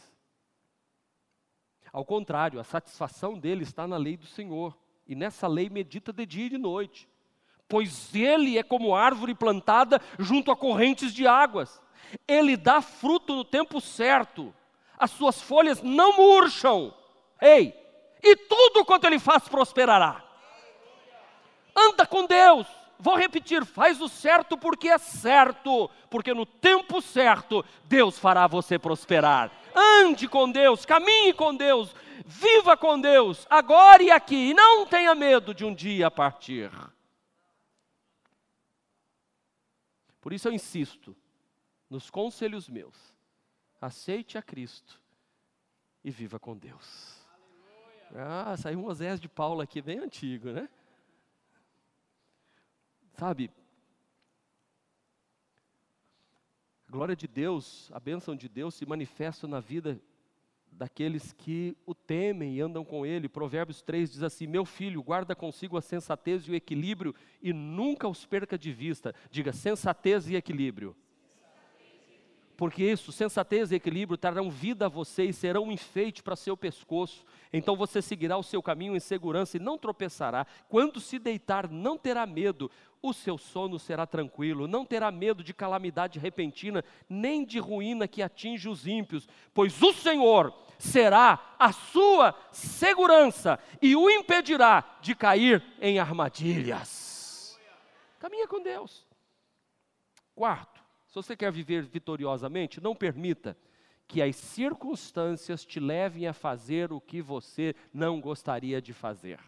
Ao 1.92 2.04
contrário, 2.04 2.60
a 2.60 2.64
satisfação 2.64 3.38
dele 3.38 3.64
está 3.64 3.86
na 3.86 3.96
lei 3.96 4.16
do 4.16 4.26
Senhor, 4.26 4.78
e 5.06 5.14
nessa 5.14 5.48
lei 5.48 5.68
medita 5.68 6.12
de 6.12 6.24
dia 6.24 6.46
e 6.46 6.50
de 6.50 6.58
noite, 6.58 7.08
pois 7.68 8.14
ele 8.14 8.56
é 8.58 8.62
como 8.62 8.94
árvore 8.94 9.34
plantada 9.34 10.00
junto 10.18 10.52
a 10.52 10.56
correntes 10.56 11.12
de 11.12 11.26
águas 11.26 11.80
ele 12.26 12.56
dá 12.56 12.80
fruto 12.80 13.34
no 13.34 13.44
tempo 13.44 13.80
certo, 13.80 14.54
as 14.98 15.10
suas 15.10 15.40
folhas 15.40 15.82
não 15.82 16.16
murcham. 16.16 16.94
Ei, 17.40 17.74
e 18.22 18.36
tudo 18.36 18.84
quanto 18.84 19.06
ele 19.06 19.18
faz 19.18 19.48
prosperará. 19.48 20.22
Anda 21.74 22.06
com 22.06 22.26
Deus. 22.26 22.66
Vou 23.00 23.16
repetir, 23.16 23.64
faz 23.64 23.98
o 24.00 24.08
certo 24.08 24.58
porque 24.58 24.88
é 24.88 24.98
certo, 24.98 25.90
porque 26.10 26.34
no 26.34 26.44
tempo 26.44 27.00
certo 27.00 27.64
Deus 27.84 28.18
fará 28.18 28.46
você 28.46 28.78
prosperar. 28.78 29.50
Ande 29.74 30.28
com 30.28 30.50
Deus, 30.50 30.84
caminhe 30.84 31.32
com 31.32 31.54
Deus, 31.54 31.94
viva 32.26 32.76
com 32.76 33.00
Deus, 33.00 33.46
agora 33.48 34.02
e 34.02 34.10
aqui, 34.10 34.50
e 34.50 34.54
não 34.54 34.86
tenha 34.86 35.14
medo 35.14 35.54
de 35.54 35.64
um 35.64 35.74
dia 35.74 36.10
partir. 36.10 36.70
Por 40.20 40.34
isso 40.34 40.48
eu 40.48 40.52
insisto, 40.52 41.16
nos 41.88 42.10
conselhos 42.10 42.68
meus, 42.68 43.14
aceite 43.80 44.36
a 44.36 44.42
Cristo 44.42 45.00
e 46.04 46.10
viva 46.10 46.38
com 46.38 46.54
Deus. 46.54 47.18
Ah, 48.14 48.54
saiu 48.58 48.80
um 48.80 48.86
Osés 48.86 49.18
de 49.18 49.28
Paulo 49.28 49.62
aqui, 49.62 49.80
bem 49.80 50.00
antigo, 50.00 50.50
né? 50.50 50.68
Sabe, 53.20 53.50
a 56.88 56.90
glória 56.90 57.14
de 57.14 57.28
Deus, 57.28 57.90
a 57.92 58.00
bênção 58.00 58.34
de 58.34 58.48
Deus 58.48 58.74
se 58.74 58.86
manifesta 58.86 59.46
na 59.46 59.60
vida 59.60 60.00
daqueles 60.72 61.30
que 61.30 61.76
o 61.84 61.94
temem 61.94 62.56
e 62.56 62.62
andam 62.62 62.82
com 62.82 63.04
ele. 63.04 63.28
Provérbios 63.28 63.82
3 63.82 64.10
diz 64.10 64.22
assim: 64.22 64.46
Meu 64.46 64.64
filho, 64.64 65.02
guarda 65.02 65.36
consigo 65.36 65.76
a 65.76 65.82
sensatez 65.82 66.44
e 66.44 66.50
o 66.50 66.54
equilíbrio 66.54 67.14
e 67.42 67.52
nunca 67.52 68.08
os 68.08 68.24
perca 68.24 68.56
de 68.56 68.72
vista. 68.72 69.14
Diga 69.30 69.52
sensatez 69.52 70.26
e 70.30 70.34
equilíbrio 70.34 70.96
porque 72.60 72.84
isso, 72.84 73.10
sensatez 73.10 73.72
e 73.72 73.76
equilíbrio 73.76 74.18
trarão 74.18 74.50
vida 74.50 74.84
a 74.84 74.88
você 74.90 75.24
e 75.24 75.32
serão 75.32 75.64
um 75.64 75.72
enfeite 75.72 76.22
para 76.22 76.36
seu 76.36 76.54
pescoço. 76.54 77.24
Então 77.50 77.74
você 77.74 78.02
seguirá 78.02 78.36
o 78.36 78.42
seu 78.42 78.62
caminho 78.62 78.94
em 78.94 79.00
segurança 79.00 79.56
e 79.56 79.60
não 79.60 79.78
tropeçará. 79.78 80.46
Quando 80.68 81.00
se 81.00 81.18
deitar, 81.18 81.70
não 81.70 81.96
terá 81.96 82.26
medo, 82.26 82.70
o 83.02 83.12
seu 83.12 83.38
sono 83.38 83.78
será 83.78 84.06
tranquilo, 84.06 84.68
não 84.68 84.84
terá 84.84 85.10
medo 85.10 85.42
de 85.42 85.54
calamidade 85.54 86.18
repentina, 86.18 86.84
nem 87.08 87.44
de 87.44 87.58
ruína 87.58 88.06
que 88.06 88.22
atinge 88.22 88.68
os 88.68 88.86
ímpios, 88.86 89.28
pois 89.54 89.80
o 89.82 89.92
Senhor 89.92 90.52
será 90.78 91.54
a 91.58 91.72
sua 91.72 92.34
segurança 92.52 93.58
e 93.80 93.96
o 93.96 94.10
impedirá 94.10 94.98
de 95.00 95.14
cair 95.14 95.62
em 95.80 95.98
armadilhas. 95.98 97.58
Caminha 98.18 98.46
com 98.46 98.62
Deus. 98.62 99.06
Quarto, 100.34 100.80
se 101.06 101.14
você 101.14 101.36
quer 101.36 101.50
viver 101.50 101.82
vitoriosamente, 101.82 102.80
não 102.80 102.94
permita 102.94 103.56
que 104.06 104.20
as 104.20 104.36
circunstâncias 104.36 105.64
te 105.64 105.78
levem 105.78 106.26
a 106.26 106.32
fazer 106.32 106.92
o 106.92 107.00
que 107.00 107.22
você 107.22 107.74
não 107.94 108.20
gostaria 108.20 108.82
de 108.82 108.92
fazer. 108.92 109.38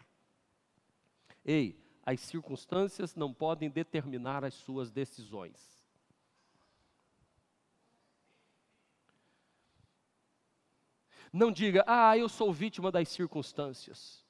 Ei, 1.43 1.82
as 2.05 2.19
circunstâncias 2.19 3.15
não 3.15 3.33
podem 3.33 3.69
determinar 3.69 4.43
as 4.43 4.53
suas 4.53 4.91
decisões. 4.91 5.73
Não 11.31 11.51
diga, 11.51 11.83
ah, 11.87 12.15
eu 12.15 12.29
sou 12.29 12.53
vítima 12.53 12.91
das 12.91 13.09
circunstâncias. 13.09 14.23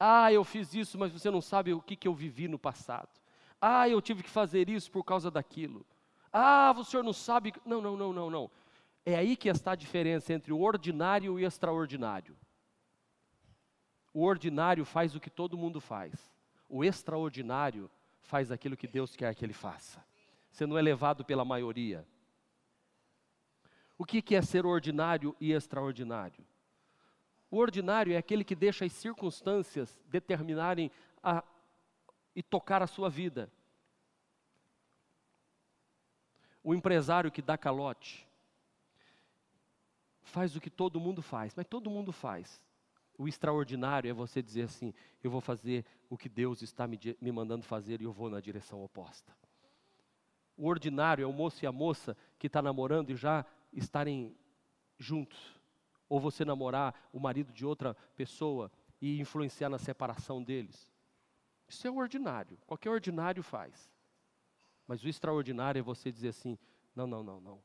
Ah, 0.00 0.32
eu 0.32 0.42
fiz 0.44 0.74
isso, 0.74 0.98
mas 0.98 1.12
você 1.12 1.30
não 1.30 1.42
sabe 1.42 1.74
o 1.74 1.82
que, 1.82 1.94
que 1.94 2.08
eu 2.08 2.14
vivi 2.14 2.48
no 2.48 2.58
passado. 2.58 3.10
Ah, 3.60 3.88
eu 3.88 4.00
tive 4.00 4.22
que 4.22 4.30
fazer 4.30 4.68
isso 4.70 4.90
por 4.90 5.04
causa 5.04 5.30
daquilo. 5.30 5.84
Ah, 6.32 6.74
o 6.76 6.84
senhor 6.84 7.02
não 7.02 7.12
sabe. 7.12 7.52
Não, 7.66 7.82
não, 7.82 7.96
não, 7.96 8.12
não, 8.12 8.30
não. 8.30 8.50
É 9.04 9.14
aí 9.16 9.36
que 9.36 9.48
está 9.48 9.72
a 9.72 9.76
diferença 9.76 10.32
entre 10.32 10.52
o 10.52 10.60
ordinário 10.60 11.38
e 11.38 11.44
o 11.44 11.46
extraordinário. 11.46 12.36
O 14.14 14.24
ordinário 14.24 14.84
faz 14.84 15.14
o 15.14 15.20
que 15.20 15.30
todo 15.30 15.58
mundo 15.58 15.80
faz. 15.80 16.31
O 16.72 16.82
extraordinário 16.82 17.90
faz 18.22 18.50
aquilo 18.50 18.76
que 18.76 18.86
Deus 18.86 19.14
quer 19.14 19.34
que 19.34 19.44
ele 19.44 19.52
faça. 19.52 20.02
Você 20.50 20.64
não 20.66 20.78
é 20.78 20.82
levado 20.82 21.24
pela 21.24 21.44
maioria. 21.44 22.06
O 23.98 24.04
que 24.06 24.34
é 24.34 24.40
ser 24.40 24.64
ordinário 24.64 25.36
e 25.38 25.52
extraordinário? 25.52 26.44
O 27.50 27.58
ordinário 27.58 28.14
é 28.14 28.16
aquele 28.16 28.42
que 28.42 28.56
deixa 28.56 28.86
as 28.86 28.92
circunstâncias 28.92 30.00
determinarem 30.06 30.90
a, 31.22 31.44
e 32.34 32.42
tocar 32.42 32.82
a 32.82 32.86
sua 32.86 33.10
vida 33.10 33.52
o 36.62 36.74
empresário 36.74 37.30
que 37.30 37.42
dá 37.42 37.58
calote 37.58 38.26
faz 40.22 40.54
o 40.54 40.60
que 40.60 40.70
todo 40.70 41.00
mundo 41.00 41.20
faz, 41.20 41.54
mas 41.54 41.66
todo 41.66 41.90
mundo 41.90 42.12
faz. 42.12 42.62
O 43.22 43.28
extraordinário 43.28 44.10
é 44.10 44.12
você 44.12 44.42
dizer 44.42 44.62
assim: 44.62 44.92
eu 45.22 45.30
vou 45.30 45.40
fazer 45.40 45.86
o 46.10 46.18
que 46.18 46.28
Deus 46.28 46.60
está 46.60 46.88
me, 46.88 46.98
me 47.20 47.30
mandando 47.30 47.64
fazer 47.64 48.00
e 48.00 48.04
eu 48.04 48.12
vou 48.12 48.28
na 48.28 48.40
direção 48.40 48.82
oposta. 48.82 49.32
O 50.56 50.66
ordinário 50.66 51.22
é 51.22 51.26
o 51.26 51.32
moço 51.32 51.64
e 51.64 51.66
a 51.66 51.70
moça 51.70 52.16
que 52.36 52.48
está 52.48 52.60
namorando 52.60 53.10
e 53.10 53.14
já 53.14 53.46
estarem 53.72 54.36
juntos. 54.98 55.38
Ou 56.08 56.18
você 56.18 56.44
namorar 56.44 57.08
o 57.12 57.20
marido 57.20 57.52
de 57.52 57.64
outra 57.64 57.94
pessoa 58.16 58.72
e 59.00 59.20
influenciar 59.20 59.68
na 59.68 59.78
separação 59.78 60.42
deles. 60.42 60.90
Isso 61.68 61.86
é 61.86 61.90
o 61.92 61.98
ordinário, 61.98 62.58
qualquer 62.66 62.90
ordinário 62.90 63.42
faz. 63.44 63.88
Mas 64.84 65.00
o 65.04 65.08
extraordinário 65.08 65.78
é 65.78 65.82
você 65.82 66.10
dizer 66.10 66.30
assim: 66.30 66.58
não, 66.92 67.06
não, 67.06 67.22
não, 67.22 67.40
não. 67.40 67.62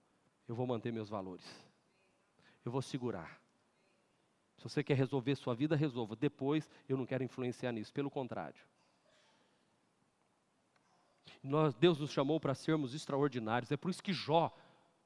Eu 0.47 0.53
vou 0.53 0.67
manter 0.67 0.93
meus 0.93 1.09
valores. 1.09 1.45
Eu 2.63 2.71
vou 2.71 2.83
segurar. 2.83 3.46
Se 4.57 4.63
você 4.63 4.83
quer 4.83 4.95
resolver 4.95 5.35
sua 5.35 5.53
vida, 5.53 5.75
resolva. 5.75 6.15
Depois, 6.15 6.69
eu 6.89 6.97
não 6.97 7.05
quero 7.05 7.23
influenciar 7.23 7.71
nisso. 7.71 7.93
Pelo 7.93 8.09
contrário. 8.09 8.61
Nós, 11.43 11.75
Deus 11.75 11.99
nos 11.99 12.11
chamou 12.11 12.39
para 12.39 12.55
sermos 12.55 12.93
extraordinários. 12.93 13.71
É 13.71 13.77
por 13.77 13.91
isso 13.91 14.01
que 14.01 14.13
Jó 14.13 14.51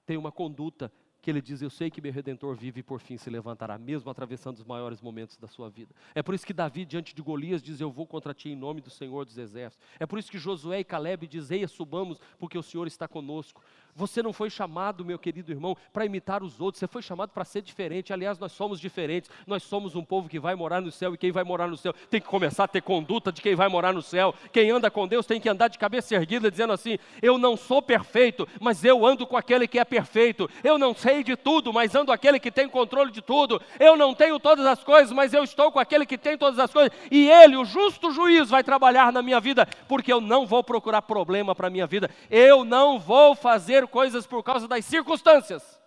tem 0.05 0.17
uma 0.17 0.31
conduta 0.31 0.91
que 1.21 1.29
ele 1.29 1.41
diz: 1.41 1.61
Eu 1.61 1.69
sei 1.69 1.91
que 1.91 2.01
meu 2.01 2.11
redentor 2.11 2.55
vive 2.55 2.79
e 2.79 2.83
por 2.83 2.99
fim 2.99 3.15
se 3.15 3.29
levantará, 3.29 3.77
mesmo 3.77 4.09
atravessando 4.09 4.57
os 4.57 4.63
maiores 4.63 4.99
momentos 4.99 5.37
da 5.37 5.47
sua 5.47 5.69
vida. 5.69 5.93
É 6.15 6.23
por 6.23 6.33
isso 6.33 6.45
que 6.45 6.53
Davi, 6.53 6.83
diante 6.83 7.13
de 7.13 7.21
Golias, 7.21 7.61
diz: 7.61 7.79
Eu 7.79 7.91
vou 7.91 8.07
contra 8.07 8.33
ti 8.33 8.49
em 8.49 8.55
nome 8.55 8.81
do 8.81 8.89
Senhor 8.89 9.25
dos 9.25 9.37
Exércitos. 9.37 9.85
É 9.99 10.05
por 10.05 10.17
isso 10.17 10.31
que 10.31 10.39
Josué 10.39 10.79
e 10.79 10.83
Caleb 10.83 11.27
dizem: 11.27 11.59
Eia, 11.59 11.67
subamos, 11.67 12.19
porque 12.39 12.57
o 12.57 12.63
Senhor 12.63 12.87
está 12.87 13.07
conosco. 13.07 13.63
Você 13.95 14.21
não 14.23 14.33
foi 14.33 14.49
chamado, 14.49 15.03
meu 15.05 15.19
querido 15.19 15.51
irmão, 15.51 15.75
para 15.91 16.05
imitar 16.05 16.43
os 16.43 16.59
outros, 16.61 16.79
você 16.79 16.87
foi 16.87 17.01
chamado 17.01 17.29
para 17.29 17.45
ser 17.45 17.61
diferente. 17.61 18.13
Aliás, 18.13 18.39
nós 18.39 18.51
somos 18.51 18.79
diferentes. 18.79 19.29
Nós 19.45 19.63
somos 19.63 19.95
um 19.95 20.03
povo 20.03 20.29
que 20.29 20.39
vai 20.39 20.55
morar 20.55 20.81
no 20.81 20.91
céu 20.91 21.13
e 21.13 21.17
quem 21.17 21.31
vai 21.31 21.43
morar 21.43 21.67
no 21.67 21.77
céu 21.77 21.93
tem 22.09 22.21
que 22.21 22.27
começar 22.27 22.65
a 22.65 22.67
ter 22.67 22.81
conduta 22.81 23.31
de 23.31 23.41
quem 23.41 23.55
vai 23.55 23.67
morar 23.67 23.93
no 23.93 24.01
céu. 24.01 24.33
Quem 24.51 24.71
anda 24.71 24.89
com 24.89 25.07
Deus 25.07 25.25
tem 25.25 25.39
que 25.39 25.49
andar 25.49 25.67
de 25.67 25.77
cabeça 25.77 26.15
erguida, 26.15 26.51
dizendo 26.51 26.73
assim: 26.73 26.97
Eu 27.21 27.37
não 27.37 27.55
sou 27.55 27.81
perfeito, 27.81 28.47
mas 28.59 28.83
eu 28.83 29.05
ando 29.05 29.25
com 29.27 29.37
aquele 29.37 29.67
que 29.67 29.79
é 29.79 29.85
perfeito. 29.85 30.49
Eu 30.63 30.77
não 30.77 30.93
sei 30.93 31.23
de 31.23 31.35
tudo, 31.35 31.73
mas 31.73 31.95
ando 31.95 32.07
com 32.07 32.11
aquele 32.11 32.39
que 32.39 32.51
tem 32.51 32.67
controle 32.67 33.11
de 33.11 33.21
tudo. 33.21 33.61
Eu 33.79 33.95
não 33.95 34.13
tenho 34.13 34.39
todas 34.39 34.65
as 34.65 34.83
coisas, 34.83 35.11
mas 35.11 35.33
eu 35.33 35.43
estou 35.43 35.71
com 35.71 35.79
aquele 35.79 36.05
que 36.05 36.17
tem 36.17 36.37
todas 36.37 36.59
as 36.59 36.71
coisas. 36.71 36.91
E 37.09 37.29
ele, 37.29 37.57
o 37.57 37.65
justo 37.65 38.11
juiz, 38.11 38.49
vai 38.49 38.63
trabalhar 38.63 39.11
na 39.11 39.21
minha 39.21 39.39
vida, 39.39 39.67
porque 39.87 40.11
eu 40.11 40.21
não 40.21 40.45
vou 40.45 40.63
procurar 40.63 41.01
problema 41.01 41.55
para 41.55 41.67
a 41.67 41.69
minha 41.69 41.87
vida. 41.87 42.09
Eu 42.29 42.63
não 42.63 42.99
vou 42.99 43.35
fazer 43.35 43.80
fazer 43.81 43.87
coisas 43.87 44.27
por 44.27 44.43
causa 44.43 44.67
das 44.67 44.85
circunstâncias. 44.85 45.81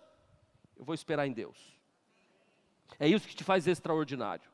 Eu 0.75 0.83
vou 0.83 0.93
esperar 0.93 1.27
em 1.27 1.33
Deus. 1.33 1.79
É 2.99 3.07
isso 3.07 3.27
que 3.27 3.35
te 3.35 3.43
faz 3.43 3.67
extraordinário. 3.67 4.49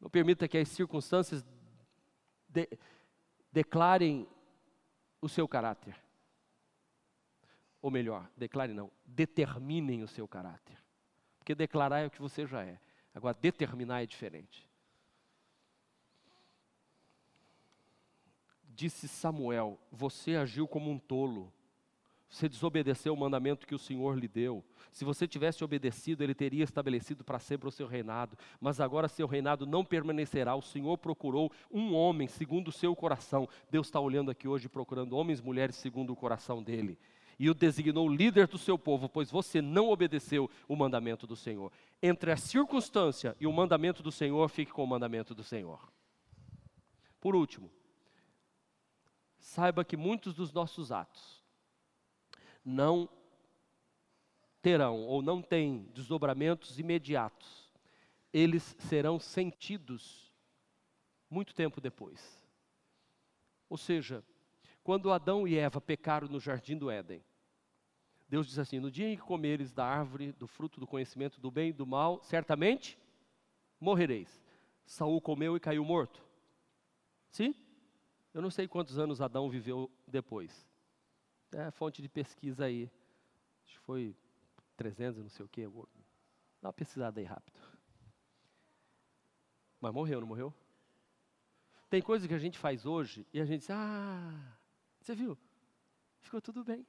Não 0.00 0.08
permita 0.08 0.48
que 0.48 0.58
as 0.58 0.68
circunstâncias 0.68 1.44
de, 2.48 2.68
declarem 3.52 4.28
o 5.20 5.28
seu 5.28 5.46
caráter. 5.46 5.96
Ou 7.80 7.90
melhor, 7.90 8.28
declare 8.36 8.72
não, 8.72 8.90
determinem 9.04 10.02
o 10.02 10.08
seu 10.08 10.26
caráter. 10.26 10.76
Porque 11.38 11.54
declarar 11.54 12.00
é 12.00 12.06
o 12.06 12.10
que 12.10 12.20
você 12.20 12.46
já 12.46 12.64
é. 12.64 12.80
Agora, 13.14 13.36
determinar 13.40 14.02
é 14.02 14.06
diferente. 14.06 14.68
Disse 18.64 19.08
Samuel: 19.08 19.78
Você 19.90 20.36
agiu 20.36 20.68
como 20.68 20.90
um 20.90 20.98
tolo. 20.98 21.52
Você 22.28 22.48
desobedeceu 22.48 23.14
o 23.14 23.16
mandamento 23.16 23.66
que 23.66 23.74
o 23.74 23.78
Senhor 23.78 24.18
lhe 24.18 24.28
deu. 24.28 24.62
Se 24.92 25.04
você 25.04 25.26
tivesse 25.26 25.64
obedecido, 25.64 26.22
ele 26.22 26.34
teria 26.34 26.62
estabelecido 26.62 27.24
para 27.24 27.38
sempre 27.38 27.68
o 27.68 27.72
seu 27.72 27.86
reinado. 27.86 28.36
Mas 28.60 28.80
agora 28.80 29.08
seu 29.08 29.26
reinado 29.26 29.66
não 29.66 29.82
permanecerá. 29.82 30.54
O 30.54 30.60
Senhor 30.60 30.98
procurou 30.98 31.50
um 31.70 31.94
homem 31.94 32.28
segundo 32.28 32.68
o 32.68 32.72
seu 32.72 32.94
coração. 32.94 33.48
Deus 33.70 33.86
está 33.86 33.98
olhando 33.98 34.30
aqui 34.30 34.46
hoje 34.46 34.68
procurando 34.68 35.16
homens 35.16 35.38
e 35.38 35.42
mulheres 35.42 35.76
segundo 35.76 36.12
o 36.12 36.16
coração 36.16 36.62
dele. 36.62 36.98
E 37.38 37.48
o 37.48 37.54
designou 37.54 38.08
líder 38.08 38.46
do 38.46 38.58
seu 38.58 38.76
povo, 38.76 39.08
pois 39.08 39.30
você 39.30 39.62
não 39.62 39.88
obedeceu 39.88 40.50
o 40.66 40.76
mandamento 40.76 41.26
do 41.26 41.36
Senhor. 41.36 41.72
Entre 42.02 42.32
a 42.32 42.36
circunstância 42.36 43.36
e 43.40 43.46
o 43.46 43.52
mandamento 43.52 44.02
do 44.02 44.12
Senhor, 44.12 44.48
fique 44.50 44.72
com 44.72 44.82
o 44.82 44.86
mandamento 44.86 45.34
do 45.34 45.44
Senhor. 45.44 45.80
Por 47.20 47.34
último, 47.34 47.70
saiba 49.38 49.84
que 49.84 49.96
muitos 49.96 50.34
dos 50.34 50.52
nossos 50.52 50.90
atos, 50.90 51.37
não 52.64 53.08
terão 54.60 55.04
ou 55.06 55.22
não 55.22 55.40
têm 55.40 55.88
desdobramentos 55.94 56.78
imediatos. 56.78 57.72
Eles 58.32 58.76
serão 58.80 59.18
sentidos 59.18 60.32
muito 61.30 61.54
tempo 61.54 61.80
depois. 61.80 62.42
Ou 63.68 63.76
seja, 63.76 64.24
quando 64.82 65.12
Adão 65.12 65.46
e 65.46 65.56
Eva 65.56 65.80
pecaram 65.80 66.28
no 66.28 66.40
jardim 66.40 66.76
do 66.76 66.90
Éden, 66.90 67.22
Deus 68.28 68.46
diz 68.46 68.58
assim: 68.58 68.78
No 68.78 68.90
dia 68.90 69.08
em 69.08 69.16
que 69.16 69.22
comeres 69.22 69.72
da 69.72 69.84
árvore 69.84 70.32
do 70.32 70.46
fruto 70.46 70.78
do 70.80 70.86
conhecimento 70.86 71.40
do 71.40 71.50
bem 71.50 71.70
e 71.70 71.72
do 71.72 71.86
mal, 71.86 72.22
certamente 72.22 72.98
morrereis. 73.80 74.42
Saul 74.84 75.20
comeu 75.20 75.56
e 75.56 75.60
caiu 75.60 75.84
morto. 75.84 76.22
Sim? 77.30 77.54
Eu 78.32 78.42
não 78.42 78.50
sei 78.50 78.68
quantos 78.68 78.98
anos 78.98 79.20
Adão 79.20 79.48
viveu 79.48 79.90
depois. 80.06 80.67
É 81.52 81.70
fonte 81.70 82.02
de 82.02 82.08
pesquisa 82.08 82.64
aí. 82.64 82.90
Acho 83.64 83.74
que 83.74 83.80
foi 83.80 84.16
300, 84.76 85.22
não 85.22 85.30
sei 85.30 85.44
o 85.44 85.48
quê. 85.48 85.66
Dá 86.60 86.68
uma 86.68 86.72
pesquisada 86.72 87.20
aí 87.20 87.26
rápido. 87.26 87.58
Mas 89.80 89.92
morreu, 89.92 90.20
não 90.20 90.28
morreu? 90.28 90.52
Tem 91.88 92.02
coisas 92.02 92.26
que 92.28 92.34
a 92.34 92.38
gente 92.38 92.58
faz 92.58 92.84
hoje 92.84 93.26
e 93.32 93.40
a 93.40 93.44
gente 93.44 93.60
diz, 93.60 93.70
ah, 93.70 94.58
você 95.00 95.14
viu? 95.14 95.38
Ficou 96.20 96.40
tudo 96.40 96.62
bem. 96.62 96.86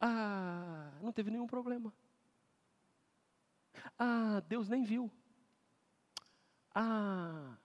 Ah, 0.00 0.92
não 1.02 1.12
teve 1.12 1.30
nenhum 1.30 1.46
problema. 1.46 1.92
Ah, 3.98 4.40
Deus 4.46 4.68
nem 4.68 4.84
viu. 4.84 5.10
Ah, 6.74 7.56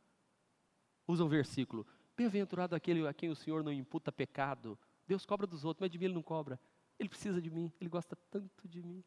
usa 1.07 1.23
o 1.23 1.29
versículo. 1.29 1.85
Bem-aventurado 2.19 2.75
aquele 2.75 3.07
a 3.07 3.13
quem 3.13 3.29
o 3.29 3.35
Senhor 3.35 3.63
não 3.63 3.71
imputa 3.71 4.11
pecado. 4.11 4.77
Deus 5.07 5.25
cobra 5.25 5.47
dos 5.47 5.63
outros, 5.63 5.79
mas 5.79 5.89
de 5.89 5.97
mim 5.97 6.03
ele 6.03 6.15
não 6.15 6.21
cobra. 6.21 6.59
Ele 6.99 7.07
precisa 7.07 7.41
de 7.41 7.49
mim, 7.49 7.71
ele 7.79 7.89
gosta 7.89 8.13
tanto 8.29 8.67
de 8.67 8.83
mim. 8.83 9.01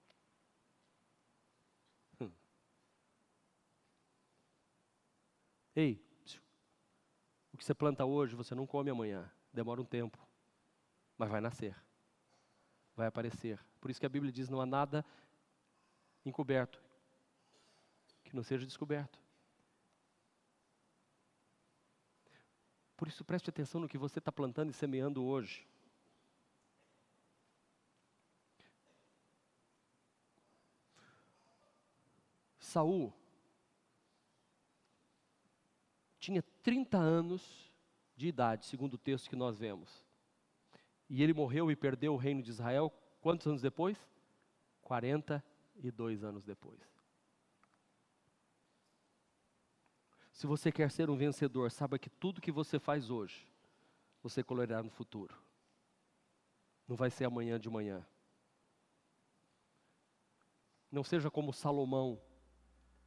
Hum. 2.18 2.30
Ei, 5.76 6.02
o 7.52 7.58
que 7.58 7.62
você 7.62 7.74
planta 7.74 8.02
hoje, 8.02 8.34
você 8.34 8.54
não 8.54 8.66
come 8.66 8.88
amanhã. 8.88 9.30
Demora 9.52 9.82
um 9.82 9.84
tempo, 9.84 10.18
mas 11.18 11.28
vai 11.28 11.42
nascer, 11.42 11.76
vai 12.96 13.08
aparecer. 13.08 13.62
Por 13.78 13.90
isso 13.90 14.00
que 14.00 14.06
a 14.06 14.08
Bíblia 14.08 14.32
diz: 14.32 14.48
não 14.48 14.58
há 14.58 14.64
nada 14.64 15.04
encoberto 16.24 16.82
que 18.24 18.34
não 18.34 18.42
seja 18.42 18.64
descoberto. 18.64 19.21
Por 23.02 23.08
isso, 23.08 23.24
preste 23.24 23.50
atenção 23.50 23.80
no 23.80 23.88
que 23.88 23.98
você 23.98 24.20
está 24.20 24.30
plantando 24.30 24.70
e 24.70 24.72
semeando 24.72 25.24
hoje. 25.24 25.66
Saul 32.60 33.12
tinha 36.20 36.44
30 36.62 36.96
anos 36.96 37.74
de 38.16 38.28
idade, 38.28 38.66
segundo 38.66 38.94
o 38.94 38.98
texto 38.98 39.28
que 39.28 39.34
nós 39.34 39.58
vemos. 39.58 40.06
E 41.10 41.24
ele 41.24 41.34
morreu 41.34 41.72
e 41.72 41.74
perdeu 41.74 42.14
o 42.14 42.16
reino 42.16 42.40
de 42.40 42.50
Israel 42.50 42.92
quantos 43.20 43.48
anos 43.48 43.62
depois? 43.62 43.98
42 44.82 46.22
anos 46.22 46.44
depois. 46.44 46.91
Se 50.42 50.46
você 50.48 50.72
quer 50.72 50.90
ser 50.90 51.08
um 51.08 51.14
vencedor, 51.14 51.70
saiba 51.70 51.96
que 51.96 52.10
tudo 52.10 52.40
que 52.40 52.50
você 52.50 52.76
faz 52.76 53.10
hoje, 53.10 53.46
você 54.20 54.42
colherá 54.42 54.82
no 54.82 54.90
futuro. 54.90 55.40
Não 56.88 56.96
vai 56.96 57.10
ser 57.10 57.26
amanhã 57.26 57.60
de 57.60 57.70
manhã. 57.70 58.04
Não 60.90 61.04
seja 61.04 61.30
como 61.30 61.52
Salomão, 61.52 62.20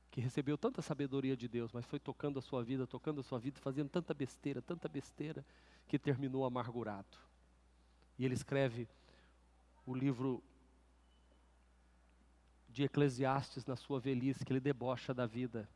que 0.09 0.21
recebeu 0.21 0.57
tanta 0.57 0.81
sabedoria 0.81 1.35
de 1.35 1.49
Deus, 1.49 1.73
mas 1.73 1.85
foi 1.85 1.99
tocando 1.99 2.39
a 2.39 2.41
sua 2.41 2.63
vida, 2.63 2.87
tocando 2.87 3.19
a 3.19 3.23
sua 3.23 3.37
vida, 3.37 3.59
fazendo 3.59 3.89
tanta 3.89 4.13
besteira, 4.13 4.61
tanta 4.61 4.87
besteira, 4.87 5.45
que 5.89 5.99
terminou 5.99 6.45
amargurado. 6.45 7.17
E 8.17 8.23
ele 8.23 8.33
escreve 8.33 8.87
o 9.85 9.93
livro 9.93 10.41
de 12.69 12.83
Eclesiastes 12.83 13.65
na 13.65 13.75
sua 13.75 13.99
velhice, 13.99 14.45
que 14.45 14.53
ele 14.53 14.61
debocha 14.61 15.13
da 15.13 15.25
vida 15.25 15.67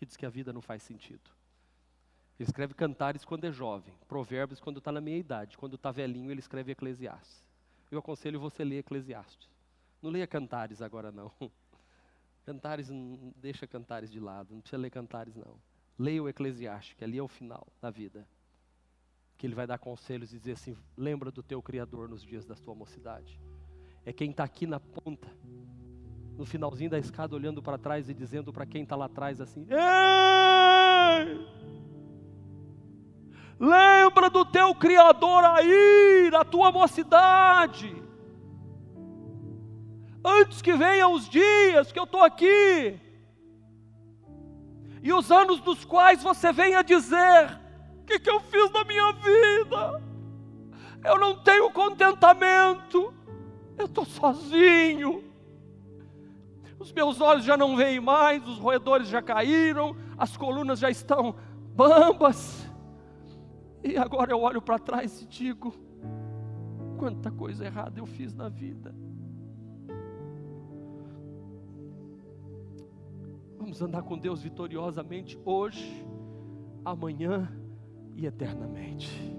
que 0.00 0.06
diz 0.06 0.16
que 0.16 0.24
a 0.24 0.30
vida 0.30 0.50
não 0.50 0.62
faz 0.62 0.82
sentido. 0.82 1.30
Ele 2.38 2.48
escreve 2.48 2.72
cantares 2.72 3.22
quando 3.22 3.44
é 3.44 3.52
jovem, 3.52 3.92
provérbios 4.08 4.58
quando 4.58 4.78
está 4.78 4.90
na 4.90 4.98
meia 4.98 5.18
idade, 5.18 5.58
quando 5.58 5.76
está 5.76 5.90
velhinho 5.90 6.30
ele 6.30 6.40
escreve 6.40 6.72
Eclesiastes. 6.72 7.44
Eu 7.90 7.98
aconselho 7.98 8.40
você 8.40 8.62
a 8.62 8.64
ler 8.64 8.78
Eclesiastes. 8.78 9.50
Não 10.00 10.08
leia 10.08 10.26
cantares 10.26 10.80
agora 10.80 11.12
não. 11.12 11.30
Cantares, 12.46 12.88
deixa 13.36 13.66
cantares 13.66 14.10
de 14.10 14.18
lado, 14.18 14.54
não 14.54 14.62
precisa 14.62 14.80
ler 14.80 14.88
cantares 14.88 15.36
não. 15.36 15.60
Leia 15.98 16.22
o 16.22 16.28
Eclesiastes, 16.30 16.94
que 16.94 17.04
ali 17.04 17.18
é 17.18 17.22
o 17.22 17.28
final 17.28 17.66
da 17.78 17.90
vida. 17.90 18.26
Que 19.36 19.46
ele 19.46 19.54
vai 19.54 19.66
dar 19.66 19.78
conselhos 19.78 20.32
e 20.32 20.38
dizer 20.38 20.52
assim: 20.52 20.74
lembra 20.96 21.30
do 21.30 21.42
teu 21.42 21.60
Criador 21.60 22.08
nos 22.08 22.22
dias 22.22 22.46
da 22.46 22.54
tua 22.54 22.74
mocidade. 22.74 23.38
É 24.06 24.14
quem 24.14 24.30
está 24.30 24.44
aqui 24.44 24.66
na 24.66 24.80
ponta 24.80 25.30
no 26.36 26.46
finalzinho 26.46 26.90
da 26.90 26.98
escada, 26.98 27.34
olhando 27.34 27.62
para 27.62 27.78
trás 27.78 28.08
e 28.08 28.14
dizendo 28.14 28.52
para 28.52 28.66
quem 28.66 28.82
está 28.82 28.96
lá 28.96 29.06
atrás 29.06 29.40
assim: 29.40 29.66
Ei! 29.70 31.46
Lembra 33.58 34.30
do 34.30 34.44
teu 34.46 34.74
Criador 34.74 35.44
aí, 35.44 36.30
da 36.30 36.44
tua 36.44 36.72
mocidade. 36.72 37.94
Antes 40.24 40.62
que 40.62 40.72
venham 40.72 41.12
os 41.12 41.28
dias 41.28 41.92
que 41.92 41.98
eu 41.98 42.04
estou 42.04 42.22
aqui, 42.22 42.98
e 45.02 45.12
os 45.12 45.30
anos 45.30 45.60
dos 45.60 45.84
quais 45.84 46.22
você 46.22 46.52
venha 46.52 46.82
dizer: 46.82 47.60
O 48.00 48.04
que, 48.04 48.18
que 48.18 48.30
eu 48.30 48.40
fiz 48.40 48.70
na 48.70 48.84
minha 48.84 49.12
vida? 49.12 50.02
Eu 51.04 51.18
não 51.18 51.42
tenho 51.42 51.70
contentamento, 51.70 53.12
eu 53.78 53.86
estou 53.86 54.04
sozinho 54.04 55.29
os 56.80 56.90
meus 56.92 57.20
olhos 57.20 57.44
já 57.44 57.58
não 57.58 57.76
veem 57.76 58.00
mais, 58.00 58.42
os 58.48 58.56
roedores 58.56 59.06
já 59.06 59.20
caíram, 59.20 59.94
as 60.16 60.34
colunas 60.34 60.78
já 60.78 60.88
estão 60.88 61.34
bambas. 61.76 62.66
E 63.84 63.98
agora 63.98 64.32
eu 64.32 64.40
olho 64.40 64.62
para 64.62 64.78
trás 64.78 65.20
e 65.20 65.26
digo: 65.26 65.74
quanta 66.98 67.30
coisa 67.30 67.66
errada 67.66 68.00
eu 68.00 68.06
fiz 68.06 68.34
na 68.34 68.48
vida. 68.48 68.94
Vamos 73.58 73.82
andar 73.82 74.02
com 74.02 74.16
Deus 74.16 74.42
vitoriosamente 74.42 75.38
hoje, 75.44 76.06
amanhã 76.82 77.46
e 78.16 78.24
eternamente. 78.24 79.38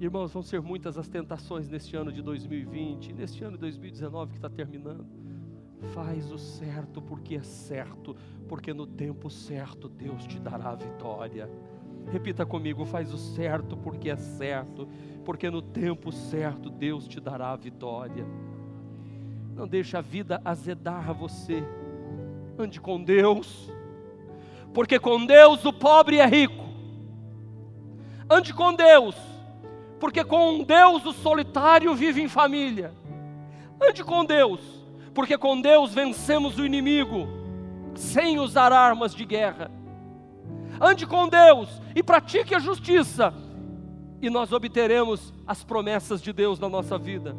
Irmãos, 0.00 0.32
vão 0.32 0.42
ser 0.42 0.62
muitas 0.62 0.96
as 0.96 1.06
tentações 1.06 1.68
neste 1.68 1.94
ano 1.96 2.10
de 2.10 2.22
2020, 2.22 3.12
neste 3.12 3.44
ano 3.44 3.56
de 3.56 3.60
2019 3.60 4.30
que 4.30 4.38
está 4.38 4.48
terminando. 4.48 5.23
Faz 5.92 6.30
o 6.32 6.38
certo 6.38 7.02
porque 7.02 7.36
é 7.36 7.42
certo, 7.42 8.16
porque 8.48 8.72
no 8.72 8.86
tempo 8.86 9.28
certo 9.28 9.88
Deus 9.88 10.26
te 10.26 10.38
dará 10.38 10.70
a 10.70 10.74
vitória. 10.74 11.50
Repita 12.10 12.44
comigo: 12.44 12.84
faz 12.84 13.12
o 13.12 13.18
certo 13.18 13.76
porque 13.76 14.10
é 14.10 14.16
certo, 14.16 14.88
porque 15.24 15.50
no 15.50 15.62
tempo 15.62 16.12
certo 16.12 16.70
Deus 16.70 17.06
te 17.06 17.20
dará 17.20 17.50
a 17.50 17.56
vitória. 17.56 18.26
Não 19.54 19.66
deixe 19.66 19.96
a 19.96 20.00
vida 20.00 20.40
azedar 20.44 21.12
você. 21.14 21.62
Ande 22.58 22.80
com 22.80 23.02
Deus, 23.02 23.70
porque 24.72 24.98
com 24.98 25.24
Deus 25.24 25.64
o 25.64 25.72
pobre 25.72 26.18
é 26.18 26.26
rico. 26.26 26.64
Ande 28.28 28.54
com 28.54 28.74
Deus, 28.74 29.16
porque 30.00 30.24
com 30.24 30.62
Deus 30.62 31.04
o 31.04 31.12
solitário 31.12 31.94
vive 31.94 32.22
em 32.22 32.28
família. 32.28 32.92
Ande 33.80 34.04
com 34.04 34.24
Deus, 34.24 34.60
porque 35.14 35.38
com 35.38 35.60
Deus 35.60 35.94
vencemos 35.94 36.58
o 36.58 36.66
inimigo 36.66 37.28
sem 37.94 38.38
usar 38.38 38.72
armas 38.72 39.14
de 39.14 39.24
guerra. 39.24 39.70
Ande 40.80 41.06
com 41.06 41.28
Deus 41.28 41.68
e 41.94 42.02
pratique 42.02 42.54
a 42.54 42.58
justiça, 42.58 43.32
e 44.20 44.28
nós 44.28 44.52
obteremos 44.52 45.32
as 45.46 45.62
promessas 45.62 46.20
de 46.20 46.32
Deus 46.32 46.58
na 46.58 46.68
nossa 46.68 46.98
vida. 46.98 47.36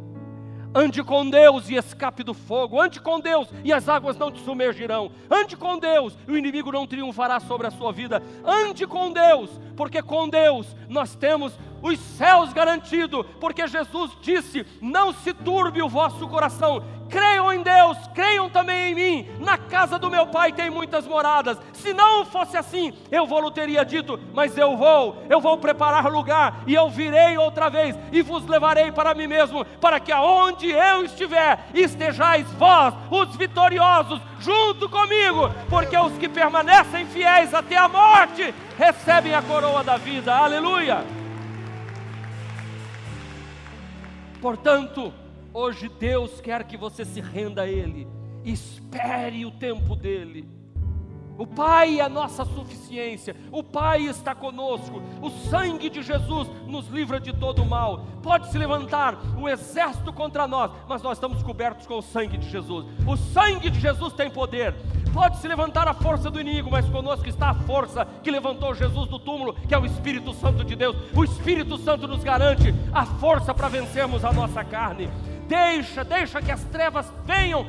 Ande 0.78 1.02
com 1.02 1.30
Deus 1.30 1.70
e 1.70 1.76
escape 1.76 2.22
do 2.22 2.34
fogo. 2.34 2.82
Ande 2.82 3.00
com 3.00 3.18
Deus 3.18 3.48
e 3.64 3.72
as 3.72 3.88
águas 3.88 4.18
não 4.18 4.30
te 4.30 4.42
submergirão. 4.42 5.10
Ande 5.32 5.56
com 5.56 5.80
Deus 5.80 6.18
e 6.28 6.32
o 6.34 6.38
inimigo 6.38 6.70
não 6.70 6.86
triunfará 6.86 7.40
sobre 7.40 7.66
a 7.66 7.72
sua 7.72 7.94
vida. 7.94 8.22
Ande 8.44 8.86
com 8.86 9.10
Deus, 9.10 9.50
porque 9.78 10.02
com 10.02 10.28
Deus 10.28 10.76
nós 10.90 11.16
temos 11.16 11.58
os 11.82 11.98
céus 11.98 12.52
garantidos, 12.52 13.26
porque 13.40 13.66
Jesus 13.68 14.12
disse: 14.22 14.66
Não 14.82 15.14
se 15.14 15.34
turbe 15.34 15.82
o 15.82 15.88
vosso 15.88 16.28
coração, 16.28 16.84
Creiam 17.10 17.54
em 17.54 17.62
Deus, 17.62 17.98
creiam 18.14 18.50
também 18.50 18.92
em 18.92 18.96
mim. 18.96 19.30
Na 19.40 19.58
casa 19.58 19.98
do 19.98 20.10
meu 20.10 20.28
pai 20.28 20.52
tem 20.52 20.70
muitas 20.70 21.08
moradas. 21.08 21.58
Se 21.74 21.94
não 21.94 22.26
fosse 22.26 22.58
assim, 22.58 22.94
eu 23.12 23.26
vou 23.26 23.46
teria 23.56 23.86
dito, 23.86 24.20
mas 24.34 24.58
eu 24.58 24.76
vou, 24.76 25.24
eu 25.30 25.40
vou 25.40 25.58
preparar 25.58 26.12
lugar 26.12 26.64
e 26.68 26.74
eu 26.74 26.90
virei 26.90 27.38
outra 27.38 27.70
vez 27.70 27.98
e 28.12 28.22
vos 28.22 28.46
levarei 28.46 28.92
para 28.92 29.16
mim 29.16 29.28
mesmo, 29.28 29.64
para 29.80 30.00
que 30.00 30.12
aonde 30.12 30.70
eu 30.70 31.06
estiver, 31.06 31.66
estejais 31.74 32.46
vós, 32.54 32.94
os 33.10 33.36
vitoriosos, 33.36 34.22
junto 34.40 34.90
comigo, 34.90 35.50
porque 35.70 35.98
os 35.98 36.14
que 36.18 36.28
permanecem 36.28 37.06
fiéis 37.06 37.54
até 37.54 37.78
a 37.78 37.88
morte 37.88 38.54
recebem 38.78 39.34
a 39.34 39.42
coroa 39.42 39.84
da 39.84 39.96
vida. 39.96 40.36
Aleluia. 40.36 41.06
Portanto, 44.42 45.14
Hoje 45.58 45.88
Deus 45.88 46.42
quer 46.42 46.66
que 46.66 46.76
você 46.76 47.06
se 47.06 47.22
renda 47.22 47.62
a 47.62 47.66
Ele, 47.66 48.06
espere 48.44 49.46
o 49.46 49.52
tempo 49.52 49.96
dEle. 49.96 50.46
O 51.38 51.48
Pai 51.48 52.02
é 52.02 52.04
a 52.04 52.10
nossa 52.10 52.44
suficiência, 52.44 53.34
o 53.54 53.64
Pai 53.64 54.02
está 54.02 54.36
conosco, 54.36 55.02
o 55.22 55.30
sangue 55.50 55.90
de 55.90 56.02
Jesus 56.02 56.50
nos 56.68 56.90
livra 56.90 57.22
de 57.22 57.32
todo 57.32 57.62
o 57.64 57.66
mal. 57.66 58.06
Pode 58.22 58.52
se 58.52 58.58
levantar 58.58 59.18
um 59.38 59.48
exército 59.48 60.12
contra 60.12 60.46
nós, 60.46 60.72
mas 60.90 61.02
nós 61.02 61.18
estamos 61.18 61.42
cobertos 61.42 61.88
com 61.88 62.00
o 62.00 62.02
sangue 62.02 62.38
de 62.38 62.50
Jesus. 62.50 62.86
O 63.08 63.16
sangue 63.16 63.70
de 63.70 63.80
Jesus 63.80 64.12
tem 64.12 64.30
poder. 64.30 64.76
Pode 65.14 65.38
se 65.38 65.48
levantar 65.48 65.88
a 65.88 65.94
força 65.94 66.30
do 66.30 66.42
inimigo, 66.42 66.70
mas 66.70 66.90
conosco 66.90 67.30
está 67.30 67.52
a 67.52 67.54
força 67.54 68.06
que 68.22 68.30
levantou 68.30 68.76
Jesus 68.76 69.08
do 69.08 69.18
túmulo, 69.18 69.54
que 69.54 69.74
é 69.74 69.78
o 69.78 69.86
Espírito 69.86 70.34
Santo 70.34 70.66
de 70.66 70.76
Deus. 70.76 70.98
O 71.16 71.24
Espírito 71.24 71.78
Santo 71.78 72.10
nos 72.10 72.26
garante 72.26 72.76
a 72.92 73.06
força 73.06 73.54
para 73.54 73.70
vencermos 73.70 74.26
a 74.26 74.34
nossa 74.34 74.62
carne. 74.62 75.10
Deixa, 75.48 76.04
deixa 76.04 76.42
que 76.42 76.52
as 76.52 76.64
trevas 76.66 77.06
venham 77.26 77.66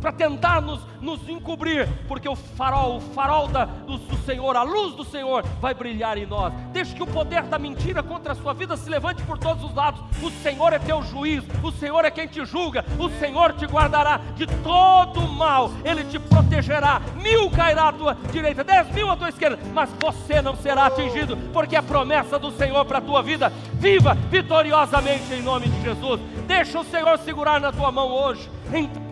para 0.00 0.12
tentar 0.12 0.60
nos, 0.60 0.80
nos 1.00 1.28
encobrir, 1.28 1.88
porque 2.06 2.28
o 2.28 2.36
farol, 2.36 2.98
o 2.98 3.00
farol 3.00 3.48
da, 3.48 3.64
do, 3.64 3.98
do, 3.98 4.16
Senhor, 4.18 4.56
a 4.56 4.62
luz 4.62 4.94
do 4.94 5.04
Senhor 5.04 5.44
vai 5.60 5.74
brilhar 5.74 6.16
em 6.18 6.26
nós. 6.26 6.52
Deixa 6.72 6.94
que 6.94 7.02
o 7.02 7.06
poder 7.06 7.42
da 7.44 7.58
mentira 7.58 8.02
contra 8.02 8.32
a 8.32 8.36
sua 8.36 8.52
vida 8.52 8.76
se 8.76 8.88
levante 8.88 9.22
por 9.22 9.38
todos 9.38 9.64
os 9.64 9.74
lados. 9.74 10.00
O 10.22 10.30
Senhor 10.42 10.72
é 10.72 10.78
teu 10.78 11.02
juiz, 11.02 11.44
o 11.62 11.70
Senhor 11.72 12.04
é 12.04 12.10
quem 12.10 12.26
te 12.26 12.44
julga, 12.44 12.84
o 12.98 13.08
Senhor 13.18 13.52
te 13.54 13.66
guardará 13.66 14.20
de 14.34 14.46
todo 14.46 15.20
mal, 15.28 15.70
Ele 15.84 16.04
te 16.04 16.18
protegerá. 16.18 17.00
Mil 17.22 17.50
cairá 17.50 17.88
à 17.88 17.92
tua 17.92 18.16
direita, 18.32 18.64
dez 18.64 18.90
mil 18.92 19.10
à 19.10 19.16
tua 19.16 19.28
esquerda, 19.28 19.58
mas 19.72 19.90
você 20.00 20.40
não 20.40 20.56
será 20.56 20.86
atingido, 20.86 21.36
porque 21.52 21.76
é 21.76 21.82
promessa 21.82 22.38
do 22.38 22.50
Senhor 22.52 22.84
para 22.84 22.98
a 22.98 23.02
tua 23.02 23.22
vida. 23.22 23.52
Viva 23.74 24.14
vitoriosamente 24.14 25.32
em 25.32 25.42
nome 25.42 25.68
de 25.68 25.82
Jesus. 25.82 26.20
Deixa 26.46 26.80
o 26.80 26.84
Senhor 26.84 27.18
segurar 27.18 27.60
na 27.60 27.72
tua 27.72 27.90
mão 27.92 28.08
hoje. 28.08 28.48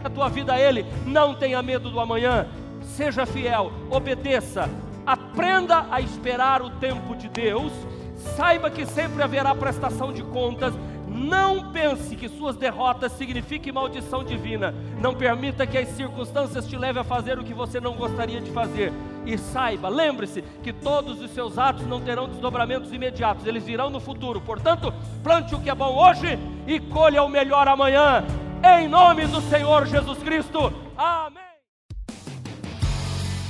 A 0.07 0.11
tua 0.11 0.29
vida 0.29 0.53
a 0.53 0.61
Ele. 0.61 0.87
Não 1.05 1.35
tenha 1.35 1.61
medo 1.61 1.91
do 1.91 1.99
amanhã. 1.99 2.47
Seja 2.81 3.27
fiel, 3.27 3.73
obedeça. 3.91 4.71
Aprenda 5.05 5.85
a 5.91 6.01
esperar 6.01 6.63
o 6.63 6.71
tempo 6.71 7.17
de 7.17 7.29
Deus. 7.29 7.73
Saiba 8.37 8.71
que 8.71 8.87
sempre 8.87 9.21
haverá 9.25 9.53
prestação 9.53 10.13
de 10.13 10.23
contas. 10.23 10.73
Não 11.09 11.73
pense 11.73 12.15
que 12.15 12.29
suas 12.29 12.55
derrotas 12.55 13.11
signifiquem 13.13 13.73
maldição 13.73 14.23
divina. 14.23 14.73
Não 15.01 15.13
permita 15.13 15.67
que 15.67 15.77
as 15.77 15.89
circunstâncias 15.89 16.69
te 16.69 16.77
levem 16.77 17.01
a 17.01 17.05
fazer 17.05 17.37
o 17.37 17.43
que 17.43 17.53
você 17.53 17.81
não 17.81 17.95
gostaria 17.95 18.41
de 18.41 18.53
fazer. 18.53 18.93
E 19.25 19.37
saiba, 19.37 19.89
lembre-se 19.89 20.41
que 20.63 20.73
todos 20.73 21.21
os 21.21 21.33
seus 21.33 21.59
atos 21.59 21.85
não 21.85 22.01
terão 22.01 22.29
desdobramentos 22.29 22.93
imediatos, 22.93 23.45
eles 23.45 23.65
virão 23.65 23.91
no 23.91 23.99
futuro. 23.99 24.41
Portanto, 24.41 24.95
plante 25.25 25.53
o 25.53 25.61
que 25.61 25.69
é 25.69 25.75
bom 25.75 25.97
hoje 25.97 26.39
e 26.65 26.79
colha 26.79 27.25
o 27.25 27.29
melhor 27.29 27.67
amanhã. 27.67 28.25
Em 28.63 28.89
nome 28.89 29.27
do 29.27 29.41
Senhor 29.49 29.87
Jesus 29.87 30.19
Cristo. 30.19 30.73
Amém. 30.97 31.37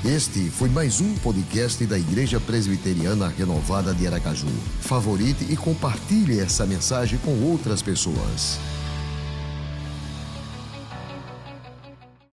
Este 0.05 0.51
foi 0.51 0.69
mais 0.69 1.01
um 1.01 1.15
podcast 1.17 1.85
da 1.87 1.99
Igreja 1.99 2.39
Presbiteriana 2.39 3.29
Renovada 3.29 3.93
de 3.93 4.07
Aracaju. 4.07 4.47
Favorite 4.81 5.45
e 5.51 5.57
compartilhe 5.57 6.39
essa 6.39 6.65
mensagem 6.65 7.19
com 7.19 7.33
outras 7.43 7.83
pessoas. 7.83 8.61